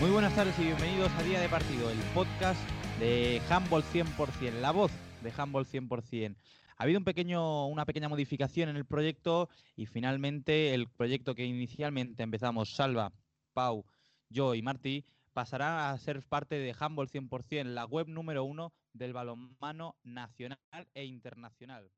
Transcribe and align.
Muy 0.00 0.10
buenas 0.10 0.34
tardes 0.36 0.56
y 0.60 0.62
bienvenidos 0.62 1.10
a 1.18 1.22
Día 1.24 1.40
de 1.40 1.48
Partido, 1.48 1.90
el 1.90 1.98
podcast 2.14 2.60
de 3.00 3.42
Handball 3.50 3.82
100%, 3.82 4.60
la 4.60 4.70
voz 4.70 4.92
de 5.22 5.32
Handball 5.36 5.66
100%. 5.66 6.36
Ha 6.76 6.82
habido 6.84 7.00
un 7.00 7.04
pequeño, 7.04 7.66
una 7.66 7.84
pequeña 7.84 8.08
modificación 8.08 8.68
en 8.68 8.76
el 8.76 8.84
proyecto 8.84 9.48
y 9.74 9.86
finalmente 9.86 10.72
el 10.72 10.88
proyecto 10.88 11.34
que 11.34 11.44
inicialmente 11.44 12.22
empezamos 12.22 12.76
Salva, 12.76 13.10
Pau, 13.54 13.84
yo 14.28 14.54
y 14.54 14.62
Martí 14.62 15.04
pasará 15.36 15.90
a 15.90 15.98
ser 15.98 16.22
parte 16.22 16.54
de 16.54 16.74
Handball 16.80 17.10
100%, 17.10 17.64
la 17.64 17.84
web 17.84 18.08
número 18.08 18.42
uno 18.44 18.72
del 18.94 19.12
balonmano 19.12 19.96
nacional 20.02 20.58
e 20.94 21.04
internacional. 21.04 21.90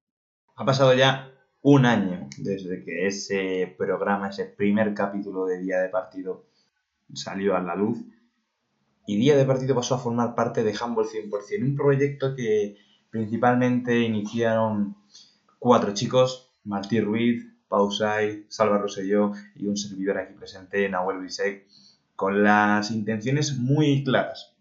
Ha 0.56 0.64
pasado 0.64 0.92
ya 0.92 1.30
un 1.62 1.86
año 1.86 2.28
desde 2.38 2.82
que 2.84 3.06
ese 3.06 3.76
programa, 3.78 4.30
ese 4.30 4.46
primer 4.46 4.92
capítulo 4.92 5.46
de 5.46 5.60
Día 5.60 5.78
de 5.78 5.88
Partido 5.88 6.46
salió 7.14 7.54
a 7.54 7.60
la 7.60 7.76
luz 7.76 7.98
y 9.06 9.16
Día 9.16 9.36
de 9.36 9.44
Partido 9.44 9.76
pasó 9.76 9.94
a 9.94 9.98
formar 9.98 10.34
parte 10.34 10.64
de 10.64 10.74
Handball 10.74 11.06
100%, 11.06 11.62
un 11.62 11.76
proyecto 11.76 12.34
que 12.34 12.76
principalmente 13.08 14.00
iniciaron 14.00 14.96
cuatro 15.60 15.94
chicos, 15.94 16.50
Martí 16.64 17.00
Ruiz, 17.00 17.46
Pausay, 17.68 18.46
Salva 18.48 18.78
Rosselló 18.78 19.30
y 19.54 19.68
un 19.68 19.76
servidor 19.76 20.18
aquí 20.18 20.34
presente, 20.34 20.88
Nahuel 20.88 21.20
Bisek, 21.20 21.68
con 22.18 22.42
las 22.42 22.90
intenciones 22.90 23.58
muy 23.58 24.02
claras. 24.02 24.52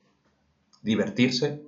Divertirse, 0.84 1.64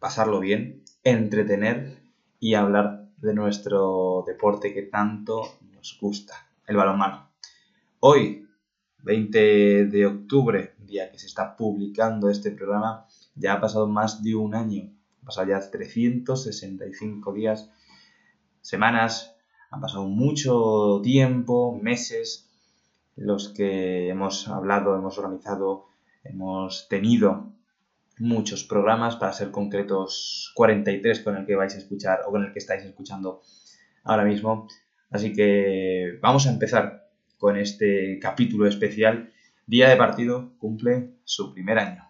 pasarlo 0.00 0.40
bien, 0.40 0.82
entretener 1.04 2.02
y 2.40 2.54
hablar 2.54 3.06
de 3.18 3.34
nuestro 3.34 4.24
deporte 4.26 4.74
que 4.74 4.82
tanto 4.82 5.42
nos 5.72 5.96
gusta, 6.00 6.34
el 6.66 6.74
balonmano. 6.74 7.30
Hoy, 8.00 8.48
20 9.04 9.86
de 9.86 10.06
octubre, 10.06 10.74
día 10.80 11.08
que 11.12 11.20
se 11.20 11.26
está 11.26 11.56
publicando 11.56 12.30
este 12.30 12.50
programa, 12.50 13.06
ya 13.36 13.52
ha 13.52 13.60
pasado 13.60 13.86
más 13.86 14.24
de 14.24 14.34
un 14.34 14.56
año. 14.56 14.90
Han 15.20 15.24
pasado 15.24 15.46
ya 15.46 15.70
365 15.70 17.32
días, 17.32 17.70
semanas, 18.60 19.36
han 19.70 19.80
pasado 19.80 20.02
mucho 20.08 21.00
tiempo, 21.00 21.78
meses, 21.80 22.47
los 23.18 23.48
que 23.48 24.08
hemos 24.08 24.48
hablado, 24.48 24.96
hemos 24.96 25.18
organizado, 25.18 25.86
hemos 26.24 26.88
tenido 26.88 27.52
muchos 28.18 28.64
programas, 28.64 29.16
para 29.16 29.32
ser 29.32 29.50
concretos 29.50 30.52
43 30.54 31.20
con 31.20 31.36
el 31.36 31.46
que 31.46 31.56
vais 31.56 31.74
a 31.74 31.78
escuchar 31.78 32.20
o 32.26 32.30
con 32.30 32.44
el 32.44 32.52
que 32.52 32.58
estáis 32.58 32.84
escuchando 32.84 33.42
ahora 34.04 34.24
mismo. 34.24 34.68
Así 35.10 35.32
que 35.32 36.18
vamos 36.20 36.46
a 36.46 36.50
empezar 36.50 37.08
con 37.38 37.56
este 37.56 38.18
capítulo 38.20 38.66
especial. 38.66 39.32
Día 39.66 39.88
de 39.88 39.96
partido 39.96 40.52
cumple 40.58 41.10
su 41.24 41.52
primer 41.52 41.78
año. 41.78 42.04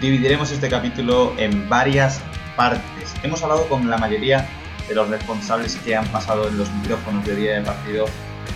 Dividiremos 0.00 0.50
este 0.50 0.68
capítulo 0.68 1.32
en 1.38 1.68
varias 1.68 2.20
partes. 2.56 3.14
Hemos 3.22 3.42
hablado 3.42 3.68
con 3.68 3.88
la 3.88 3.98
mayoría 3.98 4.48
de 4.88 4.94
los 4.94 5.08
responsables 5.08 5.76
que 5.76 5.96
han 5.96 6.06
pasado 6.08 6.48
en 6.48 6.58
los 6.58 6.70
micrófonos 6.72 7.24
de 7.24 7.36
día 7.36 7.54
de 7.54 7.62
partido, 7.62 8.06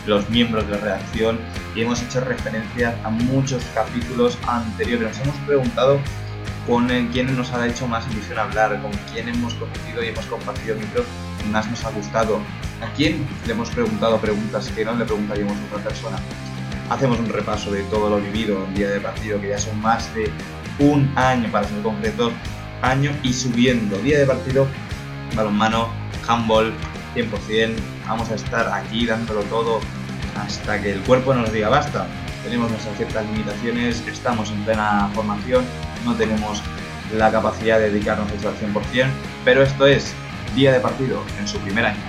los 0.07 0.29
miembros 0.31 0.67
de 0.67 0.73
la 0.73 0.79
redacción, 0.79 1.39
y 1.75 1.83
hemos 1.83 2.03
hecho 2.03 2.21
referencias 2.21 2.95
a 3.05 3.11
muchos 3.11 3.63
capítulos 3.75 4.39
anteriores. 4.47 5.17
Nos 5.17 5.27
hemos 5.27 5.37
preguntado 5.47 6.01
con 6.67 6.89
quién 7.13 7.37
nos 7.37 7.53
ha 7.53 7.67
hecho 7.67 7.87
más 7.87 8.05
ilusión 8.11 8.39
hablar, 8.39 8.81
con 8.83 8.91
quién 9.13 9.29
hemos 9.29 9.55
competido 9.55 10.03
y 10.03 10.09
hemos 10.09 10.27
compartido 10.27 10.77
micro 10.77 11.05
y 11.45 11.49
más 11.51 11.71
nos 11.71 11.85
ha 11.85 11.91
gustado, 11.91 12.41
a 12.83 12.93
quién 12.97 13.25
le 13.47 13.53
hemos 13.53 13.71
preguntado 13.71 14.19
preguntas 14.19 14.69
que 14.75 14.85
no 14.85 14.95
le 14.95 15.05
preguntaríamos 15.05 15.57
a 15.57 15.77
otra 15.77 15.89
persona. 15.89 16.19
Hacemos 16.91 17.19
un 17.19 17.29
repaso 17.29 17.71
de 17.71 17.83
todo 17.85 18.11
lo 18.11 18.21
vivido 18.21 18.65
en 18.65 18.75
día 18.75 18.89
de 18.91 19.01
partido, 19.01 19.41
que 19.41 19.49
ya 19.49 19.59
son 19.59 19.81
más 19.81 20.13
de 20.15 20.31
un 20.79 21.11
año, 21.17 21.51
para 21.51 21.67
ser 21.67 21.81
concretos, 21.83 22.33
año 22.83 23.13
y 23.23 23.33
subiendo. 23.33 23.99
Día 23.99 24.19
de 24.19 24.27
partido, 24.27 24.67
balonmano, 25.35 25.89
handball, 26.27 26.73
100%. 27.15 27.75
Vamos 28.07 28.31
a 28.31 28.35
estar 28.35 28.69
aquí 28.73 29.07
dándolo 29.07 29.43
todo 29.45 29.81
hasta 30.37 30.81
que 30.81 30.93
el 30.93 31.01
cuerpo 31.01 31.35
nos 31.35 31.53
diga 31.53 31.69
basta. 31.69 32.07
Tenemos 32.45 32.71
nuestras 32.71 32.97
ciertas 32.97 33.25
limitaciones, 33.27 34.07
estamos 34.07 34.51
en 34.51 34.65
plena 34.65 35.11
formación, 35.15 35.65
no 36.05 36.15
tenemos 36.15 36.63
la 37.17 37.31
capacidad 37.31 37.79
de 37.79 37.91
dedicarnos 37.91 38.31
esto 38.31 38.49
al 38.49 38.57
100%, 38.57 39.09
pero 39.45 39.63
esto 39.63 39.87
es 39.87 40.15
día 40.55 40.73
de 40.73 40.81
partido 40.81 41.23
en 41.41 41.49
su 41.49 41.59
primer 41.59 41.87
año. 41.87 42.01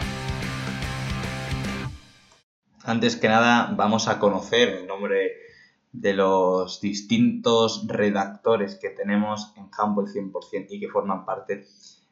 Antes 2.84 3.16
que 3.16 3.28
nada, 3.28 3.74
vamos 3.76 4.08
a 4.08 4.20
conocer 4.20 4.70
el 4.70 4.88
nombre 4.88 5.47
de 5.92 6.14
los 6.14 6.82
distintos 6.82 7.88
redactores 7.88 8.76
que 8.76 8.90
tenemos 8.90 9.54
en 9.56 9.70
Humble 9.78 10.12
100% 10.12 10.68
y 10.70 10.80
que 10.80 10.90
forman 10.90 11.26
parte 11.26 11.66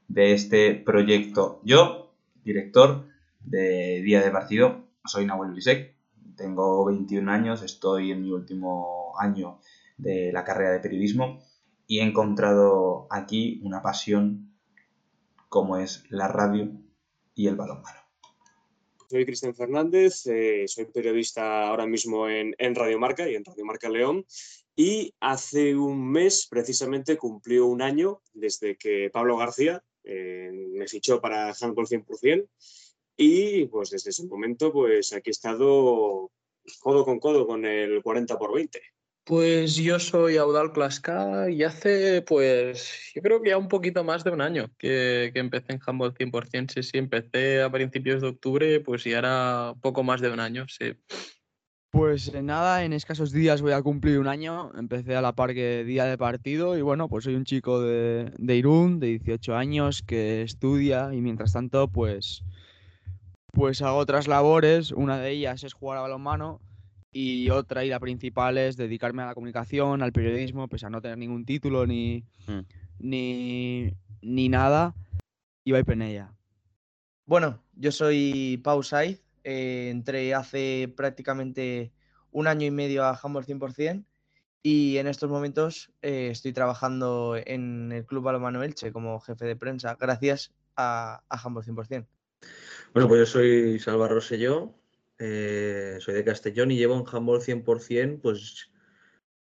de 0.08 0.34
este 0.34 0.76
proyecto. 0.76 1.60
Yo, 1.64 2.12
director 2.44 3.06
de 3.42 4.02
Día 4.04 4.22
de 4.22 4.32
Partido, 4.32 4.86
soy 5.06 5.26
Nahuel 5.26 5.54
Bisek, 5.54 5.96
tengo 6.36 6.86
21 6.86 7.32
años, 7.32 7.62
estoy 7.62 8.12
en 8.12 8.24
mi 8.24 8.32
último 8.32 9.14
año 9.20 9.60
de 9.98 10.32
la 10.34 10.44
carrera 10.44 10.72
de 10.72 10.80
periodismo 10.80 11.40
y 11.88 12.00
he 12.00 12.04
encontrado 12.04 13.08
aquí 13.10 13.62
una 13.64 13.82
pasión 13.82 14.52
como 15.50 15.78
es 15.78 16.04
la 16.10 16.28
radio 16.28 16.72
y 17.36 17.48
el 17.48 17.56
balonmano. 17.56 18.05
Soy 19.08 19.26
Cristian 19.26 19.54
Fernández, 19.54 20.26
eh, 20.26 20.66
soy 20.68 20.86
periodista 20.86 21.68
ahora 21.68 21.86
mismo 21.86 22.28
en, 22.28 22.56
en 22.58 22.74
Radio 22.74 22.98
Marca 22.98 23.30
y 23.30 23.36
en 23.36 23.46
Radio 23.46 23.66
Marca 23.66 23.88
León. 23.88 24.26
Y 24.76 25.14
hace 25.20 25.76
un 25.76 26.12
mes 26.12 26.48
precisamente 26.50 27.16
cumplió 27.16 27.68
un 27.68 27.82
año 27.82 28.22
desde 28.34 28.76
que 28.76 29.10
Pablo 29.14 29.38
García 29.38 29.84
eh, 30.04 30.52
me 30.52 30.88
fichó 30.88 31.22
para 31.22 31.54
Handball 31.60 31.88
100%. 31.88 32.48
Y 33.18 33.66
pues 33.66 33.92
desde 33.92 34.10
ese 34.10 34.26
momento 34.26 34.74
pues 34.74 35.14
aquí 35.14 35.30
he 35.30 35.32
estado 35.32 36.32
codo 36.80 37.06
con 37.06 37.20
codo 37.20 37.46
con 37.46 37.66
el 37.66 38.02
40 38.02 38.38
por 38.38 38.54
20. 38.54 38.82
Pues 39.26 39.76
yo 39.78 40.00
soy 40.00 40.38
Audal 40.38 40.72
Clasca 40.72 41.50
y 41.50 41.64
hace, 41.64 42.22
pues, 42.22 43.12
yo 43.16 43.24
creo 43.24 43.42
que 43.42 43.50
ya 43.50 43.58
un 43.58 43.68
poquito 43.68 44.04
más 44.04 44.24
de 44.24 44.30
un 44.30 44.40
año 44.40 44.70
que, 44.78 45.32
que 45.34 45.40
empecé 45.40 45.74
en 45.74 45.80
Handball 45.84 46.14
100%. 46.14 46.72
Sí, 46.72 46.84
sí, 46.84 47.00
empecé 47.00 47.64
a 47.64 47.72
principios 47.72 48.22
de 48.22 48.28
octubre, 48.28 48.80
pues 48.82 49.04
ya 49.04 49.18
era 49.18 49.74
poco 49.82 50.04
más 50.04 50.22
de 50.22 50.30
un 50.30 50.40
año, 50.40 50.68
sí. 50.68 50.94
Pues 51.90 52.36
eh, 52.36 52.44
nada, 52.44 52.84
en 52.84 52.94
escasos 52.94 53.32
días 53.32 53.64
voy 53.64 53.72
a 53.72 53.82
cumplir 53.82 54.20
un 54.20 54.28
año. 54.28 54.72
Empecé 54.78 55.16
a 55.16 55.24
la 55.24 55.34
par 55.34 55.56
que 55.56 55.84
día 55.84 56.06
de 56.06 56.20
partido 56.20 56.78
y 56.78 56.84
bueno, 56.84 57.10
pues 57.10 57.24
soy 57.24 57.34
un 57.34 57.46
chico 57.46 57.82
de, 57.82 58.32
de 58.38 58.56
Irún, 58.56 59.00
de 59.00 59.08
18 59.08 59.56
años, 59.56 60.04
que 60.04 60.44
estudia 60.44 61.10
y 61.16 61.22
mientras 61.22 61.52
tanto, 61.52 61.88
pues, 61.88 62.44
pues 63.54 63.82
hago 63.82 63.98
otras 63.98 64.28
labores. 64.28 64.92
Una 64.92 65.18
de 65.18 65.32
ellas 65.32 65.64
es 65.64 65.74
jugar 65.74 65.98
a 65.98 66.02
balonmano 66.02 66.62
y 67.18 67.50
otra 67.50 67.86
y 67.86 67.88
la 67.90 68.00
principal 68.02 68.58
es 68.58 68.76
dedicarme 68.76 69.22
a 69.22 69.28
la 69.28 69.34
comunicación, 69.34 70.04
al 70.04 70.12
periodismo, 70.12 70.68
pese 70.68 70.86
a 70.86 70.90
no 70.90 71.02
tener 71.02 71.18
ningún 71.18 71.46
título 71.46 71.88
ni, 71.88 72.26
Mm. 72.46 72.60
ni, 73.00 73.94
ni 74.22 74.50
nada. 74.50 74.94
Y 75.64 75.72
voy 75.72 75.82
en 75.88 76.02
ella. 76.02 76.34
Bueno, 77.26 77.64
yo 77.74 77.94
soy 77.94 78.60
Pau 78.62 78.84
Saiz, 78.84 79.24
eh, 79.46 79.88
entré 79.92 80.34
hace 80.34 80.94
prácticamente 80.94 81.94
un 82.32 82.48
año 82.48 82.68
y 82.68 82.72
medio 82.72 83.06
a 83.06 83.18
Humble 83.24 83.44
100% 83.46 84.04
y 84.62 84.98
en 84.98 85.08
estos 85.08 85.30
momentos 85.30 85.94
eh, 86.02 86.28
estoy 86.32 86.52
trabajando 86.52 87.38
en 87.46 87.94
el 87.94 88.06
Club 88.06 88.24
Balonmano 88.26 88.62
Elche 88.62 88.92
como 88.92 89.22
jefe 89.22 89.46
de 89.46 89.56
prensa 89.56 89.96
gracias 89.98 90.52
a, 90.76 91.24
a 91.30 91.48
Humble 91.48 91.64
100%. 91.64 92.06
Bueno, 92.94 93.08
pues 93.08 93.20
yo 93.22 93.26
soy 93.26 93.80
Salva 93.80 94.10
Rosselló, 94.10 94.74
eh, 95.20 95.98
soy 96.00 96.14
de 96.16 96.24
Castellón 96.26 96.72
y 96.72 96.78
llevo 96.78 96.96
en 96.96 97.06
handball 97.12 97.42
100% 97.42 98.22
pues 98.22 98.72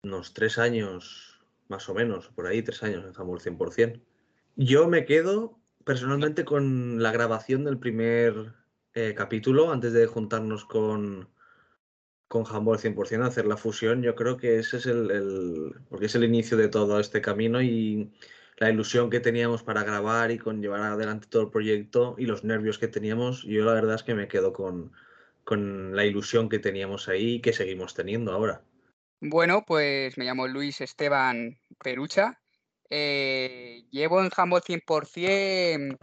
unos 0.03 0.33
tres 0.35 0.59
años, 0.59 1.41
más 1.69 1.89
o 1.89 1.95
menos, 1.95 2.29
por 2.29 2.47
ahí, 2.47 2.63
tres 2.63 2.83
años 2.83 3.05
en 3.05 3.13
handball 3.17 3.41
100%. 3.41 4.01
Yo 4.57 4.89
me 4.89 5.05
quedo 5.05 5.61
personalmente 5.85 6.45
con 6.45 7.03
la 7.03 7.13
grabación 7.13 7.65
del 7.65 7.79
primer 7.79 8.55
eh, 8.95 9.15
capítulo 9.17 9.71
antes 9.73 9.93
de 9.93 10.07
juntarnos 10.07 10.65
con, 10.65 11.29
con 12.29 12.45
handball 12.47 12.79
100%, 12.79 13.25
hacer 13.27 13.47
la 13.47 13.57
fusión. 13.57 14.03
Yo 14.03 14.15
creo 14.15 14.37
que 14.37 14.59
ese 14.59 14.79
es 14.79 14.87
el, 14.87 15.11
el- 15.11 15.75
porque 15.89 16.07
es 16.07 16.15
el 16.15 16.25
inicio 16.25 16.57
de 16.57 16.69
todo 16.69 16.99
este 17.01 17.21
camino 17.21 17.63
y 17.63 18.13
la 18.59 18.71
ilusión 18.71 19.11
que 19.11 19.21
teníamos 19.21 19.63
para 19.63 19.85
grabar 19.85 20.31
y 20.31 20.39
con 20.39 20.61
llevar 20.63 20.83
adelante 20.83 21.29
todo 21.31 21.43
el 21.43 21.51
proyecto 21.51 22.15
y 22.19 22.27
los 22.27 22.45
nervios 22.45 22.79
que 22.79 22.89
teníamos, 22.89 23.43
yo 23.45 23.65
la 23.65 23.75
verdad 23.75 23.97
es 23.97 24.03
que 24.03 24.15
me 24.15 24.29
quedo 24.29 24.53
con, 24.53 24.93
con 25.47 25.95
la 25.95 26.05
ilusión 26.05 26.49
que 26.49 26.59
teníamos 26.59 27.09
ahí 27.09 27.37
y 27.37 27.41
que 27.41 27.53
seguimos 27.53 27.95
teniendo 27.95 28.33
ahora. 28.33 28.63
Bueno, 29.21 29.65
pues 29.65 30.19
me 30.19 30.25
llamo 30.25 30.49
Luis 30.49 30.81
Esteban 30.81 31.57
Perucha. 31.83 32.41
Eh, 32.91 33.85
llevo 33.91 34.21
en 34.21 34.31
Humble 34.37 34.61
100% 34.61 35.99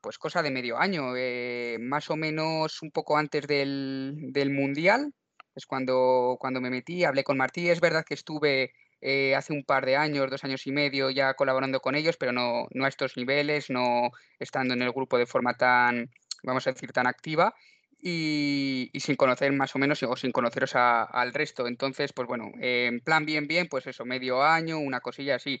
pues 0.00 0.16
cosa 0.16 0.42
de 0.42 0.52
medio 0.52 0.78
año, 0.78 1.16
eh, 1.16 1.76
más 1.80 2.08
o 2.08 2.16
menos 2.16 2.80
un 2.82 2.92
poco 2.92 3.18
antes 3.18 3.48
del, 3.48 4.14
del, 4.32 4.50
Mundial, 4.50 5.12
es 5.56 5.66
cuando, 5.66 6.36
cuando 6.38 6.60
me 6.60 6.70
metí, 6.70 7.02
hablé 7.02 7.24
con 7.24 7.36
Martí, 7.36 7.68
es 7.68 7.80
verdad 7.80 8.04
que 8.06 8.14
estuve 8.14 8.72
eh, 9.00 9.34
hace 9.34 9.52
un 9.52 9.64
par 9.64 9.84
de 9.84 9.96
años, 9.96 10.30
dos 10.30 10.44
años 10.44 10.66
y 10.68 10.72
medio 10.72 11.10
ya 11.10 11.34
colaborando 11.34 11.80
con 11.80 11.96
ellos, 11.96 12.16
pero 12.16 12.32
no, 12.32 12.68
no 12.70 12.84
a 12.84 12.88
estos 12.88 13.16
niveles, 13.16 13.70
no 13.70 14.10
estando 14.38 14.74
en 14.74 14.82
el 14.82 14.92
grupo 14.92 15.18
de 15.18 15.26
forma 15.26 15.54
tan, 15.54 16.10
vamos 16.44 16.66
a 16.68 16.72
decir, 16.72 16.92
tan 16.92 17.08
activa. 17.08 17.54
Y, 18.00 18.90
sin 18.94 19.16
conocer 19.16 19.52
más 19.52 19.74
o 19.74 19.78
menos 19.78 20.02
o 20.02 20.16
sin 20.16 20.32
conoceros 20.32 20.76
a, 20.76 21.02
al 21.02 21.34
resto. 21.34 21.66
Entonces, 21.66 22.12
pues 22.12 22.28
bueno, 22.28 22.52
en 22.60 23.00
plan 23.00 23.26
bien, 23.26 23.48
bien, 23.48 23.68
pues 23.68 23.86
eso, 23.86 24.04
medio 24.04 24.42
año, 24.42 24.78
una 24.78 25.00
cosilla 25.00 25.36
así. 25.36 25.60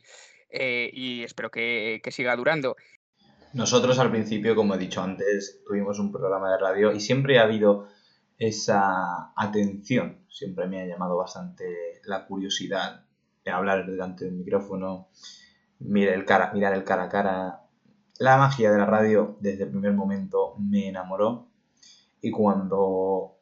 Eh, 0.50 0.90
y 0.92 1.24
espero 1.24 1.50
que, 1.50 2.00
que, 2.02 2.10
siga 2.10 2.36
durando. 2.36 2.76
Nosotros 3.52 3.98
al 3.98 4.10
principio, 4.10 4.54
como 4.54 4.74
he 4.74 4.78
dicho 4.78 5.02
antes, 5.02 5.62
tuvimos 5.66 5.98
un 5.98 6.12
programa 6.12 6.52
de 6.52 6.58
radio 6.58 6.92
y 6.92 7.00
siempre 7.00 7.38
ha 7.38 7.42
habido 7.42 7.88
esa 8.38 9.32
atención, 9.36 10.24
siempre 10.28 10.68
me 10.68 10.80
ha 10.80 10.86
llamado 10.86 11.16
bastante 11.16 12.00
la 12.04 12.26
curiosidad 12.26 13.04
de 13.44 13.50
hablar 13.50 13.84
delante 13.84 14.26
del 14.26 14.34
micrófono, 14.34 15.08
mirar 15.80 16.14
el 16.14 16.24
cara, 16.24 16.52
mirar 16.52 16.74
el 16.74 16.84
cara 16.84 17.04
a 17.04 17.08
cara. 17.08 17.62
La 18.18 18.36
magia 18.36 18.70
de 18.70 18.78
la 18.78 18.86
radio 18.86 19.38
desde 19.40 19.64
el 19.64 19.70
primer 19.70 19.92
momento 19.92 20.54
me 20.58 20.88
enamoró 20.88 21.47
y 22.20 22.30
cuando 22.30 23.38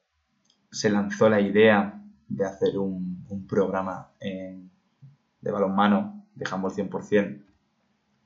se 0.70 0.90
lanzó 0.90 1.28
la 1.28 1.40
idea 1.40 2.02
de 2.28 2.44
hacer 2.44 2.78
un, 2.78 3.16
programa 3.48 4.12
de 4.20 5.50
balonmano, 5.50 6.26
dejamos 6.34 6.76
el 6.78 6.90
100%, 6.90 7.44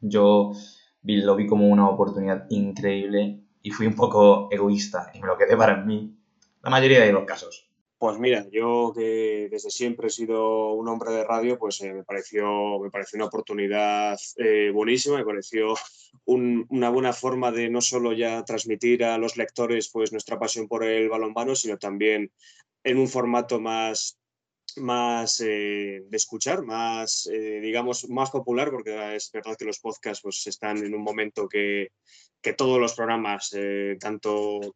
yo 0.01 0.53
vi, 1.03 1.21
lo 1.23 1.37
vi 1.37 1.47
como 1.47 1.69
una 1.69 1.89
oportunidad 1.89 2.47
increíble 2.51 3.45
y 3.63 3.71
fui 3.71 3.87
un 3.87 3.95
poco 3.95 4.49
egoísta 4.51 5.11
y 5.15 5.21
me 5.21 5.27
lo 5.27 5.37
quedé 5.37 5.57
para 5.57 5.77
mí 5.77 6.17
la 6.63 6.71
mayoría 6.71 7.01
de 7.01 7.13
los 7.13 7.25
casos. 7.25 7.70
Pues 8.01 8.19
mira, 8.19 8.47
yo 8.51 8.95
que 8.97 9.49
desde 9.51 9.69
siempre 9.71 10.07
he 10.07 10.11
sido 10.11 10.73
un 10.73 10.89
hombre 10.89 11.13
de 11.13 11.23
radio, 11.23 11.59
pues 11.59 11.83
eh, 11.83 11.93
me, 11.93 12.03
pareció, 12.03 12.79
me 12.81 12.91
pareció 12.91 13.19
una 13.19 13.27
oportunidad 13.27 14.19
eh, 14.39 14.71
buenísima, 14.73 15.19
me 15.19 15.25
pareció 15.27 15.75
un, 16.25 16.65
una 16.71 16.89
buena 16.89 17.13
forma 17.13 17.53
de 17.53 17.69
no 17.69 17.83
solo 17.83 18.15
ya 18.15 18.43
transmitir 18.43 19.05
a 19.05 19.19
los 19.19 19.37
lectores 19.37 19.91
pues 19.91 20.13
nuestra 20.13 20.39
pasión 20.39 20.67
por 20.67 20.83
el 20.83 21.11
balonmano, 21.11 21.55
sino 21.55 21.77
también 21.77 22.33
en 22.85 22.97
un 22.97 23.07
formato 23.07 23.61
más, 23.61 24.19
más 24.77 25.39
eh, 25.43 26.01
de 26.09 26.17
escuchar, 26.17 26.63
más, 26.63 27.29
digamos, 27.31 28.09
más 28.09 28.31
popular, 28.31 28.71
porque 28.71 29.17
es 29.17 29.31
verdad 29.31 29.57
que 29.59 29.67
los 29.67 29.79
podcasts 29.79 30.23
pues, 30.23 30.47
están 30.47 30.79
en 30.79 30.95
un 30.95 31.03
momento 31.03 31.47
que, 31.47 31.89
que 32.41 32.55
todos 32.55 32.81
los 32.81 32.95
programas, 32.95 33.55
tanto 34.01 34.73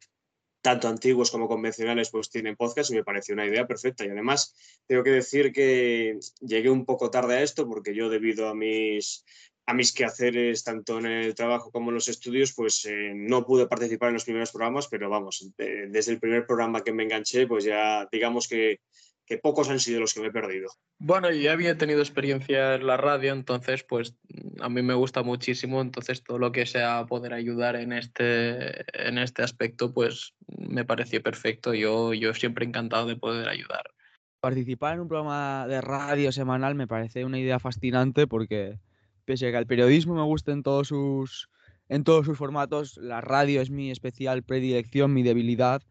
tanto 0.65 0.87
antiguos 0.87 1.29
como 1.29 1.47
convencionales, 1.47 2.09
pues 2.09 2.31
tienen 2.31 2.55
podcast 2.55 2.89
y 2.89 2.95
me 2.95 3.03
pareció 3.03 3.35
una 3.35 3.45
idea 3.45 3.67
perfecta. 3.67 4.03
Y 4.03 4.09
además, 4.09 4.55
tengo 4.87 5.03
que 5.03 5.11
decir 5.11 5.53
que 5.53 6.17
llegué 6.41 6.71
un 6.71 6.85
poco 6.85 7.11
tarde 7.11 7.35
a 7.35 7.43
esto 7.43 7.67
porque 7.67 7.93
yo 7.93 8.09
debido 8.09 8.49
a 8.49 8.55
mis, 8.55 9.23
a 9.67 9.75
mis 9.75 9.93
quehaceres, 9.93 10.63
tanto 10.63 10.97
en 10.97 11.05
el 11.05 11.35
trabajo 11.35 11.69
como 11.69 11.91
en 11.91 11.93
los 11.93 12.07
estudios, 12.07 12.51
pues 12.55 12.83
eh, 12.85 13.13
no 13.13 13.45
pude 13.45 13.67
participar 13.67 14.07
en 14.07 14.15
los 14.15 14.23
primeros 14.23 14.51
programas, 14.51 14.87
pero 14.87 15.07
vamos, 15.07 15.47
eh, 15.59 15.85
desde 15.87 16.13
el 16.13 16.19
primer 16.19 16.47
programa 16.47 16.83
que 16.83 16.93
me 16.93 17.03
enganché, 17.03 17.45
pues 17.45 17.63
ya 17.63 18.09
digamos 18.11 18.47
que 18.47 18.79
que 19.25 19.37
pocos 19.37 19.69
han 19.69 19.79
sido 19.79 19.99
los 19.99 20.13
que 20.13 20.21
me 20.21 20.27
he 20.27 20.31
perdido. 20.31 20.69
Bueno, 20.99 21.31
yo 21.31 21.51
había 21.51 21.77
tenido 21.77 21.99
experiencia 21.99 22.75
en 22.75 22.85
la 22.85 22.97
radio, 22.97 23.33
entonces 23.33 23.83
pues 23.83 24.15
a 24.59 24.69
mí 24.69 24.81
me 24.81 24.93
gusta 24.93 25.23
muchísimo, 25.23 25.81
entonces 25.81 26.23
todo 26.23 26.37
lo 26.37 26.51
que 26.51 26.65
sea 26.65 27.05
poder 27.07 27.33
ayudar 27.33 27.75
en 27.75 27.91
este, 27.91 28.85
en 29.07 29.17
este 29.17 29.43
aspecto 29.43 29.93
pues 29.93 30.33
me 30.57 30.85
pareció 30.85 31.21
perfecto, 31.21 31.73
yo, 31.73 32.13
yo 32.13 32.33
siempre 32.33 32.65
encantado 32.65 33.07
de 33.07 33.15
poder 33.15 33.49
ayudar. 33.49 33.91
Participar 34.39 34.95
en 34.95 35.01
un 35.01 35.07
programa 35.07 35.65
de 35.67 35.81
radio 35.81 36.31
semanal 36.31 36.75
me 36.75 36.87
parece 36.87 37.25
una 37.25 37.39
idea 37.39 37.59
fascinante 37.59 38.27
porque 38.27 38.79
pese 39.25 39.47
a 39.47 39.51
que 39.51 39.57
el 39.57 39.65
periodismo 39.65 40.13
me 40.13 40.21
gusta 40.21 40.51
en 40.51 40.61
todos 40.61 40.89
sus, 40.89 41.49
en 41.89 42.03
todos 42.03 42.27
sus 42.27 42.37
formatos, 42.37 42.97
la 42.97 43.21
radio 43.21 43.59
es 43.59 43.71
mi 43.71 43.89
especial 43.89 44.43
predilección, 44.43 45.13
mi 45.13 45.23
debilidad 45.23 45.81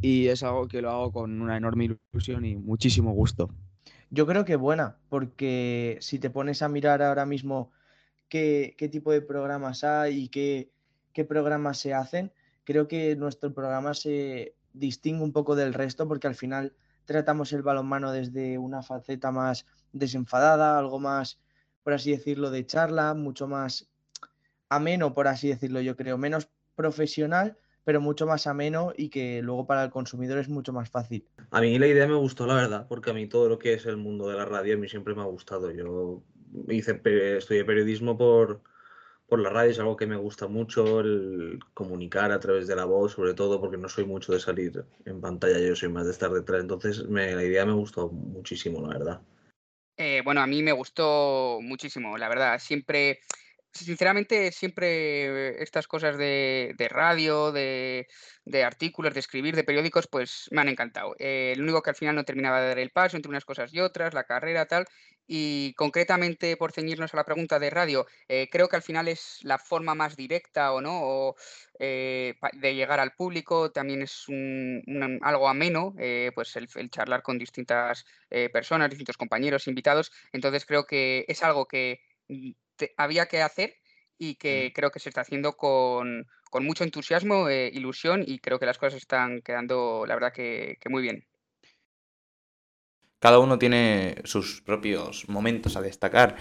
y 0.00 0.28
es 0.28 0.42
algo 0.42 0.68
que 0.68 0.82
lo 0.82 0.90
hago 0.90 1.12
con 1.12 1.40
una 1.40 1.56
enorme 1.56 1.96
ilusión 2.12 2.44
y 2.44 2.56
muchísimo 2.56 3.12
gusto. 3.12 3.50
Yo 4.10 4.26
creo 4.26 4.44
que 4.44 4.56
buena, 4.56 4.98
porque 5.08 5.98
si 6.00 6.18
te 6.18 6.30
pones 6.30 6.62
a 6.62 6.68
mirar 6.68 7.02
ahora 7.02 7.26
mismo 7.26 7.72
qué, 8.28 8.74
qué 8.78 8.88
tipo 8.88 9.12
de 9.12 9.20
programas 9.20 9.84
hay 9.84 10.24
y 10.24 10.28
qué, 10.28 10.70
qué 11.12 11.24
programas 11.24 11.78
se 11.78 11.92
hacen, 11.92 12.32
creo 12.64 12.88
que 12.88 13.16
nuestro 13.16 13.52
programa 13.52 13.94
se 13.94 14.54
distingue 14.72 15.24
un 15.24 15.32
poco 15.32 15.56
del 15.56 15.74
resto 15.74 16.06
porque 16.06 16.26
al 16.26 16.34
final 16.34 16.74
tratamos 17.04 17.52
el 17.52 17.62
balonmano 17.62 18.12
desde 18.12 18.58
una 18.58 18.82
faceta 18.82 19.30
más 19.30 19.66
desenfadada, 19.92 20.78
algo 20.78 20.98
más, 20.98 21.40
por 21.82 21.94
así 21.94 22.10
decirlo, 22.10 22.50
de 22.50 22.66
charla, 22.66 23.14
mucho 23.14 23.48
más 23.48 23.88
ameno, 24.68 25.14
por 25.14 25.28
así 25.28 25.48
decirlo, 25.48 25.80
yo 25.80 25.96
creo, 25.96 26.18
menos 26.18 26.48
profesional, 26.74 27.56
pero 27.86 28.00
mucho 28.00 28.26
más 28.26 28.48
ameno 28.48 28.92
y 28.96 29.10
que 29.10 29.40
luego 29.42 29.64
para 29.64 29.84
el 29.84 29.90
consumidor 29.90 30.38
es 30.38 30.48
mucho 30.48 30.72
más 30.72 30.90
fácil. 30.90 31.24
A 31.52 31.60
mí 31.60 31.78
la 31.78 31.86
idea 31.86 32.08
me 32.08 32.16
gustó, 32.16 32.44
la 32.44 32.56
verdad, 32.56 32.88
porque 32.88 33.10
a 33.10 33.14
mí 33.14 33.28
todo 33.28 33.48
lo 33.48 33.60
que 33.60 33.74
es 33.74 33.86
el 33.86 33.96
mundo 33.96 34.28
de 34.28 34.36
la 34.36 34.44
radio 34.44 34.74
a 34.74 34.76
mí 34.76 34.88
siempre 34.88 35.14
me 35.14 35.22
ha 35.22 35.26
gustado. 35.26 35.70
Yo 35.70 36.20
hice, 36.66 37.00
estudié 37.36 37.64
periodismo 37.64 38.18
por, 38.18 38.60
por 39.28 39.38
la 39.38 39.50
radio, 39.50 39.70
es 39.70 39.78
algo 39.78 39.96
que 39.96 40.08
me 40.08 40.16
gusta 40.16 40.48
mucho, 40.48 40.98
el 40.98 41.60
comunicar 41.74 42.32
a 42.32 42.40
través 42.40 42.66
de 42.66 42.74
la 42.74 42.86
voz, 42.86 43.12
sobre 43.12 43.34
todo 43.34 43.60
porque 43.60 43.76
no 43.76 43.88
soy 43.88 44.04
mucho 44.04 44.32
de 44.32 44.40
salir 44.40 44.84
en 45.04 45.20
pantalla, 45.20 45.60
yo 45.60 45.76
soy 45.76 45.88
más 45.88 46.06
de 46.06 46.10
estar 46.10 46.32
detrás, 46.32 46.62
entonces 46.62 47.08
me, 47.08 47.36
la 47.36 47.44
idea 47.44 47.64
me 47.64 47.74
gustó 47.74 48.08
muchísimo, 48.08 48.82
la 48.82 48.98
verdad. 48.98 49.20
Eh, 49.96 50.22
bueno, 50.24 50.40
a 50.40 50.48
mí 50.48 50.60
me 50.60 50.72
gustó 50.72 51.60
muchísimo, 51.62 52.18
la 52.18 52.28
verdad. 52.28 52.58
Siempre 52.58 53.20
sinceramente, 53.84 54.52
siempre 54.52 55.62
estas 55.62 55.86
cosas 55.86 56.16
de, 56.16 56.74
de 56.76 56.88
radio, 56.88 57.52
de, 57.52 58.06
de, 58.44 58.64
artículos, 58.64 59.14
de 59.14 59.20
escribir, 59.20 59.54
de 59.56 59.64
periódicos, 59.64 60.06
pues 60.06 60.48
me 60.50 60.60
han 60.60 60.68
encantado. 60.68 61.14
Eh, 61.18 61.54
lo 61.56 61.64
único 61.64 61.82
que 61.82 61.90
al 61.90 61.96
final 61.96 62.14
no 62.14 62.24
terminaba 62.24 62.60
de 62.60 62.68
dar 62.68 62.78
el 62.78 62.90
paso 62.90 63.16
entre 63.16 63.30
unas 63.30 63.44
cosas 63.44 63.72
y 63.72 63.80
otras, 63.80 64.14
la 64.14 64.24
carrera, 64.24 64.66
tal. 64.66 64.86
Y 65.28 65.74
concretamente, 65.74 66.56
por 66.56 66.72
ceñirnos 66.72 67.12
a 67.12 67.16
la 67.16 67.24
pregunta 67.24 67.58
de 67.58 67.70
radio, 67.70 68.06
eh, 68.28 68.48
creo 68.50 68.68
que 68.68 68.76
al 68.76 68.82
final 68.82 69.08
es 69.08 69.40
la 69.42 69.58
forma 69.58 69.94
más 69.94 70.16
directa 70.16 70.72
o 70.72 70.80
no 70.80 71.34
eh, 71.80 72.34
de 72.52 72.74
llegar 72.74 73.00
al 73.00 73.12
público. 73.12 73.72
También 73.72 74.02
es 74.02 74.28
un, 74.28 75.18
algo 75.22 75.48
ameno, 75.48 75.94
eh, 75.98 76.30
pues 76.34 76.54
el, 76.56 76.68
charlar 76.90 77.22
con 77.22 77.38
distintas 77.38 78.04
personas, 78.52 78.90
distintos 78.90 79.16
compañeros, 79.16 79.66
invitados. 79.66 80.12
Entonces 80.32 80.64
creo 80.64 80.86
que 80.86 81.24
es 81.28 81.42
algo 81.42 81.66
que 81.66 82.00
te, 82.76 82.94
había 82.96 83.26
que 83.26 83.42
hacer 83.42 83.74
y 84.18 84.36
que 84.36 84.72
creo 84.74 84.90
que 84.90 85.00
se 85.00 85.08
está 85.08 85.22
haciendo 85.22 85.56
con, 85.56 86.26
con 86.50 86.64
mucho 86.64 86.84
entusiasmo, 86.84 87.48
eh, 87.48 87.70
ilusión 87.72 88.24
y 88.26 88.38
creo 88.38 88.58
que 88.58 88.66
las 88.66 88.78
cosas 88.78 88.96
están 88.96 89.42
quedando, 89.42 90.04
la 90.06 90.14
verdad, 90.14 90.32
que, 90.32 90.78
que, 90.80 90.88
muy 90.88 91.02
bien. 91.02 91.26
Cada 93.18 93.38
uno 93.38 93.58
tiene 93.58 94.16
sus 94.24 94.62
propios 94.62 95.28
momentos 95.28 95.76
a 95.76 95.82
destacar. 95.82 96.36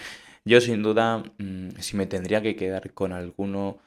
Yo 0.46 0.62
sin 0.62 0.84
duda, 0.84 1.24
mmm, 1.38 1.70
si 1.80 1.98
me 1.98 2.06
tendría 2.06 2.42
que 2.42 2.56
quedar 2.56 2.94
con 2.94 3.12
alguno, 3.14 3.80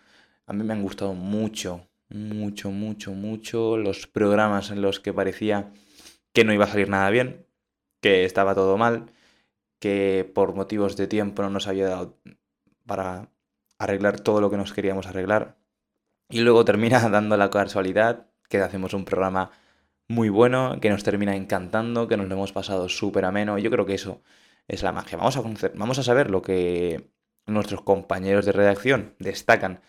a 0.46 0.52
mí 0.52 0.64
me 0.64 0.72
han 0.72 0.82
gustado 0.82 1.14
mucho, 1.14 1.88
mucho, 2.08 2.70
mucho, 2.70 3.12
mucho 3.12 3.76
los 3.76 4.06
programas 4.06 4.70
en 4.70 4.82
los 4.82 5.00
que 5.00 5.12
parecía 5.12 5.72
que 6.32 6.44
no 6.44 6.52
iba 6.52 6.64
a 6.64 6.68
salir 6.68 6.88
nada 6.88 7.10
bien, 7.10 7.46
que 8.00 8.24
estaba 8.24 8.54
todo 8.54 8.76
mal, 8.76 9.12
que 9.78 10.30
por 10.34 10.54
motivos 10.54 10.96
de 10.96 11.06
tiempo 11.06 11.42
no 11.42 11.50
nos 11.50 11.68
había 11.68 11.88
dado 11.88 12.18
para 12.88 13.30
arreglar 13.78 14.18
todo 14.18 14.40
lo 14.40 14.50
que 14.50 14.56
nos 14.56 14.72
queríamos 14.72 15.06
arreglar. 15.06 15.56
Y 16.28 16.40
luego 16.40 16.64
termina 16.64 16.98
dando 17.10 17.36
la 17.36 17.50
casualidad 17.50 18.26
que 18.48 18.58
hacemos 18.58 18.94
un 18.94 19.04
programa 19.04 19.52
muy 20.08 20.30
bueno, 20.30 20.78
que 20.80 20.90
nos 20.90 21.04
termina 21.04 21.36
encantando, 21.36 22.08
que 22.08 22.16
nos 22.16 22.28
lo 22.28 22.34
hemos 22.34 22.52
pasado 22.52 22.88
súper 22.88 23.24
ameno. 23.24 23.58
Yo 23.58 23.70
creo 23.70 23.86
que 23.86 23.94
eso 23.94 24.22
es 24.66 24.82
la 24.82 24.90
magia. 24.92 25.18
Vamos 25.18 25.36
a, 25.36 25.42
conocer, 25.42 25.72
vamos 25.76 25.98
a 25.98 26.02
saber 26.02 26.30
lo 26.30 26.42
que 26.42 27.10
nuestros 27.46 27.82
compañeros 27.82 28.46
de 28.46 28.52
redacción 28.52 29.14
destacan 29.18 29.80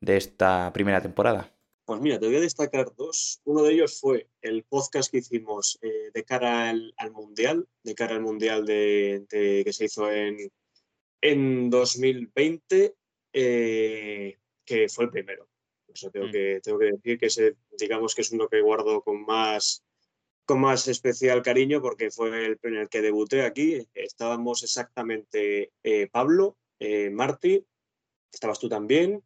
de 0.00 0.16
esta 0.16 0.72
primera 0.72 1.00
temporada. 1.00 1.52
Pues 1.84 2.00
mira, 2.00 2.18
te 2.18 2.26
voy 2.26 2.36
a 2.36 2.40
destacar 2.40 2.92
dos. 2.96 3.40
Uno 3.44 3.62
de 3.62 3.74
ellos 3.74 4.00
fue 4.00 4.28
el 4.40 4.64
podcast 4.64 5.10
que 5.10 5.18
hicimos 5.18 5.78
eh, 5.82 6.10
de 6.12 6.24
cara 6.24 6.70
al, 6.70 6.92
al, 6.96 7.12
Mundial, 7.12 7.68
de 7.84 7.94
cara 7.94 8.16
al 8.16 8.22
Mundial 8.22 8.66
de, 8.66 9.24
de, 9.30 9.62
que 9.64 9.72
se 9.72 9.84
hizo 9.84 10.10
en, 10.10 10.50
en 11.20 11.70
2020, 11.70 12.94
eh, 13.32 14.38
que 14.64 14.88
fue 14.88 15.04
el 15.04 15.10
primero. 15.10 15.48
Eso 15.92 16.10
tengo, 16.10 16.26
Mm. 16.26 16.32
que, 16.32 16.60
tengo 16.62 16.78
que 16.78 16.92
decir 16.92 17.18
que 17.18 17.26
ese, 17.26 17.56
digamos 17.78 18.14
que 18.14 18.22
es 18.22 18.32
uno 18.32 18.48
que 18.48 18.60
guardo 18.60 19.02
con 19.02 19.24
más, 19.24 19.82
con 20.44 20.60
más 20.60 20.88
especial 20.88 21.42
cariño 21.42 21.80
porque 21.80 22.10
fue 22.10 22.46
el, 22.46 22.58
en 22.62 22.76
el 22.76 22.88
que 22.88 23.02
debuté 23.02 23.42
aquí. 23.42 23.86
Estábamos 23.94 24.62
exactamente 24.62 25.72
eh, 25.82 26.08
Pablo, 26.10 26.56
eh, 26.78 27.10
Marti, 27.10 27.64
estabas 28.32 28.58
tú 28.58 28.68
también, 28.68 29.22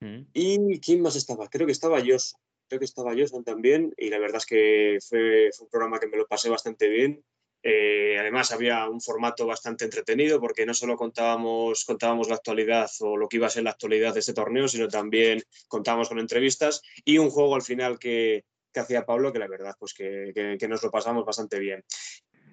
Mm. 0.00 0.26
¿Y 0.34 0.80
quién 0.80 1.00
más 1.00 1.16
estaba? 1.16 1.48
Creo 1.48 1.66
que 1.66 1.72
estaba 1.72 2.00
Joson. 2.04 2.38
Creo 2.68 2.78
que 2.78 2.84
estaba 2.84 3.14
Joson 3.16 3.42
también. 3.42 3.94
Y 3.96 4.10
la 4.10 4.18
verdad 4.18 4.36
es 4.38 4.46
que 4.46 4.98
fue, 5.00 5.50
fue 5.56 5.64
un 5.64 5.70
programa 5.70 5.98
que 5.98 6.08
me 6.08 6.18
lo 6.18 6.26
pasé 6.26 6.50
bastante 6.50 6.88
bien. 6.88 7.24
Eh, 7.66 8.18
además, 8.20 8.52
había 8.52 8.86
un 8.88 9.00
formato 9.00 9.46
bastante 9.46 9.86
entretenido 9.86 10.38
porque 10.38 10.66
no 10.66 10.74
solo 10.74 10.96
contábamos, 10.98 11.86
contábamos 11.86 12.28
la 12.28 12.34
actualidad 12.34 12.90
o 13.00 13.16
lo 13.16 13.26
que 13.26 13.38
iba 13.38 13.46
a 13.46 13.50
ser 13.50 13.62
la 13.62 13.70
actualidad 13.70 14.12
de 14.12 14.20
este 14.20 14.34
torneo, 14.34 14.68
sino 14.68 14.86
también 14.86 15.42
contábamos 15.66 16.10
con 16.10 16.18
entrevistas 16.18 16.82
y 17.06 17.16
un 17.16 17.30
juego 17.30 17.54
al 17.54 17.62
final 17.62 17.98
que, 17.98 18.44
que 18.70 18.80
hacía 18.80 19.06
Pablo, 19.06 19.32
que 19.32 19.38
la 19.38 19.48
verdad, 19.48 19.74
pues 19.78 19.94
que, 19.94 20.32
que- 20.34 20.58
que 20.58 20.68
nos 20.68 20.82
lo 20.82 20.90
pasamos 20.90 21.24
bastante 21.24 21.58
bien. 21.58 21.82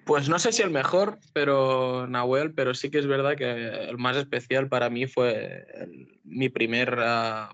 Pues 0.06 0.30
no 0.30 0.38
sé 0.38 0.50
si 0.50 0.62
el 0.62 0.70
mejor, 0.70 1.18
pero 1.34 2.06
Nahuel, 2.06 2.54
pero 2.54 2.72
sí 2.74 2.90
que 2.90 2.98
es 2.98 3.06
verdad 3.06 3.36
que 3.36 3.50
el 3.50 3.98
más 3.98 4.16
especial 4.16 4.68
para 4.70 4.88
mí 4.88 5.06
fue 5.06 5.66
el- 5.74 6.18
mi 6.24 6.48
primer 6.48 6.96
ah, 7.00 7.50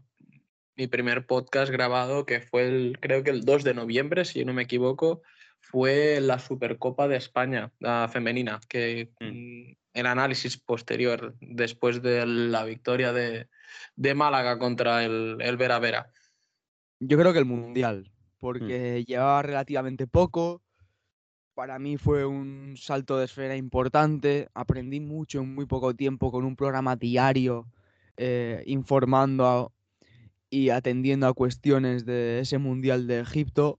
mi 0.77 0.87
primer 0.87 1.27
podcast 1.27 1.73
grabado, 1.73 2.25
que 2.25 2.41
fue 2.41 2.69
el, 2.69 2.99
creo 3.01 3.25
que 3.25 3.31
el 3.31 3.45
2 3.45 3.65
de 3.65 3.75
noviembre, 3.75 4.25
si 4.25 4.45
no 4.45 4.55
me 4.55 4.63
equivoco, 4.63 5.23
fue 5.71 6.21
la 6.21 6.39
Supercopa 6.39 7.09
de 7.09 7.17
España 7.17 7.73
la 7.79 8.09
femenina, 8.11 8.61
que 8.69 9.11
mm, 9.21 9.73
el 9.95 10.07
análisis 10.07 10.57
posterior 10.57 11.37
después 11.41 12.03
de 12.03 12.27
la 12.27 12.65
victoria 12.65 13.13
de, 13.13 13.49
de 13.97 14.15
Málaga 14.15 14.59
contra 14.59 15.05
el, 15.05 15.37
el 15.41 15.57
Vera 15.57 15.79
Vera. 15.79 16.11
Yo 17.01 17.19
creo 17.19 17.33
que 17.33 17.39
el 17.39 17.45
Mundial, 17.45 18.11
porque 18.39 19.05
llevaba 19.07 19.43
relativamente 19.43 20.07
poco. 20.07 20.63
Para 21.55 21.79
mí 21.79 21.97
fue 21.97 22.25
un 22.25 22.77
salto 22.77 23.19
de 23.19 23.25
esfera 23.25 23.57
importante. 23.57 24.49
Aprendí 24.55 25.01
mucho 25.01 25.41
en 25.41 25.55
muy 25.55 25.67
poco 25.67 25.95
tiempo 25.95 26.31
con 26.31 26.45
un 26.45 26.55
programa 26.57 26.97
diario, 26.97 27.67
eh, 28.17 28.63
informando 28.67 29.47
a- 29.47 29.73
y 30.51 30.71
atendiendo 30.71 31.27
a 31.27 31.35
cuestiones 31.35 32.07
de 32.07 32.41
ese 32.41 32.59
Mundial 32.59 33.07
de 33.07 33.21
Egipto. 33.21 33.79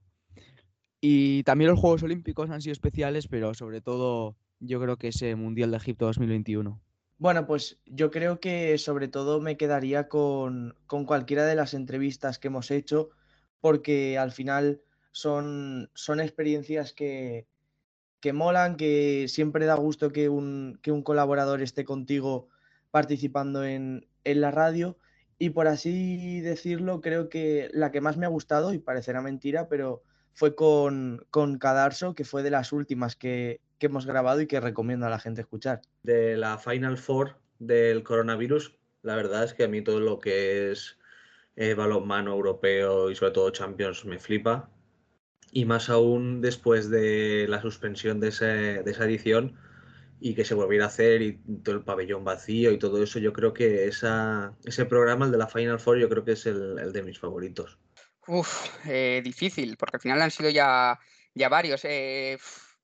Y 1.00 1.42
también 1.44 1.70
los 1.70 1.80
Juegos 1.80 2.02
Olímpicos 2.02 2.50
han 2.50 2.60
sido 2.60 2.72
especiales, 2.72 3.26
pero 3.26 3.54
sobre 3.54 3.80
todo 3.80 4.36
yo 4.58 4.80
creo 4.80 4.96
que 4.98 5.08
ese 5.08 5.34
Mundial 5.34 5.70
de 5.70 5.78
Egipto 5.78 6.06
2021. 6.06 6.80
Bueno, 7.18 7.46
pues 7.46 7.78
yo 7.86 8.10
creo 8.10 8.40
que 8.40 8.76
sobre 8.78 9.08
todo 9.08 9.40
me 9.40 9.56
quedaría 9.56 10.08
con, 10.08 10.74
con 10.86 11.04
cualquiera 11.04 11.44
de 11.44 11.54
las 11.54 11.74
entrevistas 11.74 12.38
que 12.38 12.48
hemos 12.48 12.70
hecho, 12.70 13.10
porque 13.60 14.18
al 14.18 14.32
final 14.32 14.80
son, 15.12 15.90
son 15.94 16.20
experiencias 16.20 16.92
que, 16.92 17.46
que 18.20 18.32
molan, 18.32 18.76
que 18.76 19.26
siempre 19.28 19.66
da 19.66 19.74
gusto 19.74 20.12
que 20.12 20.28
un, 20.28 20.78
que 20.82 20.92
un 20.92 21.02
colaborador 21.02 21.62
esté 21.62 21.84
contigo 21.84 22.48
participando 22.90 23.64
en, 23.64 24.06
en 24.24 24.40
la 24.40 24.50
radio. 24.50 24.96
Y 25.38 25.50
por 25.50 25.68
así 25.68 26.40
decirlo, 26.40 27.00
creo 27.00 27.28
que 27.30 27.70
la 27.72 27.90
que 27.90 28.02
más 28.02 28.18
me 28.18 28.26
ha 28.26 28.30
gustado, 28.30 28.74
y 28.74 28.78
parecerá 28.78 29.22
mentira, 29.22 29.68
pero 29.68 30.02
fue 30.34 30.54
con, 30.54 31.24
con 31.30 31.58
Cadarso, 31.58 32.14
que 32.14 32.24
fue 32.24 32.42
de 32.42 32.50
las 32.50 32.72
últimas 32.72 33.16
que, 33.16 33.60
que 33.78 33.86
hemos 33.86 34.06
grabado 34.06 34.40
y 34.40 34.46
que 34.46 34.60
recomiendo 34.60 35.06
a 35.06 35.10
la 35.10 35.18
gente 35.18 35.40
escuchar. 35.42 35.82
de 36.02 36.36
la 36.36 36.58
Final 36.58 36.96
Four 36.98 37.36
del 37.58 38.02
coronavirus, 38.02 38.74
la 39.02 39.16
verdad 39.16 39.44
es 39.44 39.54
que 39.54 39.64
a 39.64 39.68
mí 39.68 39.82
todo 39.82 40.00
lo 40.00 40.18
que 40.18 40.70
es 40.70 40.98
eh, 41.56 41.74
balonmano 41.74 42.32
europeo 42.32 43.10
y 43.10 43.14
sobre 43.16 43.32
todo 43.32 43.50
Champions 43.50 44.04
me 44.04 44.18
flipa. 44.18 44.70
Y 45.52 45.64
más 45.64 45.90
aún 45.90 46.40
después 46.40 46.90
de 46.90 47.46
la 47.48 47.60
suspensión 47.60 48.20
de, 48.20 48.28
ese- 48.28 48.82
de 48.84 48.90
esa 48.90 49.04
edición 49.04 49.56
y 50.20 50.34
que 50.34 50.44
se 50.44 50.54
volviera 50.54 50.84
a 50.84 50.88
hacer 50.88 51.22
y 51.22 51.38
todo 51.64 51.74
el 51.74 51.82
pabellón 51.82 52.24
vacío 52.24 52.70
y 52.72 52.78
todo 52.78 53.02
eso, 53.02 53.18
yo 53.18 53.32
creo 53.32 53.52
que 53.52 53.86
esa, 53.88 54.54
ese 54.64 54.84
programa, 54.84 55.24
el 55.26 55.32
de 55.32 55.38
la 55.38 55.48
Final 55.48 55.80
Four, 55.80 55.98
yo 55.98 56.08
creo 56.08 56.24
que 56.24 56.32
es 56.32 56.46
el, 56.46 56.78
el 56.78 56.92
de 56.92 57.02
mis 57.02 57.18
favoritos. 57.18 57.78
Uf, 58.32 58.68
eh, 58.86 59.20
difícil, 59.24 59.76
porque 59.76 59.96
al 59.96 60.00
final 60.02 60.22
han 60.22 60.30
sido 60.30 60.50
ya, 60.50 60.98
ya 61.34 61.48
varios. 61.48 61.80
eh, 61.84 62.38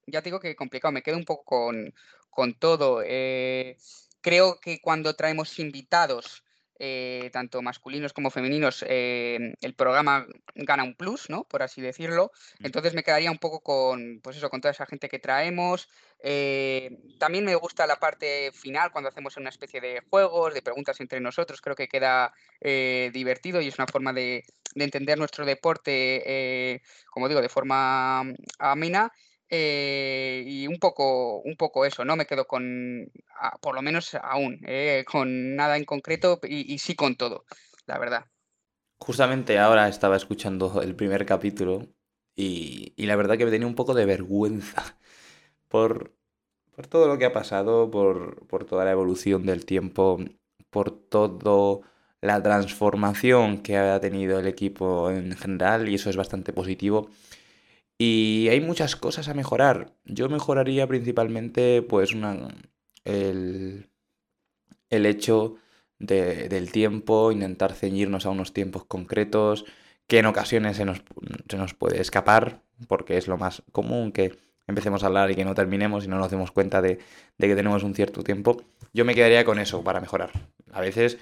ya 0.06 0.20
te 0.22 0.26
digo 0.30 0.40
que 0.40 0.56
complicado, 0.56 0.90
me 0.92 1.02
quedo 1.02 1.16
un 1.16 1.24
poco 1.24 1.44
con, 1.44 1.94
con 2.30 2.54
todo. 2.58 3.02
eh, 3.04 3.76
creo 4.20 4.58
que 4.60 4.80
cuando 4.80 5.14
traemos 5.14 5.58
invitados, 5.60 6.42
eh, 6.78 7.30
tanto 7.32 7.62
masculinos 7.62 8.12
como 8.12 8.30
femeninos, 8.30 8.84
eh, 8.86 9.54
el 9.60 9.74
programa 9.74 10.26
gana 10.54 10.84
un 10.84 10.94
plus, 10.94 11.30
¿no? 11.30 11.44
Por 11.44 11.62
así 11.62 11.80
decirlo. 11.80 12.32
Entonces 12.60 12.94
me 12.94 13.02
quedaría 13.02 13.30
un 13.30 13.38
poco 13.38 13.60
con, 13.60 14.20
pues 14.22 14.36
eso, 14.36 14.50
con 14.50 14.60
toda 14.60 14.72
esa 14.72 14.86
gente 14.86 15.08
que 15.08 15.18
traemos. 15.18 15.88
Eh, 16.22 16.98
también 17.18 17.44
me 17.44 17.54
gusta 17.54 17.86
la 17.86 17.96
parte 17.96 18.50
final, 18.52 18.92
cuando 18.92 19.08
hacemos 19.08 19.36
una 19.36 19.48
especie 19.48 19.80
de 19.80 20.02
juegos, 20.10 20.54
de 20.54 20.62
preguntas 20.62 21.00
entre 21.00 21.20
nosotros. 21.20 21.60
Creo 21.60 21.76
que 21.76 21.88
queda 21.88 22.32
divertido 22.60 23.60
y 23.60 23.68
es 23.68 23.78
una 23.78 23.86
forma 23.86 24.12
de, 24.12 24.44
de 24.74 24.84
entender 24.84 25.18
nuestro 25.18 25.46
deporte, 25.46 26.82
como 27.10 27.28
digo, 27.28 27.40
de 27.40 27.48
forma 27.48 28.24
mm, 28.24 28.34
amena. 28.58 29.12
Eh, 29.50 30.42
y 30.46 30.66
un 30.68 30.78
poco, 30.78 31.40
un 31.42 31.56
poco 31.56 31.84
eso, 31.86 32.04
¿no? 32.04 32.16
Me 32.16 32.26
quedo 32.26 32.46
con, 32.46 33.10
a- 33.40 33.58
por 33.58 33.74
lo 33.74 33.82
menos 33.82 34.14
aún, 34.16 34.60
eh, 34.66 35.04
con 35.10 35.56
nada 35.56 35.76
en 35.76 35.84
concreto 35.84 36.40
y, 36.42 36.72
y 36.74 36.78
sí 36.78 36.94
con 36.96 37.16
todo, 37.16 37.44
la 37.86 37.98
verdad. 37.98 38.26
Justamente 38.98 39.58
ahora 39.58 39.88
estaba 39.88 40.16
escuchando 40.16 40.80
el 40.82 40.96
primer 40.96 41.26
capítulo 41.26 41.86
y, 42.34 42.94
y 42.96 43.06
la 43.06 43.16
verdad 43.16 43.36
que 43.38 43.44
me 43.44 43.50
tenía 43.50 43.66
un 43.66 43.74
poco 43.74 43.94
de 43.94 44.06
vergüenza 44.06 44.98
por, 45.68 46.14
por 46.74 46.86
todo 46.88 47.08
lo 47.08 47.18
que 47.18 47.26
ha 47.26 47.32
pasado, 47.34 47.90
por, 47.90 48.46
por 48.48 48.64
toda 48.66 48.84
la 48.86 48.92
evolución 48.92 49.46
del 49.46 49.66
tiempo, 49.66 50.18
por 50.70 50.90
toda 50.92 51.80
la 52.22 52.42
transformación 52.42 53.62
que 53.62 53.76
ha 53.78 54.00
tenido 54.00 54.40
el 54.40 54.46
equipo 54.48 55.10
en 55.10 55.36
general 55.36 55.88
y 55.88 55.96
eso 55.96 56.10
es 56.10 56.16
bastante 56.16 56.52
positivo. 56.52 57.10
Y 57.98 58.48
hay 58.50 58.60
muchas 58.60 58.96
cosas 58.96 59.28
a 59.28 59.34
mejorar. 59.34 59.94
Yo 60.04 60.28
mejoraría 60.28 60.86
principalmente 60.86 61.82
pues 61.82 62.12
una, 62.14 62.48
el, 63.04 63.88
el 64.90 65.06
hecho 65.06 65.56
de- 65.98 66.48
del 66.48 66.72
tiempo, 66.72 67.32
intentar 67.32 67.72
ceñirnos 67.74 68.26
a 68.26 68.30
unos 68.30 68.52
tiempos 68.52 68.84
concretos, 68.84 69.64
que 70.06 70.18
en 70.18 70.26
ocasiones 70.26 70.76
se 70.76 70.84
nos, 70.84 71.02
se 71.48 71.56
nos 71.56 71.74
puede 71.74 72.00
escapar, 72.00 72.62
porque 72.88 73.16
es 73.16 73.26
lo 73.28 73.38
más 73.38 73.62
común 73.72 74.12
que 74.12 74.36
empecemos 74.66 75.02
a 75.02 75.06
hablar 75.06 75.30
y 75.30 75.34
que 75.36 75.44
no 75.44 75.54
terminemos 75.54 76.04
y 76.04 76.08
no 76.08 76.18
nos 76.18 76.30
demos 76.30 76.50
cuenta 76.52 76.82
de, 76.82 76.98
de 77.38 77.48
que 77.48 77.56
tenemos 77.56 77.82
un 77.82 77.94
cierto 77.94 78.22
tiempo. 78.22 78.62
Yo 78.92 79.04
me 79.04 79.14
quedaría 79.14 79.44
con 79.44 79.58
eso 79.58 79.82
para 79.82 80.00
mejorar. 80.00 80.30
A 80.72 80.80
veces 80.80 81.18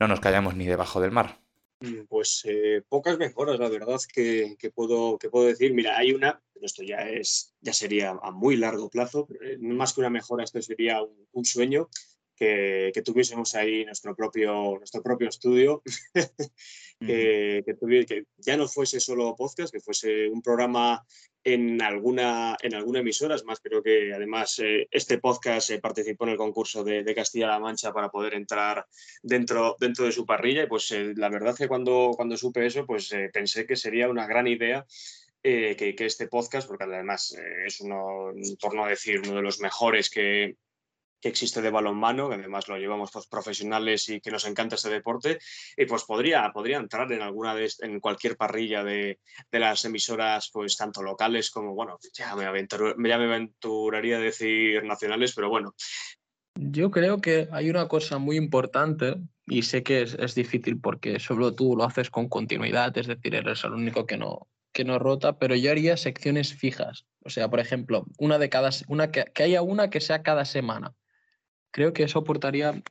no 0.00 0.08
nos 0.08 0.20
callamos 0.20 0.56
ni 0.56 0.66
debajo 0.66 1.00
del 1.00 1.10
mar. 1.12 1.38
Mm, 1.80 2.04
Pues 2.08 2.42
eh, 2.44 2.82
pocas 2.88 3.16
mejoras, 3.18 3.58
la 3.58 3.68
verdad, 3.68 3.98
que, 4.12 4.56
que 4.58 4.70
puedo, 4.70 5.18
que 5.18 5.30
puedo 5.30 5.46
decir. 5.46 5.72
Mira, 5.72 5.96
hay 5.96 6.12
una, 6.12 6.42
pero 6.52 6.66
esto 6.66 6.82
ya, 6.82 7.08
es, 7.08 7.54
ya 7.60 7.72
sería 7.72 8.10
a 8.22 8.30
muy 8.30 8.56
largo 8.56 8.90
plazo, 8.90 9.26
eh, 9.42 9.56
más 9.58 9.94
que 9.94 10.00
una 10.00 10.10
mejora, 10.10 10.44
esto 10.44 10.60
sería 10.60 11.02
un, 11.02 11.26
un 11.32 11.44
sueño, 11.44 11.88
que, 12.36 12.90
que 12.94 13.02
tuviésemos 13.02 13.54
ahí 13.54 13.84
nuestro 13.84 14.14
propio, 14.14 14.76
nuestro 14.78 15.02
propio 15.02 15.28
estudio, 15.28 15.82
que, 17.00 17.62
que, 17.64 17.76
tuvi- 17.78 18.06
que 18.06 18.24
ya 18.38 18.56
no 18.56 18.66
fuese 18.68 19.00
solo 19.00 19.34
podcast, 19.36 19.72
que 19.72 19.80
fuese 19.80 20.28
un 20.28 20.42
programa 20.42 21.04
en 21.44 21.80
alguna, 21.80 22.56
en 22.60 22.74
alguna 22.74 23.00
emisora, 23.00 23.34
es 23.34 23.44
más, 23.44 23.60
creo 23.60 23.82
que 23.82 24.12
además 24.12 24.58
eh, 24.58 24.86
este 24.90 25.18
podcast 25.18 25.70
eh, 25.70 25.78
participó 25.78 26.24
en 26.24 26.30
el 26.30 26.36
concurso 26.36 26.84
de, 26.84 27.14
Castilla-La 27.14 27.58
Mancha 27.58 27.92
para 27.92 28.10
poder 28.10 28.34
entrar 28.34 28.86
dentro, 29.22 29.76
dentro 29.80 30.04
de 30.04 30.12
su 30.12 30.26
parrilla. 30.26 30.64
Y 30.64 30.66
pues 30.66 30.90
eh, 30.90 31.12
la 31.16 31.28
verdad 31.28 31.56
que 31.56 31.68
cuando, 31.68 32.12
cuando 32.14 32.36
supe 32.36 32.66
eso, 32.66 32.86
pues 32.86 33.10
pensé 33.32 33.66
que 33.66 33.76
sería 33.76 34.08
una 34.08 34.26
gran 34.26 34.46
idea 34.46 34.84
que, 35.42 35.94
que 35.96 36.06
este 36.06 36.28
podcast, 36.28 36.68
porque 36.68 36.84
además 36.84 37.34
es 37.66 37.80
uno, 37.80 38.32
por 38.60 38.74
no 38.74 38.86
decir, 38.86 39.20
uno 39.24 39.36
de 39.36 39.42
los 39.42 39.60
mejores 39.60 40.10
que, 40.10 40.56
que 41.20 41.28
existe 41.28 41.60
de 41.60 41.70
balonmano, 41.70 42.28
que 42.28 42.36
además 42.36 42.68
lo 42.68 42.76
llevamos 42.78 43.10
pues, 43.12 43.26
profesionales 43.26 44.08
y 44.08 44.20
que 44.20 44.30
nos 44.30 44.46
encanta 44.46 44.76
este 44.76 44.88
deporte, 44.88 45.38
y 45.76 45.84
pues 45.86 46.04
podría, 46.04 46.50
podría 46.52 46.78
entrar 46.78 47.10
en 47.12 47.22
alguna 47.22 47.54
de 47.54 47.70
en 47.80 48.00
cualquier 48.00 48.36
parrilla 48.36 48.82
de, 48.84 49.20
de 49.50 49.58
las 49.58 49.84
emisoras, 49.84 50.50
pues 50.52 50.76
tanto 50.76 51.02
locales 51.02 51.50
como, 51.50 51.74
bueno, 51.74 51.98
ya 52.14 52.34
me, 52.36 52.46
aventur- 52.46 52.94
ya 53.06 53.18
me 53.18 53.24
aventuraría 53.24 54.16
a 54.16 54.20
decir 54.20 54.82
nacionales, 54.84 55.34
pero 55.34 55.48
bueno, 55.48 55.74
Yo 56.56 56.90
creo 56.90 57.20
que 57.20 57.48
hay 57.52 57.70
una 57.70 57.88
cosa 57.88 58.18
muy 58.18 58.36
importante 58.36 59.16
y 59.46 59.62
sé 59.62 59.82
que 59.82 60.02
es, 60.02 60.14
es 60.14 60.34
difícil 60.34 60.80
porque 60.80 61.18
solo 61.18 61.54
tú 61.54 61.76
lo 61.76 61.84
haces 61.84 62.10
con 62.10 62.28
continuidad, 62.28 62.96
es 62.98 63.06
decir, 63.06 63.34
eres 63.34 63.64
el 63.64 63.72
único 63.72 64.04
que 64.06 64.16
no, 64.16 64.48
que 64.72 64.84
no 64.84 64.98
rota, 64.98 65.38
pero 65.38 65.54
yo 65.54 65.70
haría 65.70 65.96
secciones 65.96 66.54
fijas. 66.54 67.06
O 67.24 67.30
sea, 67.30 67.48
por 67.48 67.60
ejemplo, 67.60 68.04
una 68.18 68.38
de 68.38 68.48
cada, 68.48 68.70
una 68.88 69.10
que, 69.10 69.24
que 69.34 69.42
haya 69.44 69.62
una 69.62 69.90
que 69.90 70.00
sea 70.00 70.22
cada 70.22 70.44
semana. 70.44 70.94
Creo 71.70 71.92
que 71.92 72.04
eso 72.04 72.20
aportaría, 72.20 72.82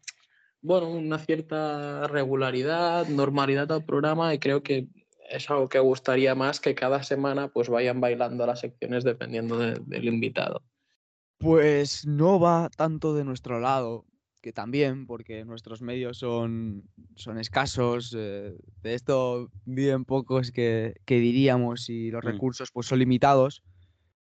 bueno, 0.62 0.89
una 0.89 1.19
cierta 1.19 2.07
regularidad, 2.07 3.07
normalidad 3.07 3.71
al 3.71 3.86
programa 3.86 4.33
y 4.33 4.39
creo 4.39 4.63
que 4.63 4.88
es 5.29 5.50
algo 5.50 5.69
que 5.69 5.79
gustaría 5.79 6.33
más 6.36 6.59
que 6.59 6.74
cada 6.75 7.03
semana 7.03 7.50
pues 7.50 7.69
vayan 7.69 8.01
bailando 8.01 8.45
las 8.45 8.62
secciones 8.62 9.03
dependiendo 9.03 9.57
de- 9.57 9.79
del 9.86 10.05
invitado. 10.05 10.63
Pues 11.38 12.05
no 12.05 12.39
va 12.39 12.69
tanto 12.75 13.13
de 13.15 13.24
nuestro 13.24 13.59
lado, 13.59 14.05
que 14.41 14.51
también, 14.53 15.05
porque 15.05 15.45
nuestros 15.45 15.81
medios 15.81 16.17
son, 16.17 16.83
son 17.15 17.38
escasos, 17.38 18.15
eh, 18.17 18.55
de 18.81 18.93
esto 18.93 19.50
viven 19.65 20.03
pocos 20.05 20.51
que, 20.51 20.95
que 21.05 21.19
diríamos 21.19 21.89
y 21.89 22.09
los 22.12 22.24
Mm. 22.24 22.27
recursos 22.27 22.71
pues 22.74 22.88
son 22.88 23.00
limitados, 23.00 23.62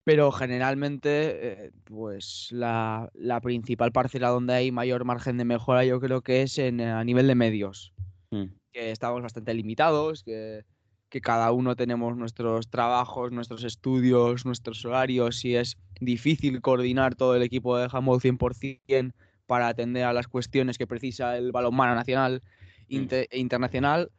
pero 0.07 0.31
generalmente 0.31 1.65
eh, 1.67 1.73
pues 1.83 2.47
la, 2.53 3.11
la 3.13 3.41
principal 3.41 3.91
parcela 3.91 4.29
donde 4.29 4.55
hay 4.55 4.71
mayor 4.71 5.05
margen 5.05 5.37
de 5.37 5.45
mejora 5.45 5.85
yo 5.85 5.99
creo 5.99 6.23
que 6.23 6.43
es 6.43 6.59
en, 6.59 6.81
a 6.81 7.03
nivel 7.03 7.27
de 7.27 7.35
medios, 7.35 7.93
Mm. 8.31 8.45
que 8.73 8.91
estamos 8.91 9.21
bastante 9.23 9.53
limitados, 9.55 10.23
que, 10.23 10.65
que 11.09 11.21
cada 11.21 11.51
uno 11.53 11.75
tenemos 11.75 12.17
nuestros 12.17 12.69
trabajos, 12.71 13.33
nuestros 13.33 13.65
estudios, 13.65 14.45
nuestros 14.45 14.85
horarios 14.85 15.45
y 15.45 15.57
es 15.57 15.77
difícil 16.01 16.61
coordinar 16.61 17.17
todo 17.17 17.35
el 17.35 17.43
equipo 17.43 17.77
de 17.77 17.89
handball 17.91 18.21
100% 18.21 19.13
para 19.47 19.69
atender 19.69 20.05
a 20.05 20.13
las 20.13 20.29
cuestiones 20.29 20.79
que 20.79 20.87
precisa 20.87 21.37
el 21.37 21.51
balonmano 21.51 21.95
nacional 21.95 22.43
e 22.89 23.39
internacional. 23.39 24.11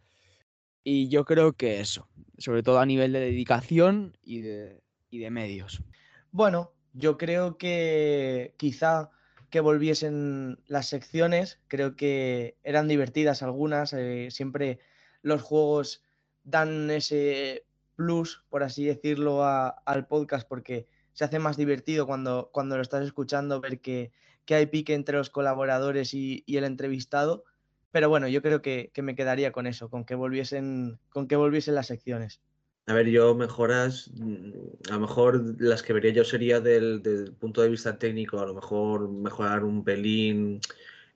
Y 0.84 1.10
yo 1.10 1.25
creo 1.25 1.53
que 1.53 1.79
eso, 1.79 2.08
sobre 2.38 2.63
todo 2.63 2.79
a 2.79 2.86
nivel 2.86 3.13
de 3.13 3.20
dedicación 3.20 4.17
y 4.22 4.39
de, 4.39 4.82
y 5.09 5.19
de 5.19 5.31
medios. 5.31 5.83
Bueno, 6.31 6.73
yo 6.93 7.17
creo 7.17 7.57
que 7.57 8.53
quizá 8.57 9.11
que 9.49 9.59
volviesen 9.59 10.59
las 10.67 10.87
secciones, 10.87 11.59
creo 11.67 11.95
que 11.95 12.57
eran 12.63 12.87
divertidas 12.87 13.43
algunas, 13.43 13.93
eh, 13.93 14.27
siempre 14.29 14.79
los 15.21 15.41
juegos 15.41 16.03
dan 16.43 16.89
ese 16.91 17.65
plus, 17.95 18.43
por 18.49 18.63
así 18.63 18.85
decirlo, 18.85 19.43
al 19.45 20.07
podcast 20.07 20.47
porque 20.47 20.87
se 21.13 21.23
hace 21.23 21.39
más 21.39 21.57
divertido 21.57 22.05
cuando, 22.05 22.49
cuando 22.53 22.75
lo 22.75 22.81
estás 22.81 23.03
escuchando, 23.03 23.59
ver 23.59 23.79
que, 23.79 24.11
que 24.45 24.55
hay 24.55 24.67
pique 24.67 24.93
entre 24.93 25.17
los 25.17 25.29
colaboradores 25.29 26.13
y, 26.13 26.43
y 26.45 26.57
el 26.57 26.63
entrevistado. 26.63 27.43
Pero 27.91 28.09
bueno, 28.09 28.27
yo 28.27 28.41
creo 28.41 28.61
que, 28.61 28.91
que 28.93 29.01
me 29.01 29.15
quedaría 29.15 29.51
con 29.51 29.65
eso, 29.65 29.89
con 29.89 30.05
que 30.05 30.13
volviesen, 30.13 30.99
con 31.09 31.27
que 31.27 31.35
volviesen 31.35 31.73
las 31.73 31.87
secciones. 31.87 32.41
A 32.88 32.94
ver, 32.94 33.08
yo 33.10 33.36
mejoras, 33.36 34.10
mm, 34.15 34.51
a 34.89 34.94
lo 34.94 35.00
mejor 35.01 35.56
las 35.62 35.84
que 35.84 35.91
vería 35.94 36.12
yo 36.13 36.24
sería 36.24 36.62
del, 36.62 37.01
del 37.03 37.34
punto 37.34 37.62
de 37.62 37.70
vista 37.70 37.98
técnico, 38.00 38.39
a 38.39 38.46
lo 38.46 38.53
mejor 38.53 39.10
mejorar 39.10 39.63
un 39.65 39.84
pelín 39.84 40.62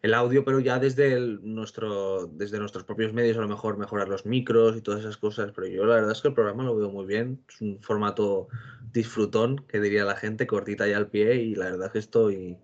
el 0.01 0.13
audio, 0.15 0.43
pero 0.45 0.59
ya 0.59 0.79
desde 0.79 1.13
el- 1.13 1.39
nuestro, 1.43 2.27
desde 2.27 2.59
nuestros 2.59 2.83
propios 2.85 3.13
medios, 3.13 3.37
a 3.37 3.41
lo 3.41 3.47
mejor 3.49 3.77
mejorar 3.77 4.09
los 4.09 4.25
micros 4.25 4.77
y 4.77 4.81
todas 4.81 5.01
esas 5.01 5.17
cosas. 5.17 5.51
Pero 5.55 5.67
yo 5.67 5.85
la 5.85 5.95
verdad 5.95 6.11
es 6.13 6.21
que 6.21 6.29
el 6.29 6.33
programa 6.35 6.63
lo 6.65 6.75
veo 6.77 6.89
muy 6.91 7.05
bien, 7.05 7.43
es 7.49 7.61
un 7.61 7.81
formato 7.81 8.47
disfrutón, 8.93 9.59
que 9.67 9.79
diría 9.81 10.05
la 10.05 10.15
gente, 10.17 10.47
cortita 10.47 10.87
y 10.89 10.93
al 10.93 11.09
pie, 11.09 11.35
y 11.37 11.55
la 11.55 11.65
verdad 11.65 11.87
es 11.87 11.93
que 11.93 11.99
estoy, 11.99 12.57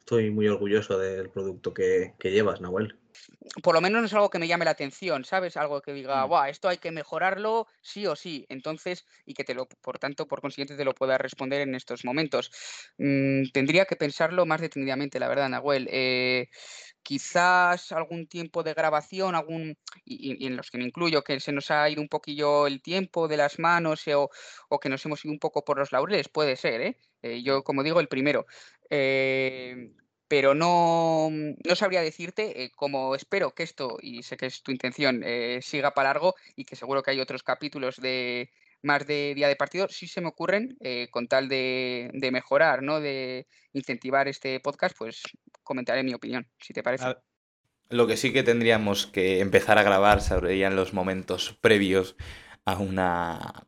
estoy 0.00 0.30
muy 0.30 0.48
orgulloso 0.48 0.98
del 0.98 1.30
producto 1.30 1.74
que, 1.74 2.14
que 2.18 2.32
llevas, 2.32 2.60
Nahuel. 2.62 2.98
Por 3.62 3.74
lo 3.74 3.80
menos 3.80 4.00
no 4.00 4.06
es 4.06 4.14
algo 4.14 4.30
que 4.30 4.38
me 4.38 4.48
llame 4.48 4.64
la 4.64 4.72
atención, 4.72 5.24
¿sabes? 5.24 5.56
Algo 5.56 5.80
que 5.82 5.92
diga, 5.92 6.26
Mm. 6.26 6.28
Buah, 6.28 6.48
esto 6.48 6.68
hay 6.68 6.78
que 6.78 6.90
mejorarlo 6.90 7.66
sí 7.82 8.06
o 8.06 8.16
sí. 8.16 8.46
Entonces, 8.48 9.04
y 9.26 9.34
que 9.34 9.44
te 9.44 9.54
lo, 9.54 9.66
por 9.66 9.98
tanto, 9.98 10.26
por 10.26 10.40
consiguiente, 10.40 10.76
te 10.76 10.84
lo 10.84 10.94
pueda 10.94 11.18
responder 11.18 11.60
en 11.62 11.74
estos 11.74 12.04
momentos. 12.04 12.50
Mm, 12.98 13.44
tendría 13.52 13.84
que 13.86 13.96
pensarlo 13.96 14.46
más 14.46 14.60
detenidamente, 14.60 15.18
la 15.20 15.28
verdad, 15.28 15.48
Nahuel. 15.48 15.88
Eh, 15.90 16.48
quizás 17.02 17.92
algún 17.92 18.26
tiempo 18.28 18.62
de 18.62 18.74
grabación, 18.74 19.34
algún, 19.34 19.76
y, 20.04 20.32
y- 20.32 20.44
y 20.44 20.46
en 20.46 20.56
los 20.56 20.70
que 20.70 20.78
me 20.78 20.84
incluyo, 20.84 21.22
que 21.22 21.40
se 21.40 21.52
nos 21.52 21.70
ha 21.70 21.88
ido 21.90 22.02
un 22.02 22.08
poquillo 22.08 22.66
el 22.66 22.82
tiempo 22.82 23.28
de 23.28 23.36
las 23.36 23.58
manos 23.58 24.06
eh, 24.08 24.14
o, 24.14 24.30
o 24.68 24.80
que 24.80 24.88
nos 24.88 25.04
hemos 25.06 25.24
ido 25.24 25.32
un 25.32 25.38
poco 25.38 25.64
por 25.64 25.78
los 25.78 25.92
laureles, 25.92 26.28
puede 26.28 26.56
ser, 26.56 26.80
¿eh? 26.80 26.98
Eh, 27.22 27.42
yo, 27.42 27.62
como 27.64 27.82
digo, 27.82 28.00
el 28.00 28.08
primero. 28.08 28.46
Eh, 28.90 29.92
pero 30.28 30.54
no, 30.54 31.28
no 31.30 31.76
sabría 31.76 32.00
decirte, 32.00 32.64
eh, 32.64 32.70
como 32.74 33.14
espero 33.14 33.54
que 33.54 33.62
esto, 33.62 33.98
y 34.00 34.22
sé 34.22 34.36
que 34.36 34.46
es 34.46 34.62
tu 34.62 34.72
intención, 34.72 35.22
eh, 35.24 35.60
siga 35.62 35.92
para 35.92 36.10
largo 36.10 36.34
y 36.56 36.64
que 36.64 36.76
seguro 36.76 37.02
que 37.02 37.10
hay 37.10 37.20
otros 37.20 37.42
capítulos 37.42 37.96
de 37.96 38.50
más 38.82 39.06
de 39.06 39.34
día 39.34 39.48
de 39.48 39.56
partido, 39.56 39.88
sí 39.88 40.06
se 40.06 40.20
me 40.20 40.28
ocurren, 40.28 40.76
eh, 40.80 41.08
con 41.10 41.26
tal 41.26 41.48
de, 41.48 42.10
de 42.12 42.30
mejorar, 42.30 42.82
¿no? 42.82 43.00
De 43.00 43.46
incentivar 43.72 44.28
este 44.28 44.60
podcast, 44.60 44.96
pues 44.96 45.22
comentaré 45.62 46.02
mi 46.02 46.14
opinión, 46.14 46.46
si 46.60 46.72
te 46.74 46.82
parece. 46.82 47.16
Lo 47.88 48.06
que 48.06 48.16
sí 48.16 48.32
que 48.32 48.42
tendríamos 48.42 49.06
que 49.06 49.40
empezar 49.40 49.78
a 49.78 49.82
grabar 49.82 50.20
serían 50.20 50.76
los 50.76 50.92
momentos 50.92 51.56
previos 51.60 52.16
a 52.64 52.78
una, 52.78 53.66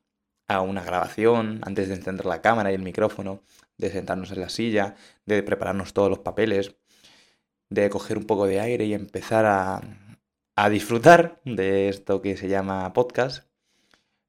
a 0.49 0.61
una 0.61 0.85
grabación, 0.85 1.61
antes 1.62 1.88
de 1.88 1.95
encender 1.95 2.27
la 2.27 2.42
cámara 2.42 2.71
y 2.71 2.75
el 2.75 2.83
micrófono, 2.83 3.42
de 3.78 3.90
sentarnos 3.90 4.30
en 4.32 4.40
la 4.40 4.48
silla, 4.48 4.96
de 5.26 5.42
prepararnos 5.42 5.92
todos 5.92 6.10
los 6.10 6.20
papeles, 6.20 6.76
de 7.70 7.90
coger 7.90 8.18
un 8.18 8.24
poco 8.24 8.46
de 8.46 8.60
aire 8.60 8.84
y 8.84 8.94
empezar 8.94 9.46
a, 9.46 9.80
a 10.56 10.70
disfrutar 10.70 11.40
de 11.44 11.88
esto 11.88 12.22
que 12.22 12.36
se 12.36 12.48
llama 12.48 12.92
podcast. 12.92 13.46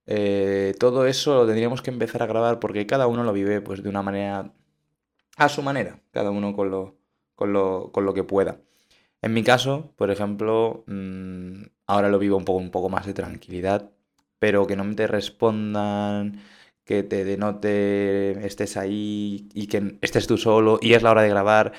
Eh, 0.06 0.74
todo 0.80 1.06
eso 1.06 1.36
lo 1.36 1.46
tendríamos 1.46 1.82
que 1.82 1.92
empezar 1.92 2.24
a 2.24 2.28
grabar 2.28 2.60
porque 2.60 2.88
cada 2.88 3.08
uno 3.08 3.24
lo 3.24 3.34
vive 3.34 3.62
pues 3.62 3.84
de 3.84 3.90
una 3.90 4.02
manera 4.02 4.54
a 5.38 5.50
su 5.50 5.62
manera, 5.62 6.02
cada 6.12 6.32
uno 6.32 6.56
con 6.56 6.72
lo, 6.72 6.98
con 7.36 7.54
lo, 7.54 7.92
con 7.92 8.06
lo 8.06 8.14
que 8.14 8.24
pueda. 8.24 8.60
En 9.22 9.34
mi 9.34 9.44
caso, 9.44 9.94
por 9.98 10.12
ejemplo, 10.12 10.84
mm, 10.88 11.64
ahora 11.88 12.10
lo 12.10 12.20
vivo 12.20 12.38
un 12.38 12.46
poco, 12.46 12.60
un 12.60 12.72
poco 12.72 12.90
más 12.90 13.06
de 13.06 13.14
tranquilidad, 13.14 13.92
pero 14.40 14.68
que 14.68 14.76
no 14.76 14.96
te 14.96 15.08
respondan, 15.08 16.42
que 16.88 17.04
te 17.04 17.26
denote, 17.26 18.48
estés 18.48 18.78
ahí 18.78 19.50
y 19.54 19.68
que 19.68 19.98
estés 20.02 20.26
tú 20.26 20.38
solo 20.38 20.80
y 20.82 20.94
es 20.94 21.04
la 21.04 21.12
hora 21.12 21.22
de 21.22 21.30
grabar. 21.30 21.74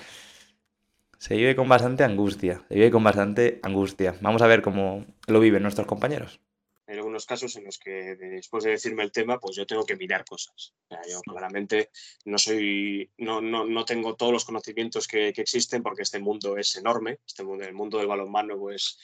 Se 1.18 1.34
vive 1.34 1.56
con 1.56 1.68
bastante 1.68 2.04
angustia, 2.04 2.64
se 2.68 2.74
vive 2.74 2.90
con 2.90 3.02
bastante 3.02 3.58
angustia. 3.62 4.16
Vamos 4.20 4.42
a 4.42 4.46
ver 4.46 4.62
cómo 4.62 5.04
lo 5.26 5.40
viven 5.40 5.62
nuestros 5.62 5.86
compañeros. 5.86 6.40
Hay 6.86 6.96
algunos 6.96 7.26
casos 7.26 7.54
en 7.56 7.64
los 7.64 7.78
que 7.78 8.16
después 8.16 8.64
de 8.64 8.70
decirme 8.70 9.02
el 9.02 9.12
tema, 9.12 9.38
pues 9.38 9.56
yo 9.56 9.66
tengo 9.66 9.84
que 9.84 9.96
mirar 9.96 10.24
cosas. 10.24 10.72
O 10.88 10.94
sea, 10.94 11.02
yo 11.10 11.20
claramente 11.20 11.90
no 12.24 12.38
soy, 12.38 13.10
no, 13.18 13.42
no, 13.42 13.66
no 13.66 13.84
tengo 13.84 14.14
todos 14.14 14.32
los 14.32 14.44
conocimientos 14.44 15.06
que, 15.06 15.32
que 15.34 15.42
existen 15.42 15.82
porque 15.82 16.02
este 16.02 16.18
mundo 16.18 16.56
es 16.56 16.76
enorme. 16.76 17.18
Este 17.26 17.42
mundo, 17.42 17.64
el 17.64 17.74
mundo 17.74 17.98
del 17.98 18.06
balonmano, 18.06 18.56
pues 18.56 18.98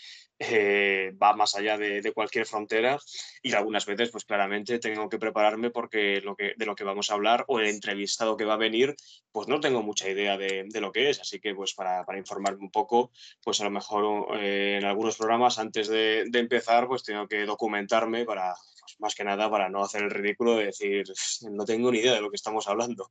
eh, 0.51 1.13
va 1.21 1.35
más 1.35 1.55
allá 1.55 1.79
de, 1.79 2.13
cualquier 2.13 2.47
frontera 2.47 2.99
y 3.43 3.53
algunas 3.53 3.87
veces, 3.87 4.11
pues 4.11 4.25
claramente 4.25 4.79
tengo 4.79 5.09
que 5.09 5.19
prepararme 5.19 5.71
porque 5.71 6.21
lo 6.21 6.37
que, 6.37 6.55
de 6.57 6.67
lo 6.67 6.75
que 6.75 6.85
vamos 6.85 7.11
a 7.11 7.15
hablar 7.15 7.45
o 7.49 7.61
el 7.61 7.67
entrevistado 7.67 8.37
que 8.37 8.45
va 8.45 8.55
a 8.55 8.59
venir, 8.59 8.95
pues 9.33 9.49
no 9.49 9.61
tengo 9.61 9.83
mucha 9.83 10.09
idea 10.09 10.37
de, 10.37 10.65
de 10.69 10.81
lo 10.81 10.93
que 10.93 11.11
es. 11.11 11.21
Así 11.21 11.41
que, 11.41 11.55
pues 11.55 11.75
para, 11.75 12.05
para 12.05 12.19
informarme 12.19 12.63
un 12.63 12.71
poco, 12.71 13.11
pues 13.43 13.61
a 13.61 13.65
lo 13.65 13.71
mejor 13.71 14.39
eh, 14.39 14.79
en 14.79 14.85
algunos 14.85 15.17
programas 15.17 15.59
antes 15.59 15.89
de, 15.89 16.25
de 16.29 16.39
empezar, 16.39 16.87
pues 16.87 17.03
tengo 17.03 17.27
que 17.27 17.45
documentarme 17.45 18.25
para, 18.25 18.55
pues, 18.85 19.01
más 19.01 19.15
que 19.15 19.25
nada, 19.25 19.51
para 19.51 19.69
no 19.69 19.83
hacer 19.83 20.03
el 20.03 20.11
ridículo 20.11 20.57
de 20.57 20.67
decir, 20.67 21.05
no 21.51 21.65
tengo 21.65 21.91
ni 21.91 21.99
idea 21.99 22.15
de 22.15 22.21
lo 22.21 22.31
que 22.31 22.37
estamos 22.37 22.69
hablando. 22.69 23.11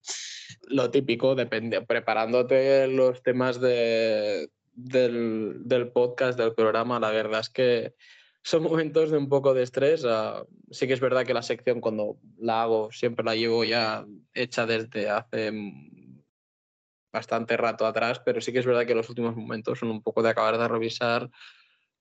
Lo 0.68 0.92
típico, 0.92 1.36
depende, 1.36 1.82
preparándote 1.82 2.88
los 2.88 3.24
temas 3.24 3.60
de, 3.60 4.50
del, 4.74 5.62
del 5.66 5.92
podcast, 5.92 6.38
del 6.38 6.54
programa, 6.54 7.00
la 7.00 7.12
verdad 7.12 7.42
es 7.42 7.50
que 7.50 7.96
son 8.42 8.64
momentos 8.64 9.10
de 9.10 9.18
un 9.18 9.30
poco 9.30 9.54
de 9.54 9.64
estrés. 9.64 10.04
ah, 10.06 10.46
sí 10.70 10.88
que 10.88 10.94
es 10.94 11.00
verdad 11.00 11.26
que 11.26 11.34
la 11.34 11.42
sección 11.42 11.80
cuando 11.80 12.18
la 12.38 12.64
hago 12.64 12.92
siempre 12.92 13.26
la 13.26 13.36
llevo 13.36 13.64
ya 13.64 14.06
hecha 14.34 14.66
desde 14.66 15.10
hace 15.10 15.52
bastante 17.12 17.56
rato 17.58 17.86
atrás, 17.86 18.22
pero 18.26 18.42
sí 18.42 18.52
que 18.52 18.60
es 18.60 18.66
verdad 18.66 18.86
que 18.86 18.96
los 18.96 19.10
últimos 19.10 19.36
momentos 19.36 19.80
son 19.80 19.92
un 19.92 20.02
poco 20.02 20.24
de 20.24 20.30
acabar 20.30 20.58
de 20.58 20.68
revisar 20.68 21.30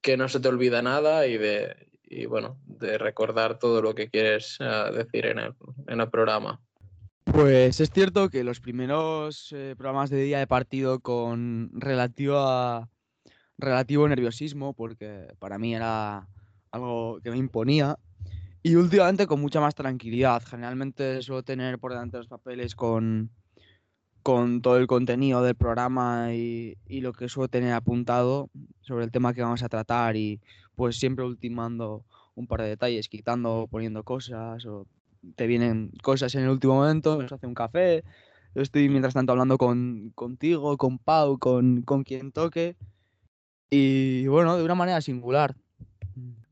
que 0.01 0.17
no 0.17 0.29
se 0.29 0.41
te 0.41 0.49
olvida 0.49 0.83
nada 0.83 1.27
y 1.27 1.39
de 1.39 1.93
y 2.05 2.27
bueno, 2.27 2.61
de 2.67 2.99
recordar 2.99 3.59
todo 3.59 3.81
lo 3.81 3.95
que 3.95 4.11
quieres 4.11 4.59
ah, 4.61 4.91
decir 4.93 5.25
en 5.27 5.39
el, 5.39 5.55
en 5.87 6.01
el 6.01 6.11
programa. 6.11 6.61
Pues 7.25 7.81
es 7.81 7.91
cierto 7.91 8.29
que 8.31 8.43
los 8.45 8.61
primeros 8.61 9.53
eh, 9.53 9.75
programas 9.79 10.11
de 10.11 10.23
día 10.23 10.39
de 10.39 10.47
partido 10.47 11.01
con 11.01 11.71
relativa, 11.73 12.91
relativo 13.59 14.09
nerviosismo, 14.09 14.75
porque 14.75 15.29
para 15.39 15.59
mí 15.59 15.75
era 15.75 16.29
algo 16.73 17.21
que 17.23 17.31
me 17.31 17.39
imponía, 17.39 17.97
y 18.63 18.75
últimamente 18.75 19.27
con 19.27 19.41
mucha 19.41 19.61
más 19.61 19.75
tranquilidad. 19.75 20.43
Generalmente 20.45 21.23
suelo 21.23 21.43
tener 21.43 21.79
por 21.79 21.93
delante 21.93 22.19
los 22.19 22.27
papeles 22.27 22.75
con, 22.75 23.31
con 24.23 24.61
todo 24.61 24.77
el 24.79 24.87
contenido 24.87 25.43
del 25.43 25.55
programa 25.55 26.35
y, 26.35 26.77
y 26.87 27.01
lo 27.03 27.13
que 27.13 27.29
suelo 27.29 27.49
tener 27.49 27.73
apuntado 27.73 28.51
sobre 28.81 29.05
el 29.05 29.13
tema 29.13 29.33
que 29.33 29.43
vamos 29.43 29.63
a 29.63 29.69
tratar 29.69 30.17
y 30.17 30.41
pues 30.75 30.97
siempre 30.97 31.25
ultimando 31.25 32.05
un 32.35 32.47
par 32.47 32.63
de 32.63 32.69
detalles, 32.69 33.09
quitando, 33.09 33.69
poniendo 33.71 34.03
cosas 34.03 34.65
o 34.67 34.87
te 35.37 35.47
vienen 35.47 35.93
cosas 36.03 36.35
en 36.35 36.45
el 36.45 36.51
último 36.51 36.75
momento, 36.75 37.21
nos 37.21 37.33
hace 37.33 37.47
un 37.47 37.55
café, 37.55 38.05
estoy 38.55 38.89
mientras 38.89 39.15
tanto 39.15 39.33
hablando 39.33 39.59
con, 39.59 40.11
contigo, 40.15 40.77
con 40.77 40.99
Pau, 40.99 41.39
con, 41.39 41.83
con 41.83 42.05
quien 42.05 42.33
toque. 42.33 42.77
Y 43.71 44.27
bueno, 44.27 44.57
de 44.57 44.65
una 44.65 44.75
manera 44.75 45.01
singular. 45.01 45.57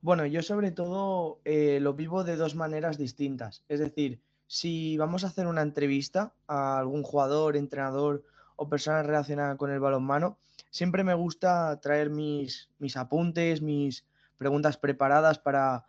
Bueno, 0.00 0.24
yo 0.24 0.42
sobre 0.42 0.70
todo 0.70 1.40
eh, 1.44 1.78
lo 1.80 1.92
vivo 1.92 2.24
de 2.24 2.36
dos 2.36 2.54
maneras 2.54 2.96
distintas. 2.96 3.62
Es 3.68 3.80
decir, 3.80 4.22
si 4.46 4.96
vamos 4.96 5.24
a 5.24 5.26
hacer 5.26 5.46
una 5.46 5.60
entrevista 5.60 6.32
a 6.48 6.78
algún 6.78 7.02
jugador, 7.02 7.56
entrenador 7.56 8.24
o 8.56 8.68
persona 8.68 9.02
relacionada 9.02 9.56
con 9.56 9.70
el 9.70 9.80
balonmano, 9.80 10.38
siempre 10.70 11.04
me 11.04 11.14
gusta 11.14 11.78
traer 11.80 12.08
mis, 12.08 12.70
mis 12.78 12.96
apuntes, 12.96 13.60
mis 13.60 14.06
preguntas 14.38 14.78
preparadas 14.78 15.38
para... 15.38 15.84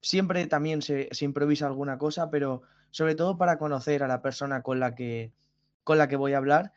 Siempre 0.00 0.46
también 0.46 0.82
se, 0.82 1.08
improvisa 1.20 1.66
alguna 1.66 1.98
cosa, 1.98 2.30
pero 2.30 2.62
sobre 2.90 3.14
todo 3.14 3.36
para 3.36 3.58
conocer 3.58 4.02
a 4.02 4.08
la 4.08 4.22
persona 4.22 4.62
con 4.62 4.80
la 4.80 4.94
que, 4.94 5.32
con 5.84 5.98
la 5.98 6.08
que 6.08 6.16
voy 6.16 6.32
a 6.32 6.38
hablar. 6.38 6.72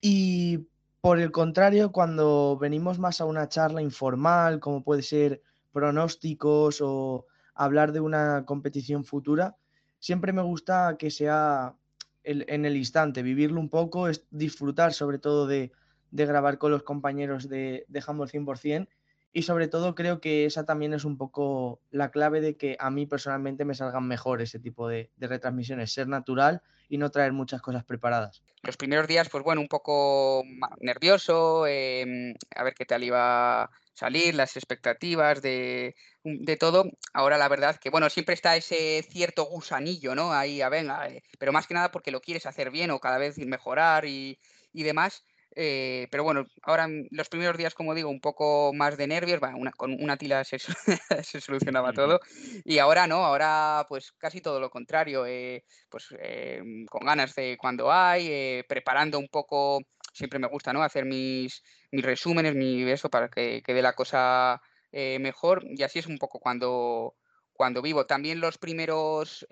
Y 0.00 0.66
por 1.00 1.18
el 1.18 1.30
contrario, 1.30 1.92
cuando 1.92 2.56
venimos 2.60 2.98
más 2.98 3.20
a 3.20 3.24
una 3.24 3.48
charla 3.48 3.82
informal, 3.82 4.60
como 4.60 4.82
puede 4.82 5.02
ser 5.02 5.42
pronósticos 5.72 6.80
o 6.80 7.26
hablar 7.54 7.92
de 7.92 8.00
una 8.00 8.44
competición 8.44 9.04
futura, 9.04 9.56
siempre 9.98 10.32
me 10.32 10.42
gusta 10.42 10.96
que 10.98 11.10
sea 11.10 11.74
en 12.22 12.64
el 12.66 12.76
instante, 12.76 13.22
vivirlo 13.22 13.60
un 13.60 13.70
poco, 13.70 14.08
es 14.08 14.24
disfrutar 14.30 14.92
sobre 14.92 15.18
todo 15.18 15.46
de, 15.46 15.72
grabar 16.10 16.58
con 16.58 16.70
los 16.70 16.82
compañeros 16.82 17.48
de, 17.48 17.84
de 17.88 18.04
Humble 18.06 18.26
100% 18.26 18.88
y 19.32 19.42
sobre 19.42 19.68
todo 19.68 19.94
creo 19.94 20.20
que 20.20 20.44
esa 20.44 20.64
también 20.64 20.92
es 20.92 21.04
un 21.04 21.16
poco 21.16 21.80
la 21.90 22.10
clave 22.10 22.40
de 22.40 22.56
que 22.56 22.76
a 22.80 22.90
mí 22.90 23.06
personalmente 23.06 23.64
me 23.64 23.74
salgan 23.74 24.06
mejor 24.08 24.42
ese 24.42 24.58
tipo 24.58 24.88
de, 24.88 25.10
retransmisiones, 25.18 25.92
ser 25.92 26.08
natural 26.08 26.62
y 26.88 26.98
no 26.98 27.10
traer 27.10 27.32
muchas 27.32 27.62
cosas 27.62 27.84
preparadas. 27.84 28.42
Los 28.62 28.76
primeros 28.76 29.06
días, 29.06 29.28
pues 29.28 29.44
bueno, 29.44 29.60
un 29.60 29.68
poco 29.68 30.42
nervioso, 30.80 31.66
em, 31.66 32.34
a 32.56 32.64
ver 32.64 32.74
qué 32.74 32.84
tal 32.84 33.04
iba 33.04 33.62
a 33.62 33.70
salir, 33.94 34.34
las 34.34 34.56
expectativas 34.56 35.40
de, 35.42 35.94
de, 36.24 36.56
todo. 36.56 36.84
Ahora 37.12 37.38
la 37.38 37.48
verdad 37.48 37.76
que, 37.76 37.90
bueno, 37.90 38.10
siempre 38.10 38.34
está 38.34 38.56
ese 38.56 39.04
cierto 39.08 39.44
gusanillo, 39.44 40.16
¿no? 40.16 40.32
Ahí, 40.32 40.60
a 40.60 40.68
venga, 40.68 41.08
eh, 41.08 41.22
pero 41.38 41.52
más 41.52 41.68
que 41.68 41.74
nada 41.74 41.92
porque 41.92 42.10
lo 42.10 42.20
quieres 42.20 42.46
hacer 42.46 42.70
bien 42.70 42.90
o 42.90 42.98
cada 42.98 43.18
vez 43.18 43.38
mejorar 43.38 44.06
y, 44.06 44.40
y 44.72 44.82
demás. 44.82 45.24
Eh, 45.56 46.06
pero 46.10 46.22
bueno, 46.22 46.46
ahora 46.62 46.88
los 47.10 47.28
primeros 47.28 47.56
días, 47.56 47.74
como 47.74 47.94
digo, 47.94 48.08
un 48.08 48.20
poco 48.20 48.72
más 48.72 48.96
de 48.96 49.06
nervios, 49.06 49.40
con 49.76 49.92
una 50.00 50.16
tila 50.16 50.44
se, 50.44 50.58
se 51.22 51.40
solucionaba 51.40 51.92
todo. 51.92 52.20
Y 52.64 52.78
ahora 52.78 53.06
no, 53.06 53.24
ahora 53.24 53.86
pues 53.88 54.12
casi 54.18 54.40
todo 54.40 54.60
lo 54.60 54.70
contrario, 54.70 55.26
eh, 55.26 55.64
pues 55.88 56.08
em, 56.20 56.86
con 56.86 57.04
ganas 57.04 57.34
de 57.34 57.56
cuando 57.58 57.92
hay, 57.92 58.28
eh, 58.30 58.64
preparando 58.68 59.18
un 59.18 59.28
poco, 59.28 59.80
siempre 60.12 60.38
me 60.38 60.48
gusta, 60.48 60.72
¿no? 60.72 60.82
Hacer 60.82 61.04
mis, 61.04 61.62
mis 61.90 62.04
resúmenes, 62.04 62.54
mi 62.54 62.82
eso, 62.90 63.10
para 63.10 63.28
que 63.28 63.62
quede 63.62 63.82
la 63.82 63.94
cosa 63.94 64.60
mejor. 64.92 65.64
Y 65.68 65.82
así 65.84 66.00
es 66.00 66.06
un 66.06 66.18
poco 66.18 66.40
cuando, 66.40 67.14
cuando 67.60 67.82
vivo. 67.82 68.06
También 68.06 68.40
los 68.40 68.56
primeros 68.56 69.46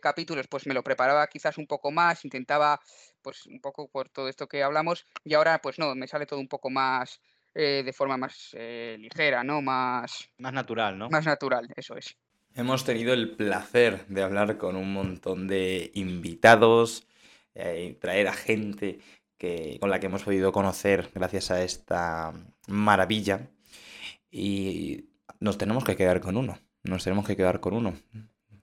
capítulos, 0.00 0.46
pues 0.48 0.66
me 0.66 0.72
lo 0.72 0.82
preparaba 0.82 1.26
quizás 1.26 1.58
un 1.58 1.66
poco 1.66 1.90
más, 1.90 2.24
intentaba 2.24 2.80
pues 3.20 3.44
un 3.44 3.60
poco 3.60 3.88
por 3.88 4.08
todo 4.08 4.30
esto 4.30 4.48
que 4.48 4.62
hablamos 4.62 5.04
y 5.22 5.34
ahora 5.34 5.60
pues 5.60 5.78
no, 5.78 5.94
me 5.94 6.08
sale 6.08 6.24
todo 6.24 6.40
un 6.40 6.48
poco 6.48 6.70
más 6.70 7.20
eh, 7.54 7.82
de 7.84 7.92
forma 7.92 8.16
más 8.16 8.50
eh, 8.54 8.96
ligera, 8.98 9.44
¿no? 9.44 9.60
Más... 9.60 10.30
Más 10.38 10.54
natural, 10.54 10.96
¿no? 10.96 11.10
Más 11.10 11.26
natural, 11.26 11.68
eso 11.76 11.96
es. 11.96 12.16
Hemos 12.54 12.84
tenido 12.84 13.12
el 13.12 13.36
placer 13.36 14.06
de 14.06 14.22
hablar 14.22 14.56
con 14.56 14.74
un 14.74 14.90
montón 14.94 15.48
de 15.48 15.90
invitados, 15.94 17.06
eh, 17.54 17.98
traer 18.00 18.28
a 18.28 18.32
gente 18.32 19.00
que, 19.36 19.76
con 19.80 19.90
la 19.90 20.00
que 20.00 20.06
hemos 20.06 20.22
podido 20.22 20.50
conocer 20.50 21.10
gracias 21.14 21.50
a 21.50 21.62
esta 21.62 22.32
maravilla 22.68 23.50
y 24.30 25.10
nos 25.38 25.58
tenemos 25.58 25.84
que 25.84 25.96
quedar 25.96 26.22
con 26.22 26.38
uno, 26.38 26.58
nos 26.84 27.04
tenemos 27.04 27.26
que 27.26 27.36
quedar 27.36 27.60
con 27.60 27.74
uno. 27.74 27.94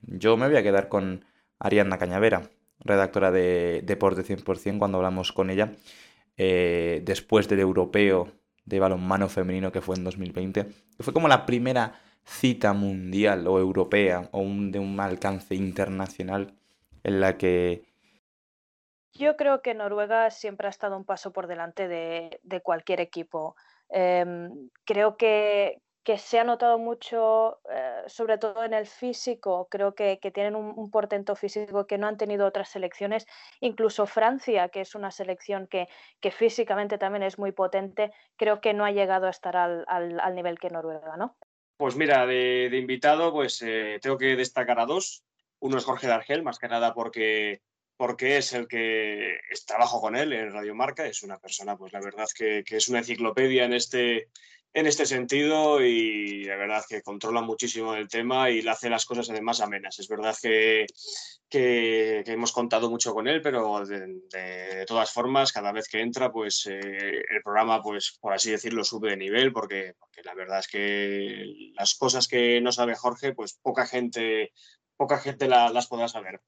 Yo 0.02 0.38
me 0.38 0.48
voy 0.48 0.58
a 0.58 0.64
quedar 0.64 0.90
con 0.90 1.26
Ariadna 1.60 1.98
Cañavera 1.98 2.50
redactora 2.80 3.32
de 3.32 3.82
Deporte 3.84 4.24
100%, 4.24 4.80
cuando 4.80 4.98
hablamos 4.98 5.32
con 5.32 5.50
ella, 5.50 5.72
eh, 6.38 7.02
después 7.04 7.48
del 7.48 7.60
europeo 7.60 8.32
de 8.66 8.80
balonmano 8.80 9.28
femenino 9.28 9.72
que 9.72 9.82
fue 9.82 9.96
en 9.96 10.04
2020, 10.04 10.66
que 10.66 11.04
fue 11.04 11.14
como 11.14 11.28
la 11.28 11.46
primera 11.46 12.00
cita 12.24 12.74
mundial 12.74 13.48
o 13.48 13.60
europea 13.60 14.30
o 14.32 14.44
de 14.44 14.80
un 14.80 15.00
alcance 15.00 15.56
internacional 15.56 16.54
en 17.04 17.20
la 17.20 17.38
que... 17.38 17.84
Yo 19.14 19.36
creo 19.36 19.62
que 19.62 19.74
Noruega 19.74 20.30
siempre 20.30 20.68
ha 20.68 20.70
estado 20.70 20.96
un 20.96 21.04
paso 21.04 21.34
por 21.34 21.48
delante 21.48 21.88
de, 21.88 22.62
cualquier 22.62 23.02
equipo. 23.02 23.56
Em, 23.90 24.70
creo 24.86 25.18
que, 25.18 25.82
que 26.10 26.18
se 26.18 26.40
ha 26.40 26.44
notado 26.44 26.80
mucho, 26.80 27.60
eh, 27.72 28.02
sobre 28.08 28.40
todo 28.40 28.64
en 28.64 28.74
el 28.74 28.88
físico, 28.88 29.68
creo 29.70 29.94
que, 29.94 30.18
tienen 30.34 30.56
un, 30.56 30.90
portento 30.90 31.36
físico 31.36 31.86
que 31.86 32.00
no 32.00 32.08
han 32.08 32.18
tenido 32.18 32.48
otras 32.48 32.70
selecciones, 32.70 33.28
incluso 33.60 34.08
Francia, 34.08 34.70
que 34.70 34.82
es 34.82 34.96
una 34.96 35.12
selección 35.12 35.68
que, 35.68 35.88
que 36.20 36.32
físicamente 36.32 36.98
también 36.98 37.22
es 37.22 37.38
muy 37.38 37.52
potente, 37.52 38.12
creo 38.38 38.60
que 38.60 38.74
no 38.74 38.86
ha 38.86 38.92
llegado 38.92 39.28
a 39.28 39.30
estar 39.30 39.56
al, 39.56 39.86
al, 39.88 40.34
nivel 40.34 40.58
que 40.58 40.72
Noruega, 40.72 41.16
¿no? 41.16 41.38
Pues 41.78 41.96
mira, 41.96 42.26
de, 42.26 42.72
invitado, 42.74 43.32
pues 43.32 43.62
eh, 43.62 44.00
tengo 44.02 44.18
que 44.18 44.36
destacar 44.36 44.80
a 44.80 44.88
dos. 44.88 45.24
Uno 45.60 45.78
es 45.78 45.86
Jorge 45.86 46.08
Dargel, 46.08 46.42
más 46.42 46.58
que 46.58 46.70
nada 46.70 46.96
porque 46.96 47.62
porque 47.98 48.38
es 48.38 48.54
el 48.54 48.68
que 48.68 49.38
trabajo 49.68 50.00
con 50.00 50.16
él 50.16 50.32
en 50.32 50.54
Radio 50.54 50.74
Marca, 50.74 51.06
es 51.06 51.22
una 51.22 51.38
persona, 51.38 51.76
pues 51.76 51.92
la 51.92 52.00
verdad 52.00 52.28
que, 52.34 52.64
que 52.66 52.78
es 52.78 52.88
una 52.88 53.00
enciclopedia 53.00 53.66
en 53.66 53.74
este, 53.74 54.30
en 54.74 54.86
este 54.86 55.06
sentido 55.06 55.82
y 55.82 56.44
la 56.44 56.56
verdad 56.56 56.84
que 56.88 57.02
controla 57.02 57.42
muchísimo 57.42 57.96
el 57.96 58.08
tema 58.08 58.50
y 58.50 58.62
le 58.62 58.70
hace 58.70 58.90
las 58.90 59.06
cosas 59.06 59.30
además 59.30 59.62
amenas. 59.62 59.98
Es 60.00 60.08
verdad 60.08 60.36
que, 60.42 60.86
que, 61.50 62.24
hemos 62.28 62.52
contado 62.52 62.90
mucho 62.90 63.14
con 63.14 63.28
él, 63.28 63.42
pero 63.42 63.86
de, 63.86 64.86
todas 64.88 65.12
formas, 65.12 65.52
cada 65.52 65.72
vez 65.72 65.88
que 65.88 66.02
entra, 66.02 66.32
pues 66.32 66.68
eh, 66.68 66.80
el 66.80 67.42
programa, 67.44 67.82
pues 67.82 68.18
por 68.22 68.34
así 68.34 68.52
decirlo, 68.52 68.84
sube 68.84 69.12
de 69.12 69.18
nivel 69.18 69.52
porque, 69.52 69.96
la 70.24 70.36
verdad 70.36 70.60
es 70.60 70.68
que 70.68 71.72
las 71.74 71.96
cosas 71.96 72.28
que 72.28 72.62
no 72.62 72.72
sabe 72.72 72.96
Jorge, 72.96 73.34
pues 73.34 73.58
poca 73.62 73.88
gente, 73.88 74.52
poca 74.96 75.18
gente 75.18 75.48
las 75.48 75.88
podrá 75.88 76.08
saber. 76.08 76.42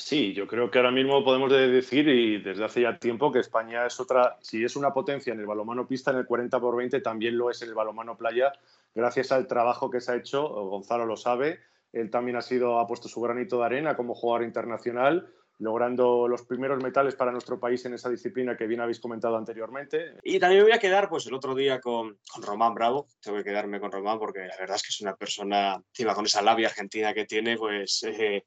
Sí, 0.00 0.32
yo 0.32 0.46
creo 0.46 0.70
que 0.70 0.78
ahora 0.78 0.90
mismo 0.90 1.22
podemos 1.22 1.52
decir, 1.52 2.08
y 2.08 2.40
desde 2.40 2.64
hace 2.64 2.80
ya 2.80 2.98
tiempo, 2.98 3.30
que 3.30 3.40
España 3.40 3.86
es 3.86 4.00
otra, 4.00 4.38
si 4.40 4.64
es 4.64 4.74
una 4.74 4.94
potencia 4.94 5.34
en 5.34 5.40
el 5.40 5.46
balomano 5.46 5.86
pista, 5.86 6.10
en 6.10 6.16
el 6.16 6.26
40 6.26 6.58
por 6.58 6.74
20 6.74 7.00
también 7.00 7.36
lo 7.36 7.50
es 7.50 7.60
en 7.60 7.68
el 7.68 7.74
balomano 7.74 8.16
playa, 8.16 8.50
gracias 8.94 9.30
al 9.30 9.46
trabajo 9.46 9.90
que 9.90 10.00
se 10.00 10.12
ha 10.12 10.16
hecho, 10.16 10.48
Gonzalo 10.48 11.04
lo 11.04 11.18
sabe, 11.18 11.60
él 11.92 12.10
también 12.10 12.38
ha 12.38 12.40
sido, 12.40 12.78
ha 12.78 12.86
puesto 12.86 13.08
su 13.08 13.20
granito 13.20 13.58
de 13.58 13.66
arena 13.66 13.94
como 13.94 14.14
jugador 14.14 14.44
internacional, 14.44 15.30
logrando 15.58 16.26
los 16.26 16.42
primeros 16.46 16.82
metales 16.82 17.14
para 17.14 17.30
nuestro 17.30 17.60
país 17.60 17.84
en 17.84 17.92
esa 17.92 18.08
disciplina 18.08 18.56
que 18.56 18.66
bien 18.66 18.80
habéis 18.80 19.00
comentado 19.00 19.36
anteriormente. 19.36 20.14
Y 20.22 20.38
también 20.40 20.62
me 20.62 20.70
voy 20.70 20.72
a 20.72 20.80
quedar 20.80 21.10
pues 21.10 21.26
el 21.26 21.34
otro 21.34 21.54
día 21.54 21.78
con, 21.78 22.18
con 22.32 22.42
Román 22.42 22.74
Bravo, 22.74 23.06
tengo 23.20 23.36
que 23.36 23.44
quedarme 23.44 23.78
con 23.78 23.92
Román 23.92 24.18
porque 24.18 24.40
la 24.40 24.56
verdad 24.58 24.76
es 24.76 24.82
que 24.82 24.88
es 24.88 25.00
una 25.02 25.14
persona, 25.14 25.74
encima 25.74 26.14
con 26.14 26.24
esa 26.24 26.40
labia 26.40 26.68
argentina 26.68 27.12
que 27.12 27.26
tiene, 27.26 27.58
pues 27.58 28.02
eh, 28.04 28.44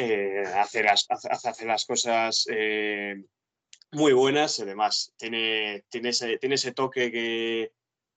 eh, 0.00 0.44
hace, 0.56 0.82
las, 0.82 1.06
hace, 1.10 1.66
las 1.66 1.84
cosas 1.84 2.46
eh, 2.50 3.22
muy 3.92 4.12
buenas. 4.12 4.58
Además, 4.60 5.12
tiene, 5.16 5.84
tiene, 5.90 6.10
ese, 6.10 6.38
tiene 6.38 6.54
ese 6.54 6.72
toque 6.72 7.10
que, 7.10 7.72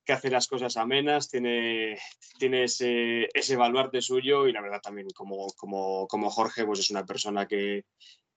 que 0.06 0.14
hace 0.14 0.30
las 0.30 0.48
cosas 0.48 0.78
amenas, 0.78 1.30
tiene, 1.30 1.98
tiene 2.40 2.64
ese, 2.64 3.28
ese 3.34 3.56
baluarte 3.56 4.02
suyo 4.02 4.48
y 4.48 4.54
la 4.54 4.62
verdad 4.62 4.82
también 4.82 5.10
como, 5.14 5.48
como, 5.58 6.08
como 6.08 6.30
Jorge 6.30 6.66
pues 6.66 6.80
es 6.80 6.90
una 6.90 7.06
persona 7.06 7.48
que, 7.48 7.86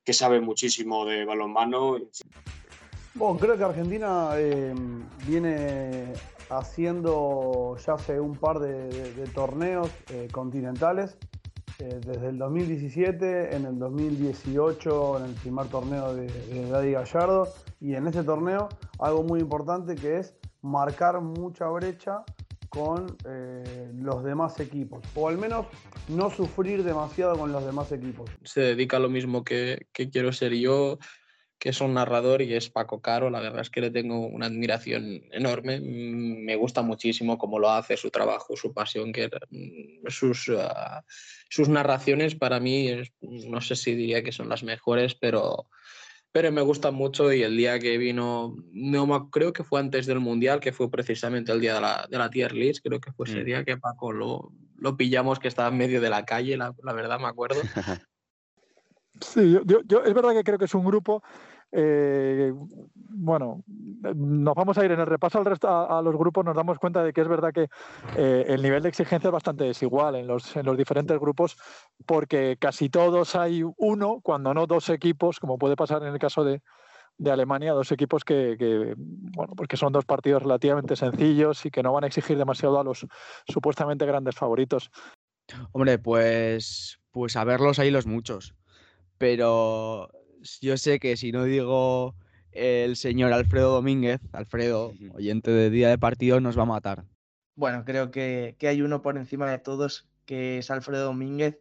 que 0.04 0.12
sabe 0.12 0.40
muchísimo 0.40 1.04
de 1.06 1.24
balonmano. 1.24 1.98
Bueno, 3.14 3.38
creo 3.38 3.56
que 3.56 3.64
Argentina 3.64 4.30
eh, 4.34 4.74
viene 5.26 6.12
haciendo 6.50 7.76
ya 7.84 7.94
hace 7.94 8.20
un 8.20 8.36
par 8.36 8.58
de, 8.58 9.26
torneos 9.34 9.90
continentales 10.32 11.16
eh, 11.78 12.00
desde 12.04 12.28
el 12.28 12.38
2017, 12.38 13.54
en 13.54 13.66
el 13.66 13.78
2018, 13.78 15.18
en 15.18 15.24
el 15.26 15.34
primer 15.34 15.66
torneo 15.66 16.14
de, 16.14 16.26
de 16.26 16.92
Gallardo, 16.92 17.48
y 17.80 17.94
en 17.94 18.06
ese 18.06 18.22
torneo 18.22 18.68
algo 18.98 19.22
muy 19.22 19.40
importante 19.40 19.94
que 19.94 20.18
es 20.18 20.34
marcar 20.62 21.20
mucha 21.20 21.68
brecha 21.68 22.24
con 22.68 23.16
eh, 23.24 23.90
los 23.94 24.24
demás 24.24 24.58
equipos, 24.60 25.02
o 25.14 25.28
al 25.28 25.38
menos 25.38 25.66
no 26.08 26.30
sufrir 26.30 26.82
demasiado 26.82 27.38
con 27.38 27.52
los 27.52 27.64
demás 27.64 27.92
equipos. 27.92 28.30
Se 28.42 28.60
dedica 28.60 28.96
a 28.98 29.00
lo 29.00 29.08
mismo 29.08 29.44
que 29.44 29.86
quiero 29.92 30.32
ser 30.32 30.52
yo, 30.54 30.98
que 31.58 31.70
es 31.70 31.80
un 31.80 31.94
narrador 31.94 32.42
y 32.42 32.54
es 32.54 32.68
Paco 32.68 33.00
Caro. 33.00 33.30
La 33.30 33.40
verdad 33.40 33.62
es 33.62 33.70
que 33.70 33.80
le 33.80 33.90
tengo 33.90 34.26
una 34.26 34.46
admiración 34.46 35.22
enorme. 35.32 35.80
Mm, 35.80 36.44
me 36.44 36.56
gusta 36.56 36.82
muchísimo 36.82 37.38
cómo 37.38 37.58
lo 37.58 37.70
hace, 37.70 37.96
su 37.96 38.10
trabajo, 38.10 38.56
su 38.56 38.74
pasión, 38.74 39.12
que 39.12 39.28
mm, 39.50 40.08
sus, 40.08 40.50
ah, 40.56 41.04
sus 41.48 41.68
narraciones 41.68 42.34
para 42.34 42.60
mí, 42.60 42.90
no 43.20 43.60
sé 43.60 43.76
si 43.76 43.94
diría 43.94 44.22
que 44.22 44.32
son 44.32 44.48
las 44.48 44.62
mejores, 44.62 45.14
pero, 45.14 45.68
pero 46.30 46.52
me 46.52 46.60
gusta 46.60 46.90
mucho 46.90 47.32
y 47.32 47.42
el 47.42 47.56
día 47.56 47.78
que 47.78 47.96
vino, 47.96 48.54
no 48.72 49.30
creo 49.30 49.52
que 49.54 49.64
fue 49.64 49.80
antes 49.80 50.04
del 50.04 50.20
Mundial, 50.20 50.60
que 50.60 50.72
fue 50.72 50.90
precisamente 50.90 51.52
el 51.52 51.60
día 51.60 51.74
de 51.74 51.80
la, 51.80 52.06
de 52.10 52.18
la 52.18 52.28
tier 52.28 52.52
list, 52.52 52.84
creo 52.84 53.00
que 53.00 53.12
fue 53.12 53.26
ese 53.26 53.40
Mm. 53.40 53.44
día 53.44 53.64
que 53.64 53.78
Paco 53.78 54.12
lo, 54.12 54.52
lo 54.76 54.96
pillamos 54.96 55.38
que 55.38 55.48
estaba 55.48 55.70
en 55.70 55.78
medio 55.78 56.00
de 56.02 56.10
la 56.10 56.26
calle, 56.26 56.56
la, 56.58 56.74
la 56.82 56.92
verdad 56.92 57.18
me 57.18 57.28
acuerdo. 57.28 57.60
Sí, 59.20 59.58
yo, 59.64 60.02
es 60.02 60.14
verdad 60.14 60.32
que 60.32 60.44
creo 60.44 60.58
que 60.58 60.66
es 60.66 60.74
un 60.74 60.84
grupo. 60.84 61.22
eh, 61.72 62.52
bueno, 62.94 63.62
nos 63.66 64.54
vamos 64.54 64.78
a 64.78 64.84
ir 64.84 64.92
en 64.92 65.00
el 65.00 65.06
repaso 65.06 65.42
a, 65.62 66.02
los 66.02 66.16
grupos, 66.16 66.44
nos 66.44 66.54
damos 66.54 66.78
cuenta 66.78 67.02
de 67.02 67.12
que 67.12 67.22
es 67.22 67.28
verdad 67.28 67.52
que 67.52 67.68
eh, 68.16 68.44
el 68.48 68.62
nivel 68.62 68.82
de 68.82 68.88
exigencia 68.88 69.28
es 69.28 69.32
bastante 69.32 69.64
desigual 69.64 70.16
en 70.16 70.26
los, 70.26 70.54
en 70.56 70.66
los 70.66 70.76
diferentes 70.76 71.18
grupos, 71.18 71.56
porque 72.04 72.56
casi 72.58 72.88
todos 72.88 73.34
hay 73.34 73.62
uno, 73.78 74.20
cuando 74.22 74.54
no 74.54 74.66
dos 74.66 74.90
equipos, 74.90 75.40
como 75.40 75.58
puede 75.58 75.76
pasar 75.76 76.02
en 76.02 76.12
el 76.12 76.18
caso 76.18 76.44
de, 76.44 76.62
Alemania, 77.24 77.72
dos 77.72 77.90
equipos 77.92 78.24
que, 78.24 78.56
que, 78.58 78.94
bueno, 78.96 79.54
pues 79.56 79.68
que 79.68 79.78
son 79.78 79.90
dos 79.90 80.04
partidos 80.04 80.42
relativamente 80.42 80.96
sencillos 80.96 81.64
y 81.64 81.70
que 81.70 81.82
no 81.82 81.92
van 81.92 82.04
a 82.04 82.08
exigir 82.08 82.36
demasiado 82.36 82.78
a 82.78 82.84
los 82.84 83.06
supuestamente 83.48 84.04
grandes 84.04 84.36
favoritos. 84.36 84.90
Hombre, 85.72 85.98
pues, 85.98 87.00
pues 87.10 87.36
a 87.36 87.44
verlos 87.44 87.78
ahí 87.78 87.90
los 87.90 88.06
muchos. 88.06 88.54
Pero 89.18 90.10
yo 90.60 90.76
sé 90.76 90.98
que 90.98 91.16
si 91.16 91.32
no 91.32 91.44
digo 91.44 92.14
el 92.52 92.96
señor 92.96 93.32
Alfredo 93.32 93.72
Domínguez, 93.72 94.20
Alfredo, 94.32 94.92
oyente 95.14 95.50
de 95.50 95.70
día 95.70 95.88
de 95.88 95.98
partido, 95.98 96.40
nos 96.40 96.58
va 96.58 96.62
a 96.62 96.66
matar. 96.66 97.04
Bueno, 97.54 97.84
creo 97.84 98.10
que, 98.10 98.56
que 98.58 98.68
hay 98.68 98.82
uno 98.82 99.02
por 99.02 99.16
encima 99.16 99.50
de 99.50 99.58
todos, 99.58 100.08
que 100.24 100.58
es 100.58 100.70
Alfredo 100.70 101.04
Domínguez, 101.04 101.58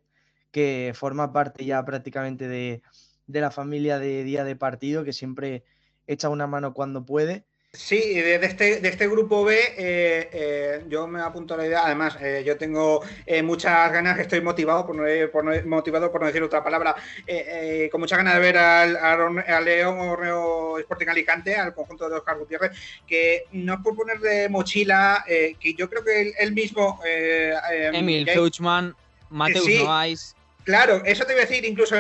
que 0.52 0.94
forma 0.96 1.34
parte 1.34 1.66
ya 1.66 1.84
prácticamente 1.84 2.48
de, 2.48 2.82
de 3.28 3.42
la 3.42 3.52
familia 3.52 4.00
de 4.00 4.24
día 4.24 4.44
de 4.44 4.56
partido, 4.56 5.04
que 5.04 5.14
siempre 5.14 5.64
echa 6.08 6.30
una 6.30 6.48
mano 6.48 6.74
cuando 6.74 7.06
puede. 7.06 7.46
Sí, 7.76 8.16
de, 8.22 8.40
de 8.40 8.46
este, 8.46 8.80
de 8.80 8.90
este 8.90 9.08
grupo 9.08 9.44
B 9.44 9.56
eh, 9.78 10.30
eh, 10.32 10.84
yo 10.88 11.08
me 11.08 11.22
apunto 11.22 11.54
a 11.54 11.58
la 11.58 11.66
idea. 11.68 11.86
Además, 11.86 12.18
eh, 12.22 12.44
yo 12.46 12.58
tengo 12.58 13.02
eh, 13.26 13.44
muchas 13.44 13.92
ganas, 13.92 14.18
estoy 14.18 14.42
motivado, 14.42 14.86
por 14.86 14.96
no, 14.96 15.04
por 15.32 15.44
no- 15.44 15.52
motivado 15.66 16.12
por 16.12 16.22
no 16.22 16.28
decir 16.28 16.42
otra 16.42 16.64
palabra, 16.64 16.96
eh, 17.28 17.84
eh, 17.86 17.90
con 17.92 18.02
muchas 18.02 18.18
ganas 18.18 18.36
de 18.36 18.40
ver 18.40 18.58
al, 18.58 18.96
al 18.96 19.20
Orne- 19.20 19.46
al 19.48 19.66
León 19.66 20.00
Orneo 20.00 20.80
Sporting 20.80 21.08
Alicante, 21.08 21.56
al 21.56 21.74
conjunto 21.74 22.10
de 22.10 22.16
Oscar 22.16 22.38
Gutiérrez, 22.38 22.72
que 23.06 23.44
no 23.52 23.74
es 23.74 23.80
por 23.82 23.96
poner 23.96 24.20
de 24.20 24.48
mochila, 24.50 25.24
eh, 25.28 25.56
que 25.60 25.74
yo 25.74 25.90
creo 25.90 26.04
que 26.04 26.22
él, 26.22 26.34
él 26.40 26.54
mismo... 26.54 27.02
Emil 27.04 28.26
Feuchman, 28.30 28.96
Mateus 29.30 29.66
sí. 29.66 29.80
Noais. 29.84 30.36
Claro, 30.64 31.02
eso 31.06 31.26
te 31.26 31.34
iba 31.34 31.44
a 31.44 31.46
decir, 31.46 31.66
incluso 31.66 31.96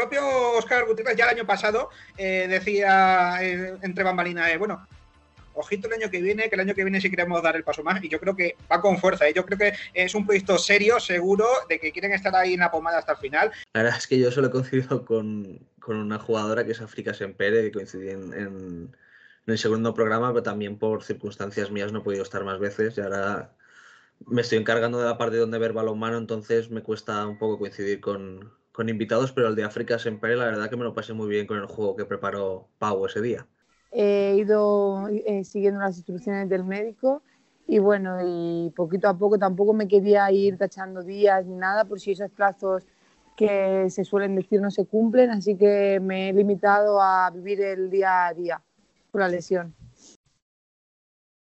propio 0.00 0.52
Oscar 0.56 0.86
Gutiérrez 0.86 1.14
ya 1.16 1.24
el 1.26 1.36
año 1.36 1.46
pasado 1.46 1.90
eh, 2.16 2.46
decía 2.48 3.36
eh, 3.42 3.74
entre 3.82 4.02
bambalinas, 4.02 4.48
eh, 4.50 4.56
bueno, 4.56 4.86
ojito 5.52 5.88
el 5.88 5.94
año 5.94 6.10
que 6.10 6.22
viene, 6.22 6.48
que 6.48 6.54
el 6.54 6.60
año 6.62 6.74
que 6.74 6.84
viene 6.84 7.00
sí 7.02 7.10
queremos 7.10 7.42
dar 7.42 7.54
el 7.54 7.64
paso 7.64 7.82
más, 7.82 8.02
y 8.02 8.08
yo 8.08 8.18
creo 8.18 8.34
que 8.34 8.56
va 8.70 8.80
con 8.80 8.96
fuerza, 8.98 9.28
¿eh? 9.28 9.34
yo 9.34 9.44
creo 9.44 9.58
que 9.58 9.74
es 9.92 10.14
un 10.14 10.24
proyecto 10.24 10.56
serio, 10.56 10.98
seguro, 11.00 11.46
de 11.68 11.78
que 11.78 11.92
quieren 11.92 12.12
estar 12.12 12.34
ahí 12.34 12.54
en 12.54 12.60
la 12.60 12.70
pomada 12.70 12.98
hasta 12.98 13.12
el 13.12 13.18
final. 13.18 13.50
La 13.74 13.82
verdad 13.82 13.98
es 13.98 14.06
que 14.06 14.18
yo 14.18 14.30
solo 14.32 14.46
he 14.46 14.50
coincidido 14.50 15.04
con, 15.04 15.58
con 15.80 15.96
una 15.96 16.18
jugadora 16.18 16.64
que 16.64 16.72
es 16.72 16.80
África 16.80 17.12
Sempere, 17.12 17.62
que 17.62 17.72
coincidí 17.72 18.08
en, 18.10 18.32
en- 18.32 18.96
en 19.46 19.52
el 19.52 19.58
segundo 19.58 19.92
programa, 19.92 20.30
pero 20.32 20.42
también 20.44 20.78
por 20.78 21.02
circunstancias 21.02 21.70
mías 21.70 21.92
no 21.92 21.98
he 21.98 22.02
podido 22.02 22.22
estar 22.22 22.44
más 22.44 22.58
veces 22.58 22.96
y 22.96 23.00
ahora 23.00 23.52
me 24.26 24.42
estoy 24.42 24.58
encargando 24.58 24.98
de 24.98 25.06
la 25.06 25.18
parte 25.18 25.36
donde 25.38 25.58
ver 25.58 25.72
balonmano, 25.72 26.16
entonces 26.18 26.70
me 26.70 26.82
cuesta 26.82 27.26
un 27.26 27.38
poco 27.38 27.58
coincidir 27.58 28.00
con, 28.00 28.52
con 28.80 28.88
invitados, 28.88 29.30
pero 29.32 29.48
el 29.48 29.54
de 29.54 29.62
África 29.62 29.98
Sempere 29.98 30.36
la 30.36 30.46
verdad 30.46 30.70
que 30.70 30.76
me 30.78 30.84
lo 30.84 30.94
pasé 30.94 31.12
muy 31.12 31.28
bien 31.28 31.46
con 31.46 31.58
el 31.58 31.66
juego 31.66 31.94
que 31.96 32.06
preparó 32.06 32.66
Pau 32.78 33.04
ese 33.04 33.20
día. 33.20 33.46
he 33.92 34.36
ido 34.38 35.06
eh, 35.08 35.44
siguiendo 35.44 35.80
las 35.80 35.98
instrucciones 35.98 36.48
del 36.48 36.64
médico 36.64 37.22
y 37.68 37.78
bueno, 37.78 38.16
y 38.24 38.70
poquito 38.70 39.06
a 39.06 39.18
poco 39.18 39.38
tampoco 39.38 39.74
me 39.74 39.86
quería 39.86 40.32
ir 40.32 40.56
tachando 40.56 41.02
días 41.02 41.44
ni 41.44 41.56
nada 41.56 41.84
por 41.84 42.00
si 42.00 42.12
esos 42.12 42.30
plazos 42.30 42.82
que 43.36 43.90
se 43.90 44.02
suelen 44.02 44.34
decir 44.34 44.62
no 44.62 44.70
se 44.70 44.86
cumplen, 44.86 45.28
así 45.28 45.58
que 45.58 46.00
me 46.00 46.30
he 46.30 46.32
limitado 46.32 47.02
a 47.02 47.28
vivir 47.28 47.60
el 47.60 47.90
día 47.90 48.28
a 48.28 48.32
día 48.32 48.62
por 49.12 49.20
la 49.20 49.28
lesión. 49.28 49.74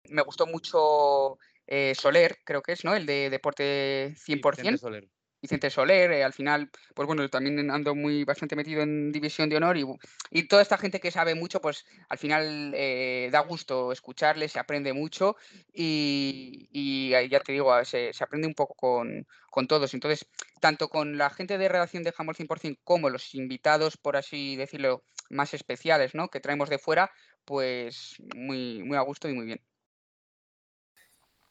Me 0.10 0.24
gustó 0.24 0.46
mucho 0.46 1.38
eh, 1.68 1.96
Soler, 1.96 2.40
creo 2.44 2.62
que 2.62 2.74
es, 2.74 2.84
¿no? 2.84 2.94
El 2.94 3.06
de 3.06 3.30
deporte 3.30 4.14
100%. 4.18 4.58
Vicente 4.58 4.78
Soler. 4.78 5.08
Vicente 5.44 5.70
Soler, 5.70 6.10
eh, 6.14 6.24
al 6.24 6.32
final, 6.32 6.70
pues 6.96 7.06
bueno, 7.06 7.28
también 7.30 7.70
ando 7.70 7.94
muy 7.96 8.24
bastante 8.24 8.56
metido 8.56 8.82
en 8.82 9.12
División 9.12 9.50
de 9.50 9.58
Honor 9.58 9.76
y, 9.76 9.86
y 10.32 10.48
toda 10.48 10.62
esta 10.62 10.78
gente 10.78 11.02
que 11.02 11.12
sabe 11.12 11.36
mucho, 11.36 11.60
pues 11.60 11.86
al 12.08 12.18
final 12.18 12.72
eh, 12.74 13.28
da 13.30 13.42
gusto 13.42 13.92
escucharles, 13.92 14.54
se 14.54 14.60
aprende 14.60 14.94
mucho 14.94 15.36
y, 15.74 16.70
y, 16.72 17.14
eh, 17.14 17.28
ya 17.28 17.42
te 17.42 17.52
digo, 17.52 17.84
se, 17.84 18.14
se 18.14 18.24
aprende 18.24 18.48
un 18.48 18.54
poco 18.54 18.74
con, 18.76 19.28
con 19.52 19.68
todos. 19.68 19.94
Entonces, 19.94 20.26
tanto 20.62 20.88
con 20.88 21.18
la 21.18 21.30
gente 21.30 21.58
de 21.58 21.68
redacción 21.68 22.04
de 22.04 22.14
Handball 22.18 22.38
100% 22.38 22.80
como 22.86 23.10
los 23.10 23.36
invitados, 23.36 23.98
por 23.98 24.16
así 24.16 24.56
decirlo, 24.56 25.04
más 25.30 25.54
especiales, 25.54 26.16
¿no? 26.16 26.30
Que 26.30 26.40
traemos 26.40 26.70
de 26.70 26.80
fuera, 26.80 27.12
pues 27.44 28.16
muy, 28.34 28.82
muy 28.82 28.96
a 28.96 29.02
gusto 29.02 29.28
y 29.28 29.34
muy 29.34 29.46
bien. 29.46 29.62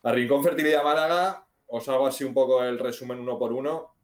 A 0.03 0.13
Rincón 0.13 0.43
Fertilidad 0.43 0.83
Málaga, 0.83 1.47
os 1.75 1.89
hago 1.89 2.07
así 2.07 2.23
un 2.23 2.35
poco 2.35 2.63
el 2.63 2.79
resumen 2.79 3.19
uno 3.19 3.39
por 3.39 3.51
uno. 3.51 3.95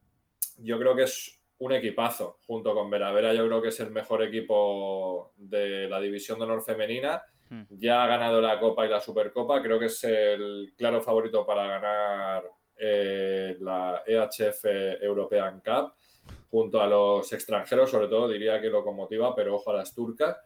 Yo 0.56 0.78
creo 0.78 0.96
que 0.96 1.02
es 1.02 1.38
un 1.58 1.72
equipazo 1.72 2.38
junto 2.46 2.74
con 2.74 2.88
Veravera. 2.88 3.34
Yo 3.34 3.46
creo 3.46 3.60
que 3.60 3.68
es 3.68 3.80
el 3.80 3.90
mejor 3.90 4.22
equipo 4.22 5.32
de 5.36 5.86
la 5.86 6.00
División 6.00 6.38
de 6.38 6.46
Honor 6.46 6.62
Femenina. 6.62 7.22
Ya 7.70 8.02
ha 8.02 8.06
ganado 8.06 8.40
la 8.40 8.58
Copa 8.58 8.86
y 8.86 8.88
la 8.88 9.00
Supercopa. 9.00 9.62
Creo 9.62 9.78
que 9.78 9.86
es 9.86 10.02
el 10.04 10.72
claro 10.78 11.02
favorito 11.02 11.44
para 11.44 11.66
ganar 11.66 12.50
eh, 12.74 13.56
la 13.60 14.02
EHF 14.06 14.64
European 15.02 15.60
Cup 15.60 15.92
junto 16.50 16.80
a 16.80 16.86
los 16.86 17.30
extranjeros, 17.34 17.90
sobre 17.90 18.08
todo 18.08 18.28
diría 18.28 18.62
que 18.62 18.70
Locomotiva, 18.70 19.34
pero 19.34 19.56
ojo 19.56 19.70
a 19.70 19.76
las 19.76 19.94
turcas. 19.94 20.38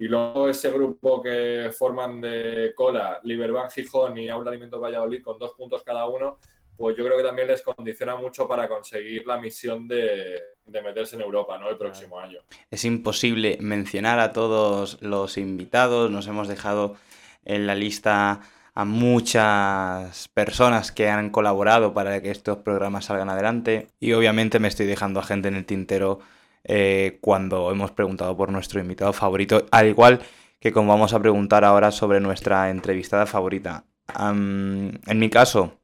Y 0.00 0.08
luego 0.08 0.48
ese 0.48 0.70
grupo 0.70 1.22
que 1.22 1.70
forman 1.78 2.22
de 2.22 2.72
cola 2.74 3.20
Liberbank 3.22 3.70
Gijón 3.70 4.16
y 4.16 4.30
Aula 4.30 4.50
Alimentos 4.50 4.80
Valladolid 4.80 5.22
con 5.22 5.38
dos 5.38 5.52
puntos 5.52 5.82
cada 5.84 6.06
uno, 6.06 6.38
pues 6.74 6.96
yo 6.96 7.04
creo 7.04 7.18
que 7.18 7.22
también 7.22 7.48
les 7.48 7.60
condiciona 7.60 8.16
mucho 8.16 8.48
para 8.48 8.66
conseguir 8.66 9.26
la 9.26 9.38
misión 9.38 9.86
de, 9.86 10.40
de 10.64 10.82
meterse 10.82 11.16
en 11.16 11.20
Europa 11.20 11.58
¿no? 11.58 11.68
el 11.68 11.76
próximo 11.76 12.18
año. 12.18 12.38
Es 12.70 12.86
imposible 12.86 13.58
mencionar 13.60 14.20
a 14.20 14.32
todos 14.32 15.02
los 15.02 15.36
invitados, 15.36 16.10
nos 16.10 16.26
hemos 16.26 16.48
dejado 16.48 16.96
en 17.44 17.66
la 17.66 17.74
lista 17.74 18.40
a 18.72 18.84
muchas 18.86 20.28
personas 20.28 20.92
que 20.92 21.10
han 21.10 21.28
colaborado 21.28 21.92
para 21.92 22.22
que 22.22 22.30
estos 22.30 22.56
programas 22.58 23.04
salgan 23.04 23.28
adelante 23.28 23.88
y 24.00 24.14
obviamente 24.14 24.60
me 24.60 24.68
estoy 24.68 24.86
dejando 24.86 25.20
a 25.20 25.24
gente 25.24 25.48
en 25.48 25.56
el 25.56 25.66
tintero 25.66 26.20
eh, 26.64 27.18
cuando 27.20 27.70
hemos 27.70 27.92
preguntado 27.92 28.36
por 28.36 28.50
nuestro 28.50 28.80
invitado 28.80 29.12
favorito, 29.12 29.66
al 29.70 29.88
igual 29.88 30.20
que 30.60 30.72
como 30.72 30.92
vamos 30.92 31.14
a 31.14 31.20
preguntar 31.20 31.64
ahora 31.64 31.90
sobre 31.90 32.20
nuestra 32.20 32.70
entrevistada 32.70 33.26
favorita. 33.26 33.86
En 34.18 35.18
mi 35.18 35.30
caso, 35.30 35.78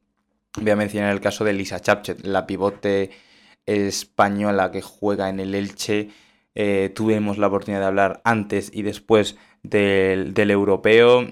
voy 0.55 0.69
a 0.69 0.75
mencionar 0.75 1.11
el 1.11 1.21
caso 1.21 1.43
de 1.43 1.53
Lisa 1.53 1.79
Chapchet, 1.79 2.23
la 2.25 2.45
pivote 2.45 3.09
española 3.65 4.71
que 4.71 4.81
juega 4.81 5.29
en 5.29 5.39
el 5.39 5.55
Elche. 5.55 6.09
Eh, 6.53 6.91
tuvimos 6.95 7.37
la 7.37 7.47
oportunidad 7.47 7.81
de 7.81 7.87
hablar 7.87 8.21
antes 8.23 8.71
y 8.73 8.83
después 8.83 9.37
del, 9.63 10.33
del 10.33 10.51
europeo. 10.51 11.31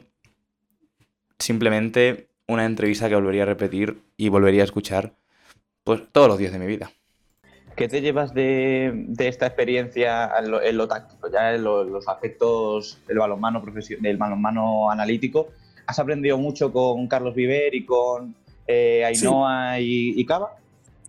Simplemente 1.37 2.29
una 2.47 2.65
entrevista 2.65 3.09
que 3.09 3.15
volvería 3.15 3.43
a 3.43 3.47
repetir 3.47 4.01
y 4.17 4.29
volvería 4.29 4.61
a 4.61 4.65
escuchar 4.65 5.15
pues 5.83 6.01
todos 6.11 6.27
los 6.27 6.37
días 6.37 6.51
de 6.51 6.59
mi 6.59 6.67
vida. 6.67 6.91
¿Qué 7.75 7.87
te 7.89 8.01
llevas 8.01 8.33
de, 8.33 8.91
de 9.07 9.27
esta 9.27 9.47
experiencia 9.47 10.31
en 10.39 10.51
lo, 10.51 10.61
en 10.61 10.77
lo 10.77 10.87
táctico, 10.87 11.29
ya 11.31 11.53
en 11.53 11.63
lo- 11.63 11.83
los 11.83 12.07
aspectos 12.07 12.99
del 13.07 13.17
balonmano, 13.19 13.61
del 13.99 14.17
balonmano 14.17 14.89
analítico? 14.89 15.49
¿Has 15.85 15.99
aprendido 15.99 16.37
mucho 16.37 16.71
con 16.71 17.07
Carlos 17.07 17.35
Viver 17.35 17.75
y 17.75 17.85
con 17.85 18.33
eh, 18.67 19.03
Ainhoa 19.05 19.79
y, 19.79 20.19
y 20.19 20.25
Cava? 20.25 20.51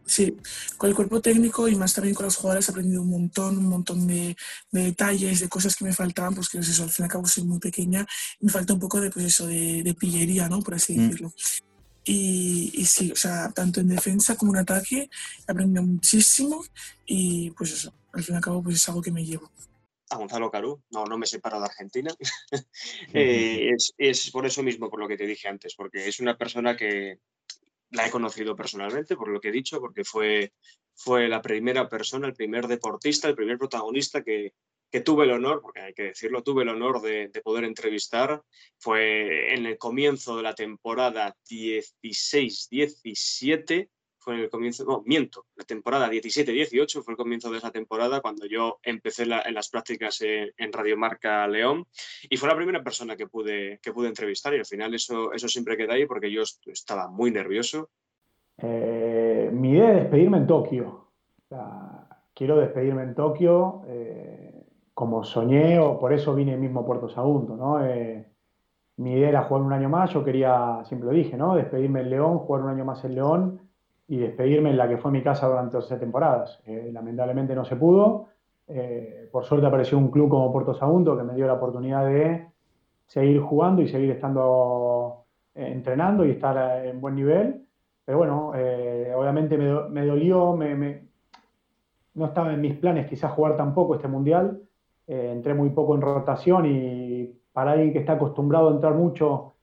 Sí, 0.04 0.36
con 0.76 0.88
el 0.88 0.94
cuerpo 0.94 1.20
técnico 1.20 1.66
y 1.68 1.74
más 1.74 1.92
también 1.94 2.14
con 2.14 2.26
los 2.26 2.36
jugadores 2.36 2.68
he 2.68 2.70
aprendido 2.70 3.02
un 3.02 3.10
montón, 3.10 3.58
un 3.58 3.68
montón 3.68 4.06
de, 4.06 4.36
de 4.70 4.82
detalles, 4.84 5.40
de 5.40 5.48
cosas 5.48 5.74
que 5.74 5.84
me 5.84 5.92
faltaban, 5.92 6.34
pues 6.34 6.48
que 6.48 6.58
eso, 6.58 6.82
al 6.84 6.90
fin 6.90 7.04
y 7.04 7.06
al 7.06 7.10
cabo 7.10 7.26
soy 7.26 7.44
muy 7.44 7.58
pequeña 7.58 8.06
me 8.40 8.50
falta 8.52 8.72
un 8.72 8.78
poco 8.80 9.00
de, 9.00 9.10
pues 9.10 9.26
eso, 9.26 9.46
de, 9.48 9.82
de 9.82 9.94
pillería, 9.94 10.48
¿no? 10.48 10.60
Por 10.62 10.74
así 10.74 10.96
Mm. 10.96 11.08
decirlo. 11.08 11.32
Y, 12.08 12.70
y 12.72 12.84
sí, 12.84 13.10
o 13.10 13.16
sea, 13.16 13.50
tanto 13.50 13.80
en 13.80 13.88
defensa 13.88 14.36
como 14.36 14.54
en 14.54 14.60
ataque 14.60 15.10
he 15.46 15.50
aprendido 15.50 15.82
muchísimo 15.82 16.64
y 17.04 17.50
pues 17.50 17.72
eso, 17.72 17.92
al 18.12 18.22
fin 18.22 18.34
y 18.34 18.36
al 18.36 18.44
cabo 18.44 18.62
pues 18.62 18.76
es 18.76 18.88
algo 18.88 19.02
que 19.02 19.10
me 19.10 19.24
llevo. 19.24 19.50
a 20.10 20.16
Gonzalo 20.16 20.48
Carú, 20.48 20.80
no, 20.90 21.04
no 21.04 21.18
me 21.18 21.26
separo 21.26 21.58
de 21.58 21.66
Argentina. 21.66 22.14
Eh, 23.12 23.70
es, 23.74 23.92
es 23.98 24.30
por 24.30 24.46
eso 24.46 24.62
mismo, 24.62 24.88
por 24.88 25.00
lo 25.00 25.08
que 25.08 25.16
te 25.16 25.26
dije 25.26 25.48
antes, 25.48 25.74
porque 25.74 26.06
es 26.06 26.20
una 26.20 26.36
persona 26.38 26.76
que 26.76 27.18
la 27.90 28.06
he 28.06 28.10
conocido 28.10 28.54
personalmente, 28.54 29.16
por 29.16 29.28
lo 29.28 29.40
que 29.40 29.48
he 29.48 29.52
dicho, 29.52 29.80
porque 29.80 30.04
fue, 30.04 30.52
fue 30.94 31.28
la 31.28 31.42
primera 31.42 31.88
persona, 31.88 32.28
el 32.28 32.34
primer 32.34 32.68
deportista, 32.68 33.28
el 33.28 33.34
primer 33.34 33.58
protagonista 33.58 34.22
que, 34.22 34.54
que 34.90 35.00
tuve 35.00 35.24
el 35.24 35.32
honor, 35.32 35.60
porque 35.62 35.80
hay 35.80 35.94
que 35.94 36.04
decirlo, 36.04 36.42
tuve 36.42 36.62
el 36.62 36.68
honor 36.70 37.00
de, 37.00 37.28
de 37.28 37.40
poder 37.40 37.64
entrevistar. 37.64 38.42
Fue 38.78 39.54
en 39.54 39.66
el 39.66 39.78
comienzo 39.78 40.36
de 40.36 40.42
la 40.42 40.54
temporada 40.54 41.34
16-17 41.48 43.88
fue 44.26 44.34
en 44.34 44.40
el 44.40 44.50
comienzo, 44.50 44.84
no, 44.84 45.04
miento, 45.06 45.46
la 45.54 45.62
temporada 45.62 46.10
17-18 46.10 47.04
fue 47.04 47.12
el 47.12 47.16
comienzo 47.16 47.48
de 47.48 47.58
esa 47.58 47.70
temporada 47.70 48.20
cuando 48.20 48.44
yo 48.46 48.80
empecé 48.82 49.24
la, 49.24 49.42
en 49.42 49.54
las 49.54 49.68
prácticas 49.68 50.20
en, 50.20 50.50
en 50.56 50.72
Radio 50.72 50.96
Marca 50.96 51.46
León 51.46 51.86
y 52.28 52.36
fue 52.36 52.48
la 52.48 52.56
primera 52.56 52.82
persona 52.82 53.16
que 53.16 53.28
pude, 53.28 53.78
que 53.80 53.92
pude 53.92 54.08
entrevistar 54.08 54.52
y 54.52 54.58
al 54.58 54.66
final 54.66 54.94
eso, 54.94 55.32
eso 55.32 55.46
siempre 55.46 55.76
queda 55.76 55.94
ahí 55.94 56.06
porque 56.06 56.28
yo 56.28 56.42
estaba 56.42 57.06
muy 57.06 57.30
nervioso. 57.30 57.90
Eh, 58.58 59.48
mi 59.52 59.70
idea 59.70 59.92
es 59.92 60.02
despedirme 60.02 60.38
en 60.38 60.48
Tokio. 60.48 60.88
O 60.88 61.48
sea, 61.48 62.08
quiero 62.34 62.56
despedirme 62.56 63.04
en 63.04 63.14
Tokio 63.14 63.82
eh, 63.86 64.55
como 64.96 65.24
soñé 65.24 65.78
o 65.80 65.98
por 66.00 66.12
eso 66.14 66.34
vine 66.34 66.56
mismo 66.58 66.80
a 66.80 66.86
Puerto 66.86 67.08
Sagunto, 67.10 67.56
¿no? 67.56 67.84
Eh, 67.84 68.26
mi 68.98 69.12
idea 69.14 69.28
era 69.30 69.42
jugar 69.44 69.62
un 69.64 69.72
año 69.74 69.88
más, 69.90 70.12
yo 70.12 70.24
quería, 70.24 70.82
siempre 70.84 71.08
lo 71.10 71.14
dije, 71.14 71.36
¿no? 71.36 71.54
Despedirme 71.56 72.00
en 72.02 72.10
León, 72.10 72.38
jugar 72.40 72.62
un 72.64 72.70
año 72.70 72.84
más 72.86 73.04
en 73.04 73.14
León 73.14 73.60
y 74.08 74.18
despedirme 74.18 74.70
en 74.70 74.78
la 74.78 74.88
que 74.88 74.98
fue 74.98 75.10
mi 75.12 75.22
casa 75.22 75.48
durante 75.48 75.76
12 75.76 75.98
temporadas. 75.98 76.60
Eh, 76.66 76.90
lamentablemente 76.92 77.54
no 77.54 77.64
se 77.64 77.76
pudo. 77.76 78.28
Eh, 78.68 79.28
por 79.32 79.44
suerte 79.44 79.66
apareció 79.66 79.98
un 79.98 80.10
club 80.10 80.30
como 80.30 80.52
Puerto 80.52 80.74
Sagunto 80.74 81.16
que 81.16 81.24
me 81.24 81.34
dio 81.34 81.46
la 81.46 81.54
oportunidad 81.54 82.06
de 82.06 82.48
seguir 83.06 83.40
jugando 83.40 83.82
y 83.82 83.88
seguir 83.88 84.10
estando 84.12 85.24
entrenando 85.54 86.24
y 86.24 86.32
estar 86.32 86.86
en 86.86 87.00
buen 87.00 87.16
nivel. 87.16 87.66
Pero 88.04 88.18
bueno, 88.18 88.48
obviamente 88.50 89.58
me, 89.58 89.66
do- 89.66 89.88
me 89.90 90.06
dolió, 90.06 90.56
no 92.14 92.26
estaba 92.26 92.52
en 92.52 92.60
mis 92.60 92.76
planes 92.78 93.06
quizás 93.08 93.32
jugar 93.32 93.56
tampoco 93.56 93.94
este 93.94 94.08
mundial. 94.08 94.65
Eh, 95.08 95.30
entré 95.32 95.54
muy 95.54 95.70
poco 95.70 95.94
en 95.94 96.00
rotación 96.00 96.66
y 96.66 97.32
para 97.52 97.72
alguien 97.72 97.92
que 97.92 98.00
está 98.00 98.14
acostumbrado 98.14 98.68
a 98.68 98.72
entrar 98.72 98.94
mucho 98.94 99.54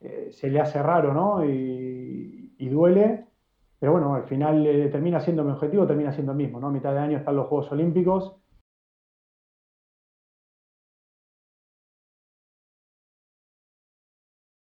eh, 0.00 0.28
se 0.32 0.48
le 0.48 0.60
hace 0.60 0.82
raro, 0.82 1.12
¿no? 1.12 1.44
Y, 1.44 2.54
y 2.58 2.68
duele. 2.68 3.26
Pero 3.78 3.92
bueno, 3.92 4.14
al 4.14 4.24
final 4.24 4.64
eh, 4.66 4.88
termina 4.88 5.20
siendo 5.20 5.42
mi 5.44 5.50
objetivo, 5.52 5.86
termina 5.86 6.12
siendo 6.12 6.32
el 6.32 6.38
mismo, 6.38 6.60
¿no? 6.60 6.68
A 6.68 6.70
mitad 6.70 6.92
de 6.92 7.00
año 7.00 7.18
están 7.18 7.34
los 7.36 7.48
Juegos 7.48 7.72
Olímpicos. 7.72 8.36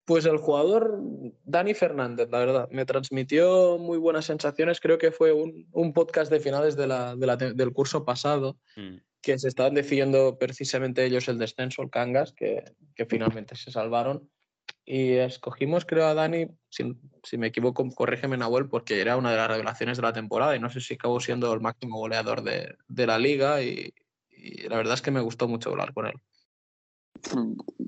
Pues 0.05 0.25
el 0.25 0.37
jugador 0.39 1.01
Dani 1.45 1.75
Fernández, 1.75 2.29
la 2.31 2.39
verdad, 2.39 2.69
me 2.71 2.85
transmitió 2.87 3.77
muy 3.77 3.99
buenas 3.99 4.25
sensaciones. 4.27 4.79
Creo 4.81 4.99
que 4.99 5.11
fue 5.11 5.33
un, 5.33 5.67
un 5.73 5.93
podcast 5.93 6.31
de 6.31 6.39
finales 6.39 6.77
de 6.77 6.87
la- 6.87 7.17
de 7.17 7.27
la 7.27 7.37
te- 7.37 7.55
del 7.55 7.73
curso 7.73 8.05
pasado 8.05 8.57
que 9.27 9.41
se 9.41 9.49
estaban 9.49 9.75
decidiendo 9.75 10.39
precisamente 10.39 11.05
ellos 11.05 11.27
el 11.27 11.37
descenso, 11.37 11.83
el 11.83 11.91
Cangas, 11.91 12.33
que, 12.33 12.63
que 12.95 13.07
finalmente 13.07 13.57
se 13.57 13.73
salvaron. 13.73 14.31
Y 14.85 15.15
escogimos, 15.15 15.85
creo, 15.85 16.07
a 16.07 16.15
Dani, 16.15 16.47
si, 16.69 16.97
si 17.25 17.37
me 17.37 17.49
equivoco, 17.49 17.85
corrígeme, 17.91 18.37
Nahuel, 18.37 18.69
porque 18.69 19.01
era 19.01 19.17
una 19.17 19.33
de 19.33 19.37
las 19.37 19.49
revelaciones 19.49 19.97
de 19.97 20.05
la 20.05 20.13
temporada 20.13 20.55
y 20.55 20.61
no 20.61 20.71
sé 20.71 20.81
si 20.81 20.95
acabó 20.95 21.19
siendo 21.19 21.53
el 21.53 21.61
máximo 21.61 21.99
goleador 21.99 22.45
de, 22.45 22.77
de 22.87 23.07
la 23.09 23.19
liga. 23.19 23.61
Y, 23.65 23.93
y 24.31 24.69
la 24.69 24.77
verdad 24.77 24.95
es 24.95 25.03
que 25.03 25.11
me 25.11 25.21
gustó 25.21 25.49
mucho 25.49 25.71
hablar 25.71 25.93
con 25.93 26.07
él. 26.07 26.15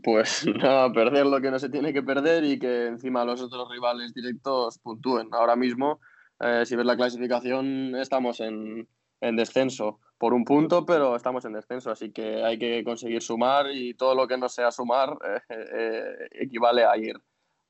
Pues 0.03 0.45
nada, 0.57 0.93
perder 0.93 1.27
lo 1.27 1.41
que 1.41 1.53
no 1.53 1.61
se 1.61 1.69
tiene 1.69 1.93
que 1.93 2.03
perder 2.03 2.43
y 2.43 2.59
que 2.59 2.89
encima 2.89 3.25
los 3.25 3.41
otros 3.41 3.71
rivales 3.71 4.13
directos 4.13 4.81
puntúen. 4.81 5.29
Ahora 5.31 5.55
mismo, 5.55 6.01
eh, 6.41 6.65
si 6.67 6.75
ves 6.75 6.87
la 6.87 6.97
clasificación, 6.97 7.95
estamos 7.95 8.41
en, 8.41 8.89
en 9.21 9.37
descenso 9.37 10.01
por 10.19 10.35
un 10.35 10.45
punto, 10.45 10.85
pero 10.85 11.15
estamos 11.15 11.45
en 11.45 11.53
descenso, 11.53 11.91
así 11.91 12.11
que 12.13 12.43
hay 12.43 12.59
que 12.59 12.83
conseguir 12.85 13.23
sumar 13.23 13.71
y 13.71 13.95
todo 13.95 14.15
lo 14.15 14.27
que 14.27 14.37
no 14.37 14.49
sea 14.49 14.71
sumar 14.73 15.17
eh, 15.49 15.65
eh, 15.73 16.29
equivale 16.33 16.85
a 16.85 16.97
ir, 16.97 17.17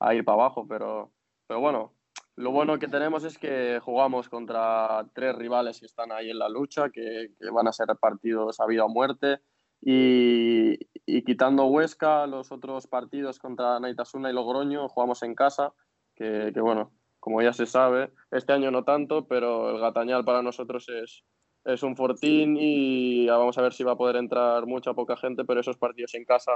a 0.00 0.14
ir 0.14 0.24
para 0.24 0.42
abajo. 0.42 0.66
Pero, 0.66 1.12
pero 1.46 1.61
bueno, 1.61 1.92
lo 2.37 2.50
bueno 2.50 2.78
que 2.78 2.88
tenemos 2.88 3.24
es 3.24 3.38
que 3.38 3.80
jugamos 3.82 4.28
contra 4.28 5.06
tres 5.14 5.34
rivales 5.37 5.78
que 5.80 5.87
están 5.87 6.11
ahí 6.11 6.30
en 6.30 6.38
la 6.38 6.48
lucha, 6.48 6.90
que, 6.90 7.32
que 7.38 7.50
van 7.50 7.68
a 7.68 7.72
ser 7.72 7.88
partidos 8.00 8.61
a 8.61 8.66
vida 8.66 8.84
o 8.84 8.88
muerte. 8.88 9.40
Y, 9.80 10.78
y 11.06 11.22
quitando 11.22 11.66
Huesca, 11.66 12.26
los 12.26 12.50
otros 12.50 12.87
partidos 12.87 13.38
contra 13.38 13.78
Naitasuna 13.78 14.30
y 14.30 14.32
Logroño 14.32 14.88
jugamos 14.88 15.22
en 15.22 15.34
casa, 15.34 15.72
que, 16.16 16.50
que 16.52 16.61
bueno, 16.61 16.92
como 17.20 17.42
ya 17.42 17.52
se 17.52 17.66
sabe, 17.66 18.11
este 18.30 18.52
año 18.52 18.70
no 18.70 18.84
tanto, 18.84 19.26
pero 19.28 19.70
el 19.70 19.80
Gatañal 19.80 20.24
para 20.24 20.42
nosotros 20.42 20.88
es, 20.88 21.24
es 21.64 21.82
un 21.82 21.96
fortín 21.96 22.56
y 22.58 23.26
vamos 23.26 23.58
a 23.58 23.62
ver 23.62 23.72
si 23.72 23.84
va 23.84 23.92
a 23.92 23.96
poder 23.96 24.16
entrar 24.16 24.66
mucha 24.66 24.92
o 24.92 24.94
poca 24.94 25.16
gente, 25.16 25.44
pero 25.44 25.60
esos 25.60 25.76
partidos 25.76 26.14
en 26.14 26.24
casa 26.24 26.52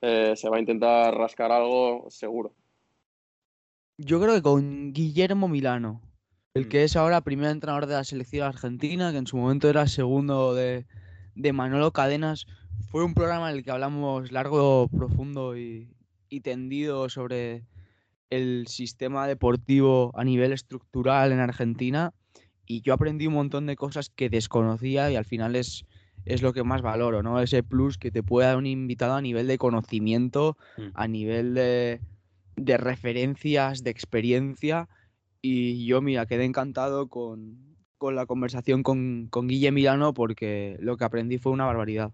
eh, 0.00 0.34
se 0.36 0.48
va 0.48 0.56
a 0.56 0.60
intentar 0.60 1.14
rascar 1.14 1.52
algo 1.52 2.06
seguro. 2.10 2.54
Yo 3.98 4.20
creo 4.20 4.34
que 4.34 4.42
con 4.42 4.92
Guillermo 4.92 5.48
Milano, 5.48 6.00
el 6.54 6.68
que 6.68 6.84
es 6.84 6.96
ahora 6.96 7.20
primer 7.20 7.50
entrenador 7.50 7.86
de 7.86 7.94
la 7.94 8.04
selección 8.04 8.46
argentina, 8.46 9.12
que 9.12 9.18
en 9.18 9.26
su 9.26 9.36
momento 9.36 9.68
era 9.68 9.86
segundo 9.86 10.54
de, 10.54 10.86
de 11.34 11.52
Manolo 11.52 11.92
Cadenas, 11.92 12.46
fue 12.90 13.04
un 13.04 13.14
programa 13.14 13.50
en 13.50 13.56
el 13.56 13.64
que 13.64 13.70
hablamos 13.70 14.32
largo, 14.32 14.88
profundo 14.88 15.56
y, 15.56 15.94
y 16.28 16.40
tendido 16.40 17.08
sobre 17.08 17.64
el 18.30 18.66
sistema 18.66 19.26
deportivo 19.28 20.10
a 20.14 20.24
nivel 20.24 20.52
estructural 20.52 21.30
en 21.30 21.40
Argentina 21.40 22.12
y 22.66 22.80
yo 22.82 22.94
aprendí 22.94 23.26
un 23.26 23.34
montón 23.34 23.66
de 23.66 23.76
cosas 23.76 24.10
que 24.10 24.30
desconocía 24.30 25.10
y 25.10 25.16
al 25.16 25.24
final 25.24 25.56
es, 25.56 25.84
es 26.24 26.42
lo 26.42 26.52
que 26.52 26.64
más 26.64 26.82
valoro, 26.82 27.22
¿no? 27.22 27.40
Ese 27.40 27.62
plus 27.62 27.98
que 27.98 28.10
te 28.10 28.22
puede 28.22 28.48
dar 28.48 28.56
un 28.56 28.66
invitado 28.66 29.14
a 29.14 29.20
nivel 29.20 29.46
de 29.46 29.58
conocimiento, 29.58 30.56
a 30.94 31.08
nivel 31.08 31.54
de, 31.54 32.00
de 32.56 32.76
referencias, 32.76 33.84
de 33.84 33.90
experiencia. 33.90 34.88
Y 35.42 35.84
yo, 35.86 36.00
mira, 36.00 36.26
quedé 36.26 36.44
encantado 36.44 37.08
con, 37.08 37.76
con 37.98 38.16
la 38.16 38.26
conversación 38.26 38.82
con, 38.82 39.28
con 39.28 39.46
Guille 39.46 39.72
Milano 39.72 40.14
porque 40.14 40.76
lo 40.80 40.96
que 40.96 41.04
aprendí 41.04 41.38
fue 41.38 41.52
una 41.52 41.66
barbaridad. 41.66 42.12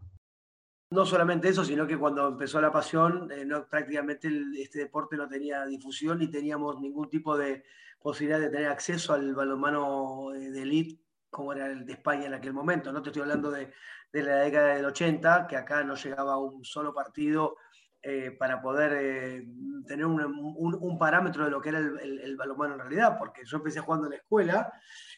No 0.92 1.06
solamente 1.06 1.48
eso, 1.48 1.64
sino 1.64 1.86
que 1.86 1.96
cuando 1.96 2.26
empezó 2.26 2.60
la 2.60 2.72
pasión, 2.72 3.30
eh, 3.30 3.44
no, 3.44 3.64
prácticamente 3.68 4.28
este 4.58 4.80
deporte 4.80 5.16
no 5.16 5.28
tenía 5.28 5.64
difusión 5.64 6.18
ni 6.18 6.28
teníamos 6.28 6.80
ningún 6.80 7.08
tipo 7.08 7.36
de 7.38 7.62
posibilidad 8.00 8.40
de 8.40 8.48
tener 8.50 8.66
acceso 8.68 9.12
al 9.12 9.32
balonmano 9.34 10.34
eh, 10.34 10.50
de 10.50 10.62
elite 10.62 11.00
como 11.30 11.52
era 11.52 11.66
el 11.68 11.86
de 11.86 11.92
España 11.92 12.26
en 12.26 12.34
aquel 12.34 12.52
momento. 12.52 12.92
No 12.92 13.02
te 13.02 13.10
estoy 13.10 13.22
hablando 13.22 13.52
de, 13.52 13.72
de 14.12 14.22
la 14.24 14.36
década 14.38 14.74
del 14.74 14.84
80, 14.86 15.46
que 15.46 15.56
acá 15.56 15.84
no 15.84 15.94
llegaba 15.94 16.38
un 16.38 16.64
solo 16.64 16.92
partido 16.92 17.56
eh, 18.02 18.32
para 18.36 18.60
poder 18.60 19.44
tener 19.86 20.06
un, 20.06 20.20
un- 20.20 20.98
parámetro 20.98 21.44
de 21.44 21.52
lo 21.52 21.60
que 21.60 21.68
era 21.68 21.78
el, 21.78 22.00
el, 22.00 22.18
el 22.20 22.36
balonmano 22.36 22.74
en 22.74 22.80
realidad, 22.80 23.16
porque 23.16 23.42
yo 23.44 23.58
empecé 23.58 23.78
jugando 23.78 24.06
en 24.06 24.10
la 24.10 24.16
escuela, 24.16 24.72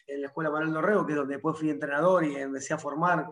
en 0.05 0.21
la 0.21 0.27
escuela 0.27 0.51
Manuel 0.51 0.73
Dorrego, 0.73 1.03
que 1.05 1.13
es 1.13 1.17
donde 1.17 1.33
después 1.35 1.57
fui 1.57 1.71
entrenador 1.71 2.23
y 2.25 2.35
empecé 2.35 2.75
a 2.75 2.77
formar 2.77 3.25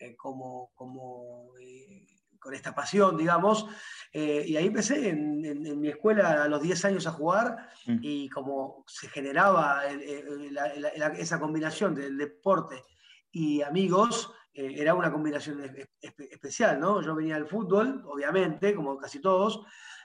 eh, 0.00 0.16
como, 0.16 0.70
como 0.74 1.52
eh, 1.60 2.06
con 2.38 2.54
esta 2.54 2.74
pasión, 2.74 3.16
digamos. 3.18 3.66
Eh, 4.12 4.44
y 4.48 4.56
ahí 4.56 4.66
empecé 4.66 5.10
en, 5.10 5.44
en- 5.44 5.66
en 5.66 5.78
mi 5.80 5.88
escuela 5.88 6.42
a 6.44 6.48
los 6.48 6.62
10 6.62 6.84
años 6.86 7.06
a 7.06 7.12
jugar 7.12 7.68
y 8.02 8.28
como 8.30 8.82
se 8.88 9.08
generaba 9.08 9.86
el- 9.86 10.00
el- 10.02 10.54
la- 10.54 10.72
la- 10.96 11.06
esa 11.18 11.38
combinación 11.38 11.94
del 11.94 12.16
deporte 12.16 12.82
y 13.30 13.60
amigos, 13.62 14.32
eh, 14.54 14.74
era 14.78 14.94
una 14.94 15.12
combinación 15.12 15.60
espe- 15.62 15.90
espe- 16.02 16.28
especial, 16.32 16.80
¿no? 16.80 17.00
Yo 17.02 17.14
venía 17.14 17.34
del 17.34 17.46
fútbol, 17.46 18.02
obviamente, 18.06 18.74
como 18.74 18.96
casi 18.96 19.20
todos, 19.20 19.60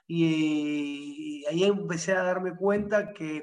y, 0.07 1.41
y 1.41 1.45
ahí 1.45 1.63
empecé 1.63 2.13
a 2.13 2.23
darme 2.23 2.55
cuenta 2.55 3.11
que 3.13 3.41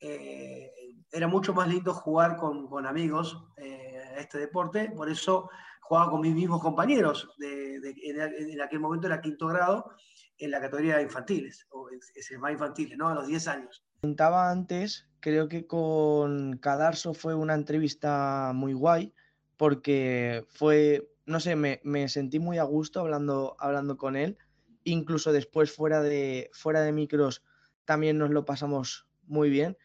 eh, 0.00 0.70
era 1.10 1.26
mucho 1.28 1.54
más 1.54 1.66
lindo 1.68 1.94
jugar 1.94 2.36
con, 2.36 2.66
con 2.68 2.86
amigos 2.86 3.42
eh, 3.56 4.02
a 4.16 4.20
este 4.20 4.38
deporte, 4.38 4.90
por 4.94 5.08
eso 5.08 5.48
jugaba 5.84 6.10
con 6.10 6.22
mis 6.22 6.34
mismos 6.34 6.62
compañeros, 6.62 7.28
de, 7.38 7.76
en, 8.04 8.60
aquel 8.60 8.80
momento 8.80 9.06
era 9.06 9.20
quinto 9.20 9.46
grado, 9.48 9.90
en 10.38 10.50
la 10.50 10.60
categoría 10.60 10.96
de 10.96 11.02
infantiles, 11.02 11.66
o 11.70 11.88
es, 11.90 12.38
más 12.38 12.52
infantiles, 12.52 12.96
¿no? 12.96 13.08
A 13.08 13.14
los 13.14 13.26
10 13.26 13.48
años. 13.48 13.84
comentaba 14.00 14.50
antes, 14.50 15.06
creo 15.20 15.48
que 15.48 15.66
con 15.66 16.56
Cadarso 16.56 17.12
fue 17.12 17.34
una 17.34 17.54
entrevista 17.54 18.52
muy 18.54 18.72
guay 18.72 19.12
porque 19.56 20.46
fue, 20.50 21.08
no 21.26 21.38
sé, 21.38 21.54
me, 21.54 21.80
me 21.84 22.08
sentí 22.08 22.38
muy 22.38 22.58
a 22.58 22.64
gusto 22.64 23.00
hablando, 23.00 23.54
hablando 23.58 23.96
con 23.96 24.16
él. 24.16 24.38
Incluso 24.84 25.32
después 25.32 25.70
fuera 25.70 26.02
de, 26.02 26.50
fuera 26.52 26.80
de 26.80 26.92
micros 26.92 27.42
también 27.84 28.18
nos 28.18 28.30
lo 28.30 28.44
pasamos 28.44 29.06
muy 29.26 29.50
bien. 29.50 29.76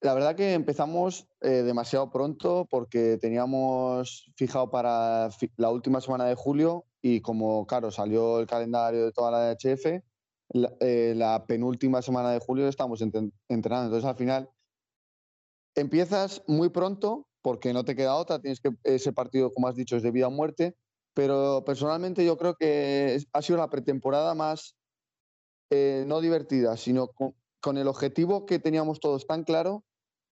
La 0.00 0.14
verdad 0.14 0.36
que 0.36 0.52
empezamos 0.52 1.26
eh, 1.40 1.62
demasiado 1.62 2.10
pronto 2.10 2.66
porque 2.70 3.18
teníamos 3.18 4.30
fijado 4.36 4.70
para 4.70 5.30
la 5.56 5.70
última 5.70 6.00
semana 6.00 6.26
de 6.26 6.34
julio 6.34 6.84
y 7.00 7.20
como, 7.20 7.66
claro, 7.66 7.90
salió 7.90 8.38
el 8.40 8.46
calendario 8.46 9.06
de 9.06 9.12
toda 9.12 9.30
la 9.30 9.52
HF, 9.52 10.02
la, 10.50 10.72
eh, 10.80 11.14
la 11.16 11.46
penúltima 11.46 12.02
semana 12.02 12.30
de 12.30 12.40
julio 12.40 12.68
estamos 12.68 13.00
entrenando. 13.00 13.86
Entonces, 13.96 14.04
al 14.04 14.16
final, 14.16 14.50
empiezas 15.74 16.42
muy 16.46 16.68
pronto 16.68 17.26
porque 17.42 17.72
no 17.72 17.84
te 17.84 17.96
queda 17.96 18.16
otra, 18.16 18.40
tienes 18.40 18.60
que, 18.60 18.70
ese 18.84 19.12
partido, 19.12 19.52
como 19.52 19.68
has 19.68 19.76
dicho, 19.76 19.96
es 19.96 20.02
de 20.02 20.10
vida 20.10 20.28
o 20.28 20.30
muerte 20.30 20.76
pero 21.16 21.64
personalmente 21.64 22.26
yo 22.26 22.36
creo 22.36 22.56
que 22.56 23.18
ha 23.32 23.40
sido 23.40 23.56
la 23.56 23.70
pretemporada 23.70 24.34
más 24.34 24.76
eh, 25.70 26.04
no 26.06 26.20
divertida, 26.20 26.76
sino 26.76 27.08
con 27.66 27.78
el 27.78 27.88
objetivo 27.88 28.46
que 28.46 28.60
teníamos 28.60 29.00
todos 29.00 29.26
tan 29.26 29.42
claro, 29.42 29.84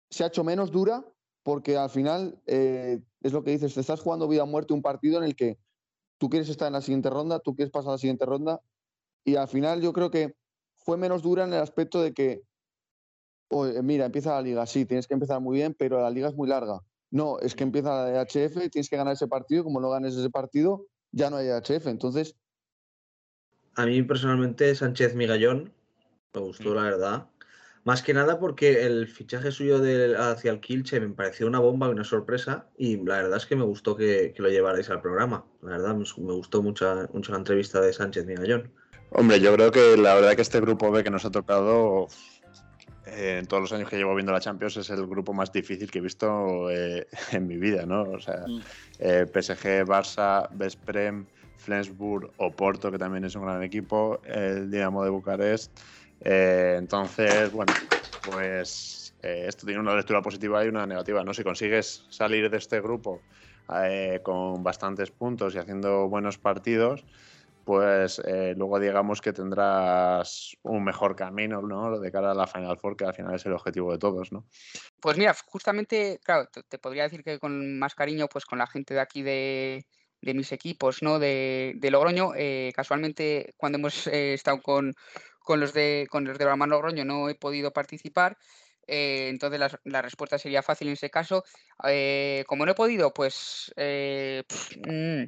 se 0.09 0.25
ha 0.25 0.27
hecho 0.27 0.43
menos 0.43 0.69
dura 0.69 1.05
porque 1.43 1.77
al 1.77 1.89
final 1.89 2.41
eh, 2.45 2.99
es 3.21 3.31
lo 3.31 3.41
que 3.41 3.51
dices, 3.51 3.73
te 3.73 3.79
estás 3.79 4.01
jugando 4.01 4.27
vida 4.27 4.43
o 4.43 4.47
muerte 4.47 4.73
un 4.73 4.81
partido 4.81 5.17
en 5.17 5.23
el 5.23 5.37
que 5.37 5.57
tú 6.17 6.29
quieres 6.29 6.49
estar 6.49 6.67
en 6.67 6.73
la 6.73 6.81
siguiente 6.81 7.09
ronda, 7.09 7.39
tú 7.39 7.55
quieres 7.55 7.71
pasar 7.71 7.91
a 7.91 7.91
la 7.93 7.99
siguiente 7.99 8.25
ronda 8.25 8.59
y 9.23 9.37
al 9.37 9.47
final 9.47 9.81
yo 9.81 9.93
creo 9.93 10.11
que 10.11 10.35
fue 10.75 10.97
menos 10.97 11.21
dura 11.21 11.45
en 11.45 11.53
el 11.53 11.61
aspecto 11.61 12.01
de 12.01 12.13
que, 12.13 12.41
"Oye, 13.49 13.81
mira, 13.81 14.07
empieza 14.07 14.33
la 14.33 14.41
liga, 14.41 14.65
sí, 14.65 14.85
tienes 14.85 15.07
que 15.07 15.13
empezar 15.13 15.39
muy 15.39 15.55
bien, 15.55 15.73
pero 15.73 16.01
la 16.01 16.09
liga 16.09 16.27
es 16.27 16.35
muy 16.35 16.49
larga. 16.49 16.81
No, 17.11 17.39
es 17.39 17.55
que 17.55 17.63
empieza 17.63 18.11
la 18.11 18.25
de 18.25 18.69
tienes 18.69 18.89
que 18.89 18.97
ganar 18.97 19.13
ese 19.13 19.29
partido, 19.29 19.63
como 19.63 19.79
no 19.79 19.89
ganes 19.89 20.17
ese 20.17 20.29
partido, 20.29 20.85
ya 21.13 21.29
no 21.29 21.37
hay 21.37 21.47
HF. 21.47 21.89
Entonces, 21.89 22.35
A 23.75 23.85
mí 23.85 24.03
personalmente 24.03 24.75
Sánchez 24.75 25.15
Migallón 25.15 25.71
me 26.33 26.41
gustó, 26.41 26.73
la 26.73 26.83
verdad. 26.83 27.27
Más 27.83 28.03
que 28.03 28.13
nada 28.13 28.39
porque 28.39 28.85
el 28.85 29.07
fichaje 29.07 29.51
suyo 29.51 29.79
de, 29.79 30.15
hacia 30.15 30.51
el 30.51 30.59
Kilche 30.59 30.99
me 30.99 31.09
pareció 31.09 31.47
una 31.47 31.59
bomba 31.59 31.87
y 31.87 31.91
una 31.91 32.03
sorpresa 32.03 32.67
y 32.77 32.97
la 32.97 33.17
verdad 33.17 33.37
es 33.37 33.47
que 33.47 33.55
me 33.55 33.63
gustó 33.63 33.95
que, 33.95 34.33
que 34.35 34.43
lo 34.43 34.49
llevarais 34.49 34.89
al 34.91 35.01
programa. 35.01 35.45
La 35.63 35.71
verdad 35.71 35.95
me, 35.95 36.05
me 36.17 36.33
gustó 36.33 36.61
mucho, 36.61 37.09
mucho 37.11 37.31
la 37.31 37.39
entrevista 37.39 37.81
de 37.81 37.91
Sánchez 37.91 38.25
Migallón. 38.27 38.71
Hombre, 39.09 39.39
yo 39.39 39.53
creo 39.55 39.71
que 39.71 39.97
la 39.97 40.13
verdad 40.13 40.35
que 40.35 40.43
este 40.43 40.61
grupo 40.61 40.91
B 40.91 41.03
que 41.03 41.09
nos 41.09 41.25
ha 41.25 41.31
tocado 41.31 42.07
eh, 43.07 43.39
en 43.39 43.47
todos 43.47 43.61
los 43.61 43.73
años 43.73 43.89
que 43.89 43.97
llevo 43.97 44.13
viendo 44.13 44.31
la 44.31 44.39
Champions 44.39 44.77
es 44.77 44.89
el 44.91 45.07
grupo 45.07 45.33
más 45.33 45.51
difícil 45.51 45.89
que 45.89 45.99
he 45.99 46.01
visto 46.01 46.69
eh, 46.69 47.07
en 47.31 47.47
mi 47.47 47.57
vida, 47.57 47.85
¿no? 47.85 48.03
O 48.03 48.19
sea, 48.19 48.45
eh, 48.99 49.25
PSG, 49.25 49.85
Barça, 49.85 50.47
Vesprem, 50.53 51.25
Flensburg, 51.57 52.31
Oporto, 52.37 52.91
que 52.91 52.97
también 52.97 53.25
es 53.25 53.35
un 53.35 53.43
gran 53.43 53.63
equipo, 53.63 54.21
el 54.25 54.69
Dinamo 54.69 55.03
de 55.03 55.09
Bucarest. 55.09 55.71
Eh, 56.23 56.75
entonces, 56.77 57.51
bueno, 57.51 57.73
pues 58.23 59.15
eh, 59.21 59.45
esto 59.47 59.65
tiene 59.65 59.81
una 59.81 59.95
lectura 59.95 60.21
positiva 60.21 60.63
y 60.63 60.67
una 60.67 60.85
negativa, 60.85 61.23
¿no? 61.23 61.33
Si 61.33 61.43
consigues 61.43 62.05
salir 62.09 62.49
de 62.49 62.57
este 62.57 62.79
grupo 62.79 63.23
eh, 63.83 64.19
con 64.23 64.63
bastantes 64.63 65.11
puntos 65.11 65.55
y 65.55 65.57
haciendo 65.57 66.07
buenos 66.07 66.37
partidos, 66.37 67.05
pues 67.63 68.19
luego 68.57 68.79
digamos 68.79 69.21
que 69.21 69.33
tendrás 69.33 70.57
un 70.63 70.83
mejor 70.83 71.15
camino, 71.15 71.61
¿no? 71.61 71.99
De 71.99 72.11
cara 72.11 72.31
a 72.31 72.33
la 72.33 72.47
Final 72.47 72.77
Four, 72.79 72.97
que 72.97 73.05
al 73.05 73.13
final 73.13 73.35
es 73.35 73.45
el 73.45 73.53
objetivo 73.53 73.91
de 73.91 73.99
todos, 73.99 74.31
¿no? 74.31 74.47
Pues 74.99 75.15
mira, 75.15 75.35
justamente, 75.45 76.19
claro, 76.23 76.49
te, 76.67 76.79
podría 76.79 77.03
decir 77.03 77.23
que 77.23 77.37
con 77.37 77.77
más 77.77 77.93
cariño, 77.93 78.27
pues 78.27 78.45
con 78.45 78.57
la 78.57 78.65
gente 78.65 78.95
de 78.95 78.99
aquí 78.99 79.21
de, 79.21 79.85
de 80.21 80.33
mis 80.33 80.51
equipos, 80.51 81.03
¿no? 81.03 81.19
De, 81.19 81.73
de 81.75 81.91
Logroño, 81.91 82.31
casualmente 82.73 83.53
cuando 83.57 83.77
hemos 83.77 84.07
estado 84.07 84.59
con, 84.59 84.95
con 85.51 85.59
los 85.59 85.73
de 85.73 86.07
con 86.09 86.23
los 86.25 86.37
de 86.37 86.45
Logroño 86.45 87.03
no 87.05 87.29
he 87.29 87.35
podido 87.35 87.71
participar. 87.73 88.37
eh, 88.87 89.27
entonces 89.29 89.59
la, 89.59 89.69
la 89.85 90.01
respuesta 90.01 90.37
sería 90.39 90.63
fácil 90.63 90.87
en 90.89 90.93
ese 90.93 91.09
caso. 91.09 91.43
Eh, 91.87 92.43
como 92.47 92.65
no 92.65 92.71
he 92.71 92.75
podido, 92.75 93.13
pues 93.13 93.71
eh, 93.77 94.43
mm, 94.75 95.23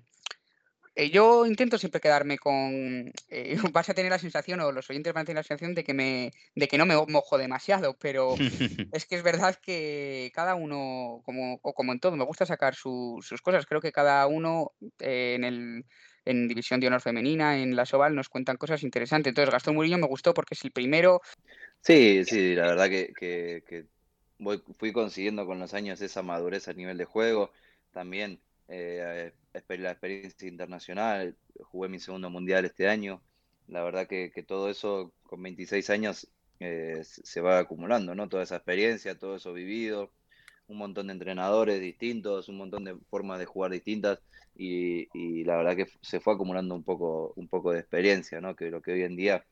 yo 1.12 1.46
intento 1.46 1.78
siempre 1.78 2.02
quedarme 2.02 2.38
con. 2.38 3.12
vas 3.74 3.90
a 3.90 3.94
tener 3.94 4.12
la 4.12 4.20
sensación, 4.20 4.60
o 4.60 4.72
los 4.72 4.90
oyentes 4.90 5.14
van 5.14 5.24
a 5.24 5.26
tener 5.26 5.38
la 5.40 5.44
sensación 5.44 5.74
de 5.76 5.84
que 5.84 5.94
me, 5.94 6.32
de 6.56 6.68
que 6.68 6.78
no 6.78 6.86
me 6.86 6.96
mojo 7.08 7.38
demasiado, 7.38 7.98
pero 8.00 8.44
es 8.92 9.06
que 9.08 9.16
es 9.16 9.24
verdad 9.24 9.56
que 9.62 10.32
cada 10.36 10.56
uno, 10.56 11.22
como, 11.26 11.60
o 11.64 11.74
como 11.74 11.94
en 11.94 12.00
todo, 12.00 12.16
me 12.16 12.26
gusta 12.26 12.46
sacar 12.46 12.76
su- 12.76 13.20
sus 13.24 13.42
cosas. 13.42 13.66
Creo 13.66 13.82
que 13.82 13.92
cada 13.92 14.26
uno 14.28 14.72
en 15.00 15.44
el 15.44 15.86
en 16.26 16.48
División 16.48 16.80
de 16.80 16.88
Honor 16.88 17.02
Femenina, 17.02 17.58
en 17.58 17.76
la 17.76 17.86
Soval, 17.86 18.16
nos 18.16 18.30
cuentan 18.30 18.58
cosas 18.58 18.84
interesantes. 18.84 19.32
Entonces, 19.32 19.52
Gastón 19.52 19.76
Murillo 19.76 19.98
me 19.98 20.08
gustó 20.08 20.34
porque 20.34 20.54
es 20.54 20.64
el 20.64 20.72
primero. 20.72 21.22
Sí, 21.82 22.24
sí, 22.26 22.56
la 22.56 22.68
verdad 22.68 22.90
que, 22.90 23.86
fui 24.78 24.92
consiguiendo 24.94 25.46
con 25.46 25.60
los 25.60 25.74
años 25.74 26.02
esa 26.02 26.22
madurez 26.22 26.68
a 26.68 26.74
nivel 26.74 26.98
de 26.98 27.06
juego. 27.06 27.52
También 27.92 28.40
eh, 28.68 29.32
la 29.68 29.92
experiencia 29.92 30.48
internacional, 30.48 31.36
jugué 31.60 31.90
mi 31.90 32.00
segundo 32.00 32.30
mundial 32.30 32.66
este 32.66 32.88
año. 32.88 33.22
La 33.68 33.84
verdad 33.84 34.08
que, 34.08 34.32
todo 34.48 34.70
eso 34.70 35.14
con 35.24 35.42
26 35.42 35.90
años 35.90 36.28
eh, 36.60 37.02
se 37.04 37.42
va 37.42 37.60
acumulando, 37.60 38.16
¿no? 38.16 38.30
Toda 38.30 38.44
esa 38.44 38.58
experiencia, 38.58 39.18
todo 39.18 39.36
eso 39.36 39.54
vivido, 39.54 40.12
un 40.74 40.80
montón 40.80 41.08
de 41.08 41.14
entrenadores 41.14 41.80
distintos, 41.80 42.50
un 42.50 42.58
montón 42.58 42.84
de 42.84 42.98
formas 43.10 43.40
de 43.40 43.46
jugar 43.46 43.72
distintas 43.72 44.20
y, 44.56 45.44
la 45.46 45.56
verdad 45.58 45.76
que 45.76 45.88
se 46.02 46.20
fue 46.20 46.34
acumulando 46.34 46.76
un 46.76 46.84
poco, 46.84 47.34
un 47.36 47.48
poco 47.48 47.72
de 47.72 47.80
experiencia, 47.80 48.42
¿no? 48.42 48.56
Que 48.56 48.70
lo 48.70 48.82
que 48.82 48.92
hoy 48.92 49.04
en 49.04 49.16
día 49.16 49.46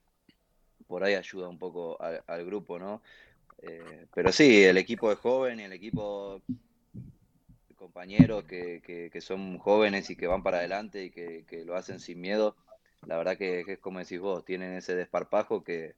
por 0.88 1.04
ahí 1.04 1.14
ayuda 1.14 1.48
un 1.48 1.58
poco 1.58 1.98
al, 2.02 2.46
grupo, 2.46 2.78
¿no? 2.78 3.02
Eh, 3.62 4.08
pero 4.14 4.32
sí, 4.32 4.64
el 4.64 4.78
equipo 4.78 5.12
es 5.12 5.20
joven 5.20 5.60
y 5.60 5.64
el 5.64 5.74
equipo, 5.74 6.42
compañeros 7.76 8.44
que, 8.46 8.82
que- 8.84 9.22
son 9.22 9.58
jóvenes 9.60 10.10
y 10.10 10.16
que 10.16 10.28
van 10.28 10.44
para 10.44 10.58
adelante 10.58 11.06
y 11.06 11.12
que, 11.12 11.46
que 11.48 11.64
lo 11.64 11.76
hacen 11.76 12.00
sin 12.00 12.20
miedo, 12.20 12.56
la 13.06 13.18
verdad 13.18 13.38
que, 13.38 13.64
que 13.66 13.74
es 13.74 13.80
como 13.80 14.00
decís 14.00 14.20
vos, 14.20 14.44
tienen 14.44 14.74
ese 14.74 14.96
desparpajo 14.96 15.64
que, 15.64 15.96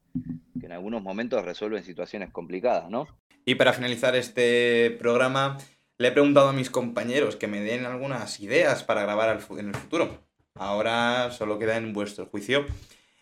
que 0.60 0.66
en 0.66 0.72
algunos 0.74 1.02
momentos 1.02 1.44
resuelven 1.44 1.84
situaciones 1.84 2.32
complicadas, 2.32 2.90
¿no? 2.90 3.08
Y 3.46 3.56
para 3.56 3.74
finalizar 3.74 4.16
este 4.16 4.92
programa, 5.00 5.58
le 5.98 6.08
he 6.08 6.12
preguntado 6.12 6.50
a 6.50 6.54
mis 6.54 6.70
compañeros 6.70 7.36
que 7.36 7.48
me 7.48 7.62
den 7.62 7.86
algunas 7.86 8.40
ideas 8.40 8.84
para 8.84 9.04
grabar 9.04 9.42
en 9.58 9.68
el 9.70 9.76
futuro. 9.76 10.24
Ahora 10.56 11.32
solo 11.32 11.60
queda 11.60 11.78
en 11.78 11.94
vuestro 11.94 12.26
juicio, 12.28 12.66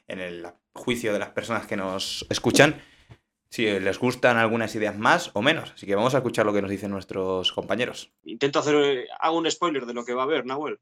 en 0.08 0.20
el 0.20 0.48
juicio 0.74 1.14
de 1.14 1.20
las 1.20 1.30
personas 1.30 1.66
que 1.66 1.78
nos 1.78 2.26
escuchan, 2.30 2.82
si 3.50 3.66
les 3.66 3.98
gustan 4.00 4.38
algunas 4.38 4.76
ideas 4.76 4.98
más 4.98 5.32
o 5.34 5.42
menos. 5.42 5.72
Así 5.72 5.86
que 5.86 5.96
vamos 5.96 6.14
a 6.14 6.20
escuchar 6.20 6.46
lo 6.46 6.54
que 6.54 6.62
nos 6.62 6.72
dicen 6.72 6.92
nuestros 6.92 7.52
compañeros. 7.52 8.14
Intento 8.24 8.60
hacer, 8.60 8.76
eh, 8.76 9.08
hago 9.20 9.38
un 9.38 9.50
spoiler 9.50 9.86
de 9.86 9.94
lo 9.94 10.06
que 10.06 10.14
va 10.14 10.22
a 10.22 10.26
haber, 10.26 10.46
Nahuel. 10.46 10.80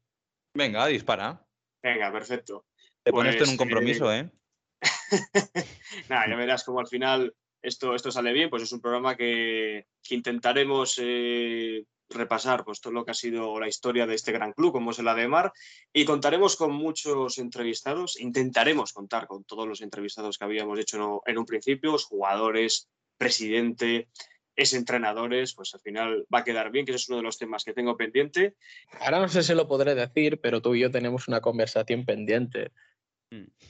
Venga, 0.54 0.86
dispara. 0.86 1.46
Venga, 1.82 2.12
perfecto. 2.12 2.66
Te 3.02 3.10
pones 3.10 3.36
tú 3.36 3.44
en 3.44 3.48
Pues, 3.48 3.50
un 3.52 3.56
compromiso, 3.56 4.12
¿eh? 4.12 4.30
Nada, 6.08 6.28
ya 6.28 6.36
verás 6.36 6.64
cómo 6.64 6.80
al 6.80 6.86
final 6.86 7.34
esto, 7.62 7.94
esto 7.94 8.10
sale 8.10 8.32
bien. 8.32 8.50
Pues 8.50 8.62
es 8.62 8.72
un 8.72 8.80
programa 8.80 9.16
que, 9.16 9.86
que 10.02 10.14
intentaremos 10.14 10.98
eh, 11.02 11.84
repasar 12.08 12.64
pues, 12.64 12.80
todo 12.80 12.92
lo 12.92 13.04
que 13.04 13.12
ha 13.12 13.14
sido 13.14 13.58
la 13.60 13.68
historia 13.68 14.06
de 14.06 14.14
este 14.14 14.32
gran 14.32 14.52
club, 14.52 14.72
como 14.72 14.90
es 14.90 14.98
el 14.98 15.08
Ademar, 15.08 15.52
y 15.92 16.04
contaremos 16.04 16.56
con 16.56 16.72
muchos 16.72 17.38
entrevistados. 17.38 18.18
Intentaremos 18.20 18.92
contar 18.92 19.26
con 19.26 19.44
todos 19.44 19.66
los 19.68 19.80
entrevistados 19.80 20.36
que 20.38 20.44
habíamos 20.44 20.78
hecho 20.78 20.96
en- 21.24 21.32
en 21.32 21.38
un 21.38 21.46
principio, 21.46 21.92
los 21.92 22.04
jugadores, 22.04 22.88
presidente, 23.16 24.08
es 24.56 24.74
entrenadores, 24.74 25.54
pues 25.54 25.72
al 25.74 25.80
final 25.80 26.26
va 26.34 26.40
a 26.40 26.44
quedar 26.44 26.70
bien, 26.70 26.84
que 26.84 26.92
ese 26.92 26.96
es 27.02 27.08
uno 27.08 27.18
de 27.18 27.22
los 27.22 27.38
temas 27.38 27.64
que 27.64 27.72
tengo 27.72 27.96
pendiente. 27.96 28.56
Ahora 29.00 29.20
no 29.20 29.28
sé 29.28 29.42
si 29.42 29.54
lo 29.54 29.68
podré 29.68 29.94
decir, 29.94 30.40
pero 30.40 30.60
tú 30.60 30.74
y 30.74 30.80
yo 30.80 30.90
tenemos 30.90 31.28
una 31.28 31.40
conversación 31.40 32.04
pendiente. 32.04 32.72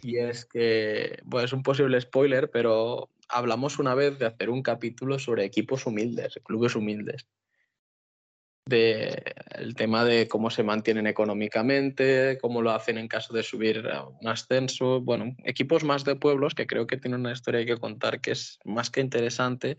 Y 0.03 0.17
es 0.17 0.47
que, 0.47 1.21
bueno, 1.25 1.45
es 1.45 1.53
un 1.53 1.63
posible 1.63 2.01
spoiler, 2.01 2.51
pero 2.51 3.11
hablamos 3.31 3.79
una 3.79 3.95
vez 3.95 4.19
de 4.19 4.27
hacer 4.27 4.51
un 4.51 4.63
capítulo 4.63 5.19
sobre 5.19 5.45
equipos 5.45 5.87
humildes, 5.87 6.39
clubes 6.45 6.75
humildes. 6.75 7.27
De 8.67 9.35
el 9.53 9.75
tema 9.75 10.05
de 10.05 10.29
cómo 10.29 10.51
se 10.51 10.63
mantienen 10.63 11.07
económicamente, 11.07 12.39
cómo 12.41 12.63
lo 12.63 12.71
hacen 12.71 12.99
en 12.99 13.09
caso 13.09 13.35
de 13.35 13.43
subir 13.43 13.89
a 13.89 14.05
un 14.05 14.29
ascenso. 14.29 15.01
Bueno, 15.01 15.35
equipos 15.45 15.83
más 15.83 16.05
de 16.05 16.17
pueblos 16.17 16.55
que 16.55 16.67
creo 16.67 16.87
que 16.87 16.97
tienen 16.97 17.21
una 17.21 17.33
historia 17.33 17.65
que 17.65 17.79
contar 17.79 18.21
que 18.21 18.33
es 18.33 18.59
más 18.65 18.91
que 18.91 19.01
interesante 19.01 19.79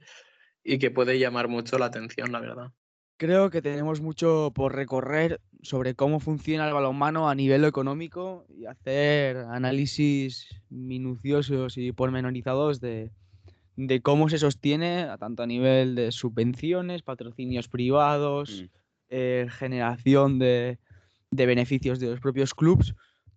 y 0.64 0.78
que 0.80 0.92
puede 0.92 1.20
llamar 1.20 1.48
mucho 1.48 1.78
la 1.78 1.86
atención, 1.86 2.32
la 2.32 2.40
verdad. 2.40 2.72
Creo 3.18 3.52
que 3.52 3.62
tenemos 3.62 4.02
mucho 4.02 4.52
por 4.54 4.76
recorrer 4.76 5.40
sobre 5.62 5.94
cómo 5.94 6.20
funciona 6.20 6.68
el 6.68 6.74
balonmano 6.74 7.30
a 7.30 7.36
nivel 7.36 7.64
económico 7.66 8.46
y 8.50 8.66
hacer 8.66 9.38
análisis 9.38 10.48
minuciosos 10.70 11.78
y 11.78 11.92
pormenorizados 11.92 12.82
de, 12.82 13.12
de 13.76 14.02
cómo 14.02 14.30
se 14.30 14.38
sostiene, 14.38 15.04
a- 15.04 15.18
tanto 15.18 15.44
a 15.44 15.48
nivel 15.48 15.96
de 15.96 16.12
subvenciones, 16.12 17.02
patrocinios 17.02 17.68
privados, 17.68 18.66
eh, 19.10 19.48
generación 19.50 20.40
de, 20.40 20.78
de 21.32 21.46
beneficios 21.46 22.00
de 22.00 22.08
los 22.08 22.20
propios 22.20 22.54
clubes, 22.54 22.94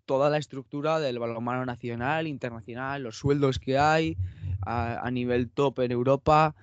toda 0.06 0.28
la 0.30 0.38
estructura 0.38 1.00
del 1.00 1.18
balonmano 1.18 1.64
nacional, 1.64 2.26
internacional, 2.26 3.02
los 3.02 3.16
sueldos 3.16 3.58
que 3.58 3.78
hay 3.78 4.16
a, 4.66 5.06
a 5.06 5.10
nivel 5.10 5.50
top 5.50 5.80
en 5.80 5.92
Europa 5.92 6.54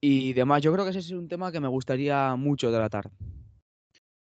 y 0.00 0.32
demás. 0.32 0.62
Yo 0.62 0.72
creo 0.72 0.84
que 0.84 0.90
ese 0.90 1.00
es 1.00 1.10
un 1.10 1.28
tema 1.28 1.52
que 1.52 1.60
me 1.60 1.68
gustaría 1.68 2.34
mucho 2.36 2.70
tratar. 2.72 3.10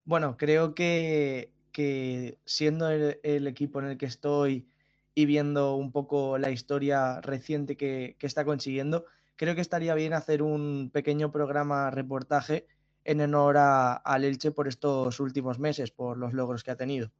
Bueno, 0.03 0.35
creo 0.37 0.73
que, 0.75 1.51
que 1.71 2.37
siendo 2.45 2.89
el, 2.89 3.19
el 3.23 3.47
equipo 3.47 3.79
en 3.79 3.85
el 3.85 3.97
que 3.97 4.05
estoy 4.07 4.67
y 5.14 5.26
viendo 5.26 5.76
un 5.76 5.91
poco 5.91 6.38
la 6.38 6.51
historia 6.51 7.22
reciente 7.22 7.76
que, 7.78 8.16
que 8.18 8.28
está 8.28 8.45
consiguiendo, 8.45 9.05
creo 9.36 9.55
que 9.55 9.62
estaría 9.62 9.95
bien 9.95 10.14
hacer 10.14 10.41
un 10.41 10.89
pequeño 10.93 11.32
programa 11.32 11.89
reportaje 11.91 12.68
en 13.03 13.22
honor 13.22 13.57
a, 13.57 13.93
al 13.93 14.24
Elche 14.24 14.51
por 14.51 14.68
estos 14.68 15.20
últimos 15.20 15.59
meses, 15.59 15.91
por 15.91 16.18
los 16.18 16.34
logros 16.34 16.64
que 16.64 16.72
ha 16.72 16.76
tenido. 16.76 17.12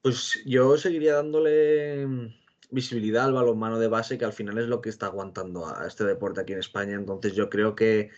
Pues 0.00 0.42
yo 0.44 0.76
seguiría 0.76 1.14
dándole 1.14 2.06
mm, 2.06 2.34
visibilidad 2.70 3.26
al 3.26 3.32
balonmano 3.32 3.78
de 3.78 3.88
base, 3.88 4.18
que 4.18 4.24
al 4.24 4.32
final 4.32 4.58
es 4.58 4.66
lo 4.66 4.80
que 4.80 4.88
está 4.88 5.06
aguantando 5.06 5.66
a 5.66 5.86
este 5.86 6.04
deporte 6.04 6.40
aquí 6.40 6.52
en 6.52 6.58
España. 6.58 6.94
Entonces 6.94 7.34
yo 7.34 7.48
creo 7.48 7.74
que 7.76 8.10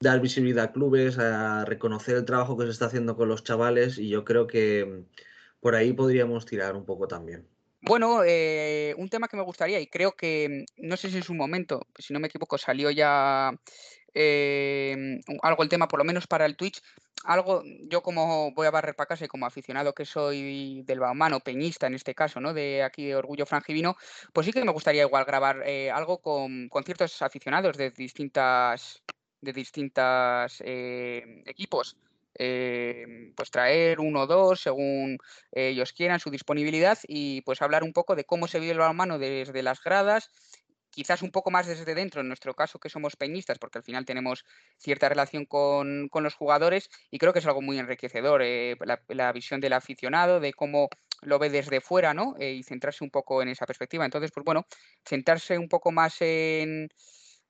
dar 0.00 0.20
visibilidad 0.20 0.64
a 0.64 0.72
clubes, 0.72 1.18
a 1.18 1.64
reconocer 1.64 2.16
el 2.16 2.24
trabajo 2.24 2.56
que 2.56 2.64
se 2.64 2.70
está 2.70 2.86
haciendo 2.86 3.16
con 3.16 3.28
los 3.28 3.44
chavales 3.44 3.98
y 3.98 4.08
yo 4.08 4.24
creo 4.24 4.46
que 4.46 4.84
mm, 4.84 5.29
por 5.60 5.74
ahí 5.74 5.92
podríamos 5.92 6.46
tirar 6.46 6.74
un 6.74 6.84
poco 6.84 7.06
también. 7.06 7.46
Bueno, 7.82 8.22
eh, 8.26 8.94
un 8.98 9.08
tema 9.08 9.28
que 9.28 9.38
me 9.38 9.42
gustaría 9.42 9.80
y 9.80 9.86
creo 9.86 10.12
que, 10.12 10.66
mm, 10.78 10.86
no 10.88 10.96
sé 10.96 11.10
si 11.10 11.16
en 11.16 11.22
su 11.22 11.34
momento, 11.34 11.86
si 11.98 12.12
no 12.12 12.20
me 12.20 12.28
equivoco, 12.28 12.58
salió 12.58 12.90
ya 12.90 13.52
eh, 14.12 15.20
algo 15.42 15.62
el 15.62 15.68
tema, 15.68 15.88
por 15.88 15.98
lo 15.98 16.04
menos 16.04 16.26
para 16.26 16.44
el 16.44 16.56
Twitch, 16.56 16.82
algo, 17.24 17.62
yo 17.88 18.02
como 18.02 18.52
voy 18.52 18.66
a 18.66 18.70
barrer 18.70 18.94
para 18.96 19.08
casa 19.08 19.24
y 19.24 19.28
como 19.28 19.46
aficionado 19.46 19.94
que 19.94 20.04
soy 20.04 20.82
del 20.82 21.00
balonmano, 21.00 21.40
peñista 21.40 21.86
en 21.86 21.94
este 21.94 22.14
caso, 22.14 22.40
¿no? 22.40 22.52
De 22.52 22.82
aquí 22.82 23.06
de 23.06 23.16
Orgullo 23.16 23.46
Frangivino, 23.46 23.96
pues 24.32 24.46
sí 24.46 24.52
que 24.52 24.64
me 24.64 24.72
gustaría 24.72 25.02
igual 25.02 25.24
grabar 25.24 25.62
eh, 25.66 25.90
algo 25.90 26.18
con, 26.20 26.68
con, 26.68 26.84
ciertos 26.84 27.22
aficionados 27.22 27.76
de 27.76 27.90
distintas, 27.90 29.02
de 29.40 29.52
distintas 29.52 30.62
equipos. 30.64 31.96
Eh, 32.38 33.32
pues 33.36 33.50
traer 33.50 34.00
uno 34.00 34.22
o 34.22 34.26
dos 34.26 34.60
según 34.60 35.18
ellos 35.50 35.92
quieran, 35.92 36.20
su 36.20 36.30
disponibilidad 36.30 36.98
y 37.08 37.42
pues 37.42 37.60
hablar 37.60 37.82
un 37.82 37.92
poco 37.92 38.14
de 38.14 38.24
cómo 38.24 38.46
se 38.46 38.60
vive 38.60 38.72
el 38.72 38.78
balonmano 38.78 39.18
desde 39.18 39.62
las 39.62 39.82
gradas, 39.82 40.30
quizás 40.90 41.22
un 41.22 41.30
poco 41.30 41.50
más 41.50 41.66
desde 41.66 41.94
dentro, 41.94 42.20
en 42.20 42.28
nuestro 42.28 42.54
caso 42.54 42.78
que 42.78 42.90
somos 42.90 43.16
peñistas, 43.16 43.58
porque 43.58 43.78
al 43.78 43.84
final 43.84 44.04
tenemos 44.04 44.44
cierta 44.78 45.08
relación 45.08 45.46
con, 45.46 46.10
los 46.12 46.34
jugadores 46.34 46.90
y 47.10 47.18
creo 47.18 47.32
que 47.32 47.38
es 47.38 47.46
algo 47.46 47.62
muy 47.62 47.78
enriquecedor, 47.78 48.42
eh, 48.42 48.76
la, 49.08 49.32
visión 49.32 49.60
del 49.60 49.72
aficionado, 49.72 50.40
de 50.40 50.52
cómo 50.52 50.88
lo 51.22 51.38
ve 51.38 51.50
desde 51.50 51.80
fuera, 51.80 52.14
¿no? 52.14 52.34
Eh, 52.38 52.52
y 52.52 52.62
centrarse 52.62 53.04
un 53.04 53.10
poco 53.10 53.42
en 53.42 53.48
esa 53.48 53.66
perspectiva. 53.66 54.04
Entonces, 54.04 54.30
pues 54.32 54.44
bueno, 54.44 54.66
centrarse 55.04 55.58
un 55.58 55.68
poco 55.68 55.92
más 55.92 56.16
en, 56.20 56.88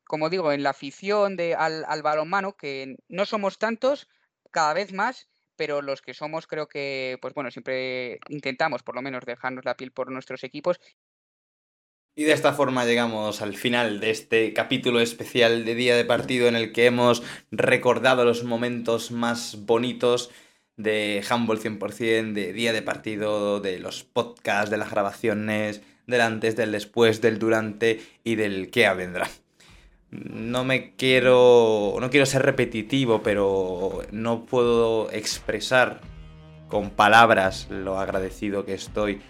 como 0.05 0.28
digo, 0.28 0.53
en 0.53 0.62
la 0.62 0.70
afición 0.70 1.37
de, 1.37 1.55
al, 1.55 1.85
al 1.87 2.03
balonmano, 2.03 2.57
que 2.57 2.97
no 3.09 3.26
somos 3.26 3.59
tantos, 3.59 4.09
cada 4.51 4.74
vez 4.74 4.92
más, 4.92 5.28
pero 5.57 5.82
los 5.82 6.01
que 6.03 6.14
somos 6.14 6.46
creo 6.46 6.68
que, 6.68 7.18
pues 7.20 7.34
bueno, 7.34 7.51
siempre 7.51 8.18
intentamos 8.28 8.82
por 8.82 8.94
lo 8.94 9.03
menos 9.03 9.24
dejarnos 9.26 9.64
la 9.64 9.76
piel 9.76 9.92
por 9.92 10.11
nuestros 10.11 10.42
equipos. 10.44 10.80
Y 12.16 12.24
de 12.24 12.32
esta 12.32 12.53
forma 12.53 12.84
llegamos 12.84 13.40
al 13.40 13.55
final 13.55 14.01
de 14.01 14.11
este 14.11 14.53
capítulo 14.53 15.01
especial 15.01 15.64
de 15.64 15.74
día 15.74 15.96
de 15.96 16.05
partido 16.05 16.48
en 16.48 16.57
el 16.57 16.72
que 16.72 16.86
hemos 16.86 17.22
recordado 17.51 18.24
los 18.24 18.42
momentos 18.42 19.11
más 19.11 19.64
bonitos 19.64 20.30
de 20.76 21.22
Humble 21.30 21.61
100%, 21.61 22.32
de 22.32 22.53
día 22.53 22.72
de 22.72 22.82
partido, 22.82 23.61
de 23.61 23.78
los 23.78 24.03
podcasts, 24.03 24.70
de 24.70 24.78
las 24.78 24.90
grabaciones, 24.90 25.82
del 26.07 26.20
antes, 26.22 26.57
del 26.57 26.72
después, 26.72 27.20
del 27.20 27.38
durante 27.38 28.01
y 28.24 28.34
del 28.34 28.70
qué 28.70 28.92
vendrá 28.94 29.30
no 30.11 30.64
me 30.64 30.94
quiero, 30.96 31.96
no 32.00 32.11
quiero 32.11 32.26
ser 32.26 32.42
repetitivo, 32.42 33.22
pero 33.22 34.02
no 34.11 34.44
puedo 34.44 35.11
expresar 35.12 36.00
con 36.68 36.90
palabras 36.90 37.68
lo 37.70 37.98
agradecido 37.98 38.64
que 38.64 38.74
estoy 38.74 39.20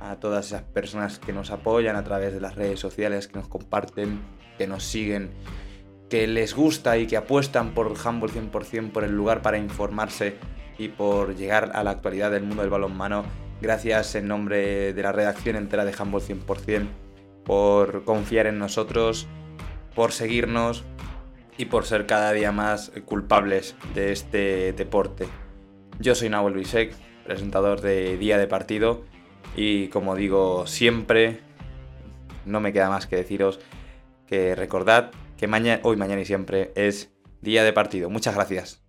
a 0.00 0.16
todas 0.16 0.46
esas 0.46 0.62
personas 0.62 1.18
que 1.18 1.32
nos 1.32 1.50
apoyan 1.50 1.96
a 1.96 2.04
través 2.04 2.32
de 2.32 2.40
las 2.40 2.54
redes 2.54 2.80
sociales, 2.80 3.28
que 3.28 3.38
nos 3.38 3.48
comparten, 3.48 4.20
que 4.58 4.66
nos 4.66 4.84
siguen, 4.84 5.30
que 6.10 6.26
les 6.26 6.54
gusta 6.54 6.98
y 6.98 7.06
que 7.06 7.16
apuestan 7.16 7.72
por 7.72 7.88
Humble 7.88 8.30
100% 8.30 8.92
por 8.92 9.04
el 9.04 9.12
lugar 9.12 9.42
para 9.42 9.58
informarse 9.58 10.36
y 10.78 10.88
por 10.88 11.34
llegar 11.34 11.72
a 11.74 11.82
la 11.82 11.90
actualidad 11.92 12.30
del 12.30 12.44
mundo 12.44 12.62
del 12.62 12.70
balonmano. 12.70 13.24
Gracias 13.62 14.14
en 14.14 14.28
nombre 14.28 14.92
de 14.92 15.02
la 15.02 15.12
redacción 15.12 15.56
entera 15.56 15.86
de 15.86 15.94
Humble 15.98 16.20
100% 16.20 16.88
por 17.44 18.04
confiar 18.04 18.46
en 18.46 18.58
nosotros 18.58 19.26
por 19.96 20.12
seguirnos 20.12 20.84
y 21.58 21.64
por 21.64 21.84
ser 21.84 22.06
cada 22.06 22.32
día 22.32 22.52
más 22.52 22.92
culpables 23.06 23.74
de 23.94 24.12
este 24.12 24.72
deporte. 24.74 25.26
Yo 25.98 26.14
soy 26.14 26.28
Nahuel 26.28 26.54
Bisek, 26.54 26.94
presentador 27.24 27.80
de 27.80 28.16
Día 28.18 28.38
de 28.38 28.46
Partido 28.46 29.04
y 29.56 29.88
como 29.88 30.14
digo 30.14 30.66
siempre, 30.66 31.40
no 32.44 32.60
me 32.60 32.72
queda 32.72 32.90
más 32.90 33.06
que 33.06 33.16
deciros 33.16 33.58
que 34.26 34.54
recordad 34.54 35.10
que 35.36 35.46
hoy, 35.82 35.96
mañana 35.96 36.20
y 36.20 36.24
siempre 36.24 36.72
es 36.76 37.12
Día 37.40 37.64
de 37.64 37.72
Partido. 37.72 38.10
Muchas 38.10 38.34
gracias. 38.34 38.85